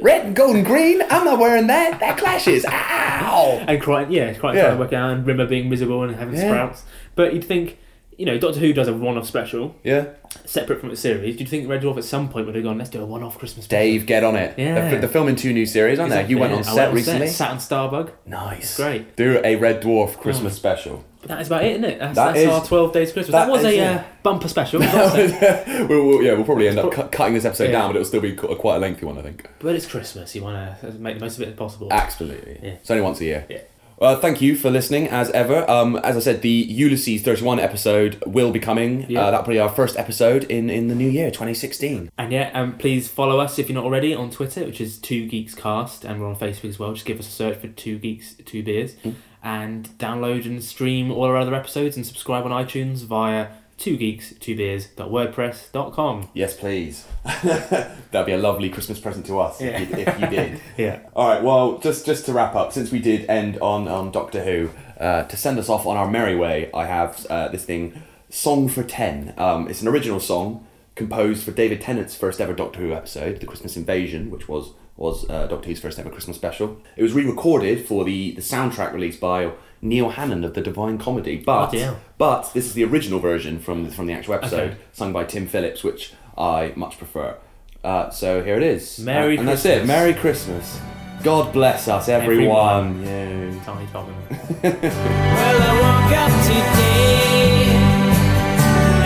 Red 0.00 0.26
and 0.26 0.36
gold 0.36 0.56
and 0.56 0.64
green? 0.66 1.02
I'm 1.10 1.24
not 1.24 1.38
wearing 1.38 1.66
that. 1.68 2.00
That 2.00 2.18
clashes. 2.18 2.64
Ow! 2.68 3.64
and 3.68 3.80
Kryten, 3.80 4.10
yeah, 4.10 4.32
Kryten 4.34 4.54
Yeah. 4.54 4.62
trying 4.62 4.74
to 4.74 4.78
work 4.78 4.92
out 4.92 5.10
and 5.12 5.26
Rimmer 5.26 5.46
being 5.46 5.68
miserable 5.70 6.02
and 6.02 6.14
having 6.16 6.34
Yeah. 6.34 6.48
sprouts. 6.48 6.82
But 7.14 7.32
you'd 7.34 7.44
think, 7.44 7.78
you 8.18 8.26
know, 8.26 8.38
Doctor 8.38 8.60
Who 8.60 8.72
does 8.72 8.88
a 8.88 8.94
one-off 8.94 9.26
special. 9.26 9.74
Yeah. 9.82 10.06
Separate 10.44 10.80
from 10.80 10.90
its 10.90 11.00
series. 11.00 11.36
Do 11.36 11.40
You'd 11.44 11.48
think 11.48 11.68
Red 11.68 11.82
Dwarf 11.82 11.96
at 11.98 12.04
some 12.04 12.28
point 12.28 12.46
would 12.46 12.54
have 12.54 12.64
gone, 12.64 12.78
let's 12.78 12.90
do 12.90 13.02
a 13.02 13.06
one-off 13.06 13.38
Christmas 13.38 13.64
special. 13.66 13.82
Dave, 13.82 14.06
get 14.06 14.24
on 14.24 14.36
it. 14.36 14.58
Yeah. 14.58 14.74
They're, 14.90 15.00
they're 15.00 15.08
filming 15.08 15.36
two 15.36 15.52
new 15.52 15.66
series, 15.66 15.98
aren't 15.98 16.12
they? 16.12 16.26
You 16.26 16.38
went 16.38 16.52
on 16.52 16.64
set 16.64 16.88
yeah. 16.88 16.92
Recently. 16.94 17.26
Sat 17.28 17.50
on 17.50 17.58
Starbug. 17.58 18.10
Nice. 18.26 18.58
It's 18.62 18.76
great. 18.76 19.16
Do 19.16 19.40
a 19.44 19.56
Red 19.56 19.82
Dwarf 19.82 20.18
Christmas 20.18 20.54
special. 20.54 21.04
But 21.20 21.28
that 21.28 21.40
is 21.40 21.46
about 21.46 21.64
it, 21.64 21.70
isn't 21.72 21.84
it? 21.84 21.98
That's, 21.98 22.14
That 22.16 22.26
that's 22.34 22.38
is- 22.40 22.48
our 22.48 22.64
12 22.66 22.92
days 22.92 23.08
of 23.08 23.14
Christmas. 23.14 23.32
that 23.32 23.46
That, 23.46 23.50
was 23.52 23.64
a 23.64 23.80
uh, 23.80 24.02
bumper 24.22 24.48
special. 24.48 24.80
wasn't 24.80 25.32
it? 25.42 25.66
we'll, 25.88 26.06
we'll- 26.06 26.22
yeah, 26.22 26.34
we'll 26.34 26.44
probably 26.44 26.68
end 26.68 26.78
up 26.78 26.92
cu- 26.92 27.08
cutting 27.08 27.32
this 27.34 27.46
episode 27.46 27.64
Yeah. 27.70 27.72
down, 27.72 27.88
but 27.88 27.96
it'll 27.96 28.06
still 28.06 28.20
be 28.20 28.34
qu- 28.34 28.54
quite 28.56 28.76
a 28.76 28.78
lengthy 28.80 29.06
one, 29.06 29.16
I 29.16 29.22
think. 29.22 29.48
but 29.60 29.74
it's 29.74 29.86
Christmas. 29.86 30.34
You 30.34 30.42
want 30.42 30.80
to 30.82 30.92
make 30.92 31.14
the 31.14 31.20
most 31.24 31.36
of 31.38 31.42
it 31.44 31.48
as 31.48 31.54
possible. 31.54 31.88
Absolutely. 31.90 32.58
Yeah. 32.62 32.70
It's 32.72 32.90
only 32.90 33.02
once 33.02 33.20
a 33.20 33.24
year. 33.24 33.46
Yeah. 33.48 33.60
Uh, 34.00 34.16
thank 34.16 34.40
you 34.42 34.56
for 34.56 34.70
listening, 34.70 35.08
as 35.08 35.30
ever. 35.30 35.68
Um, 35.70 35.96
as 35.96 36.16
I 36.16 36.20
said, 36.20 36.42
the 36.42 36.48
Ulysses 36.50 37.22
31 37.22 37.60
episode 37.60 38.22
will 38.26 38.50
be 38.50 38.58
coming. 38.58 39.06
Yeah. 39.08 39.22
Uh, 39.26 39.30
that'll 39.30 39.46
be 39.46 39.58
our 39.58 39.68
first 39.68 39.96
episode 39.96 40.44
in, 40.44 40.68
in 40.68 40.88
the 40.88 40.94
new 40.94 41.08
year, 41.08 41.30
2016. 41.30 42.10
And 42.18 42.32
yeah, 42.32 42.50
um, 42.54 42.76
please 42.76 43.08
follow 43.08 43.38
us 43.38 43.58
if 43.58 43.68
you're 43.68 43.74
not 43.74 43.84
already 43.84 44.12
on 44.14 44.30
Twitter, 44.30 44.64
which 44.64 44.80
is 44.80 44.98
Two 44.98 45.26
Geeks 45.28 45.54
Cast, 45.54 46.04
and 46.04 46.20
we're 46.20 46.26
on 46.28 46.36
Facebook 46.36 46.68
as 46.70 46.78
well. 46.78 46.92
Just 46.92 47.06
give 47.06 47.18
us 47.20 47.28
a 47.28 47.30
search 47.30 47.58
for 47.58 47.68
Two 47.68 47.98
Geeks, 47.98 48.34
Two 48.44 48.62
Beers, 48.62 48.94
Mm. 49.04 49.14
and 49.42 49.88
download 49.98 50.44
and 50.44 50.62
stream 50.62 51.10
all 51.12 51.24
our 51.24 51.36
other 51.36 51.54
episodes 51.54 51.96
and 51.96 52.04
subscribe 52.04 52.44
on 52.44 52.50
iTunes 52.50 53.04
via 53.04 53.48
Two 53.76 53.96
Geeks, 53.96 54.32
Two 54.40 54.56
Beers.wordpress.com. 54.56 56.28
Yes, 56.32 56.54
please. 56.56 57.06
That'd 57.42 58.26
be 58.26 58.32
a 58.32 58.38
lovely 58.38 58.70
Christmas 58.70 58.98
present 59.00 59.26
to 59.26 59.40
us 59.40 59.60
Yeah. 59.60 59.80
if, 59.80 59.90
you, 59.90 59.96
if 59.98 60.20
you 60.20 60.26
did. 60.28 60.60
Yeah. 60.76 61.00
All 61.14 61.28
right. 61.28 61.42
Well, 61.42 61.78
just 61.78 62.06
just 62.06 62.26
to 62.26 62.32
wrap 62.32 62.54
up, 62.54 62.72
since 62.72 62.90
we 62.90 62.98
did 63.00 63.28
end 63.28 63.58
on 63.60 63.88
on 63.88 64.10
Doctor 64.10 64.42
Who, 64.44 64.70
uh, 65.02 65.24
to 65.24 65.36
send 65.36 65.58
us 65.58 65.68
off 65.68 65.86
on 65.86 65.96
our 65.96 66.10
merry 66.10 66.36
way, 66.36 66.70
I 66.72 66.86
have 66.86 67.26
uh, 67.30 67.48
this 67.48 67.64
thing, 67.64 68.02
"Song 68.30 68.68
for 68.68 68.82
Ten." 68.82 69.34
Um, 69.36 69.68
it's 69.68 69.82
an 69.82 69.88
original 69.88 70.20
song 70.20 70.66
composed 70.94 71.42
for 71.44 71.50
David 71.50 71.80
Tennant's 71.80 72.14
first 72.14 72.40
ever 72.40 72.52
Doctor 72.54 72.80
Who 72.80 72.92
episode, 72.92 73.40
"The 73.40 73.46
Christmas 73.46 73.76
Invasion," 73.76 74.30
which 74.30 74.48
was 74.48 74.72
was 74.96 75.28
uh, 75.28 75.46
Doctor 75.48 75.68
Who's 75.68 75.80
first 75.80 75.98
ever 75.98 76.10
Christmas 76.10 76.36
special. 76.36 76.80
It 76.96 77.02
was 77.02 77.12
re-recorded 77.12 77.84
for 77.86 78.04
the 78.04 78.30
the 78.32 78.42
soundtrack 78.42 78.92
released 78.92 79.20
by 79.20 79.50
Neil 79.84 80.08
Hannon 80.08 80.42
of 80.44 80.54
the 80.54 80.60
Divine 80.60 80.98
Comedy, 80.98 81.36
but 81.36 81.66
Bloody 81.70 81.78
hell. 81.80 81.98
but 82.18 82.50
this 82.54 82.66
is 82.66 82.72
the 82.74 82.82
original 82.84 83.20
version 83.20 83.58
from 83.60 83.90
from 83.90 84.06
the 84.06 84.12
actual 84.14 84.34
episode, 84.34 84.70
Okay. 84.72 84.76
sung 84.92 85.12
by 85.12 85.24
Tim 85.24 85.46
Phillips, 85.46 85.84
which 85.84 86.12
I 86.36 86.72
much 86.74 86.98
prefer. 86.98 87.36
Uh, 87.84 88.08
so 88.10 88.42
here 88.42 88.56
it 88.56 88.62
is. 88.62 88.98
Merry 88.98 89.36
Uh, 89.36 89.40
and 89.40 89.48
that's 89.48 89.64
it. 89.66 89.80
Christmas. 89.84 89.88
Merry 89.88 90.14
Christmas. 90.14 90.80
God 91.22 91.52
bless 91.52 91.86
us, 91.86 92.08
everyone. 92.08 93.04
Everyone. 93.06 93.60
Tommy 93.64 93.86
Tolman. 93.92 94.14
Well, 94.62 95.62
I 95.62 95.72
woke 95.84 96.12
up 96.22 96.32
today, 96.48 97.76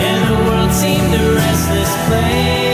and 0.07 0.19
the 0.29 0.49
world 0.49 0.71
seemed 0.71 1.13
a 1.13 1.35
restless 1.35 1.91
place. 2.07 2.68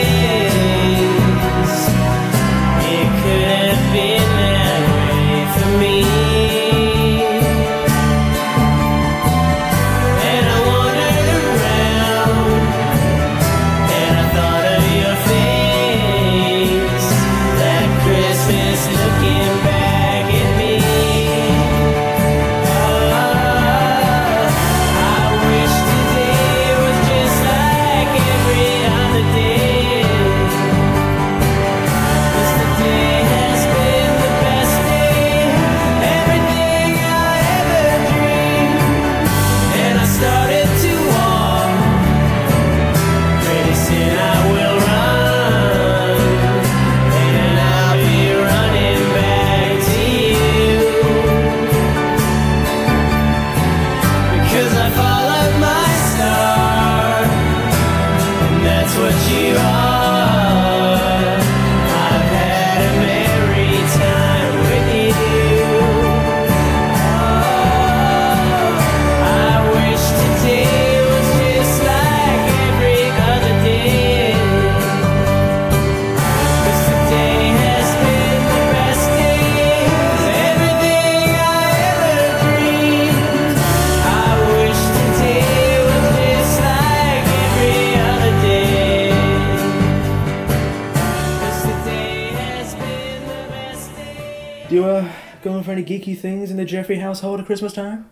The 96.65 96.71
Jeffrey 96.71 96.97
household 96.97 97.39
at 97.39 97.45
Christmas 97.45 97.73
time? 97.73 98.09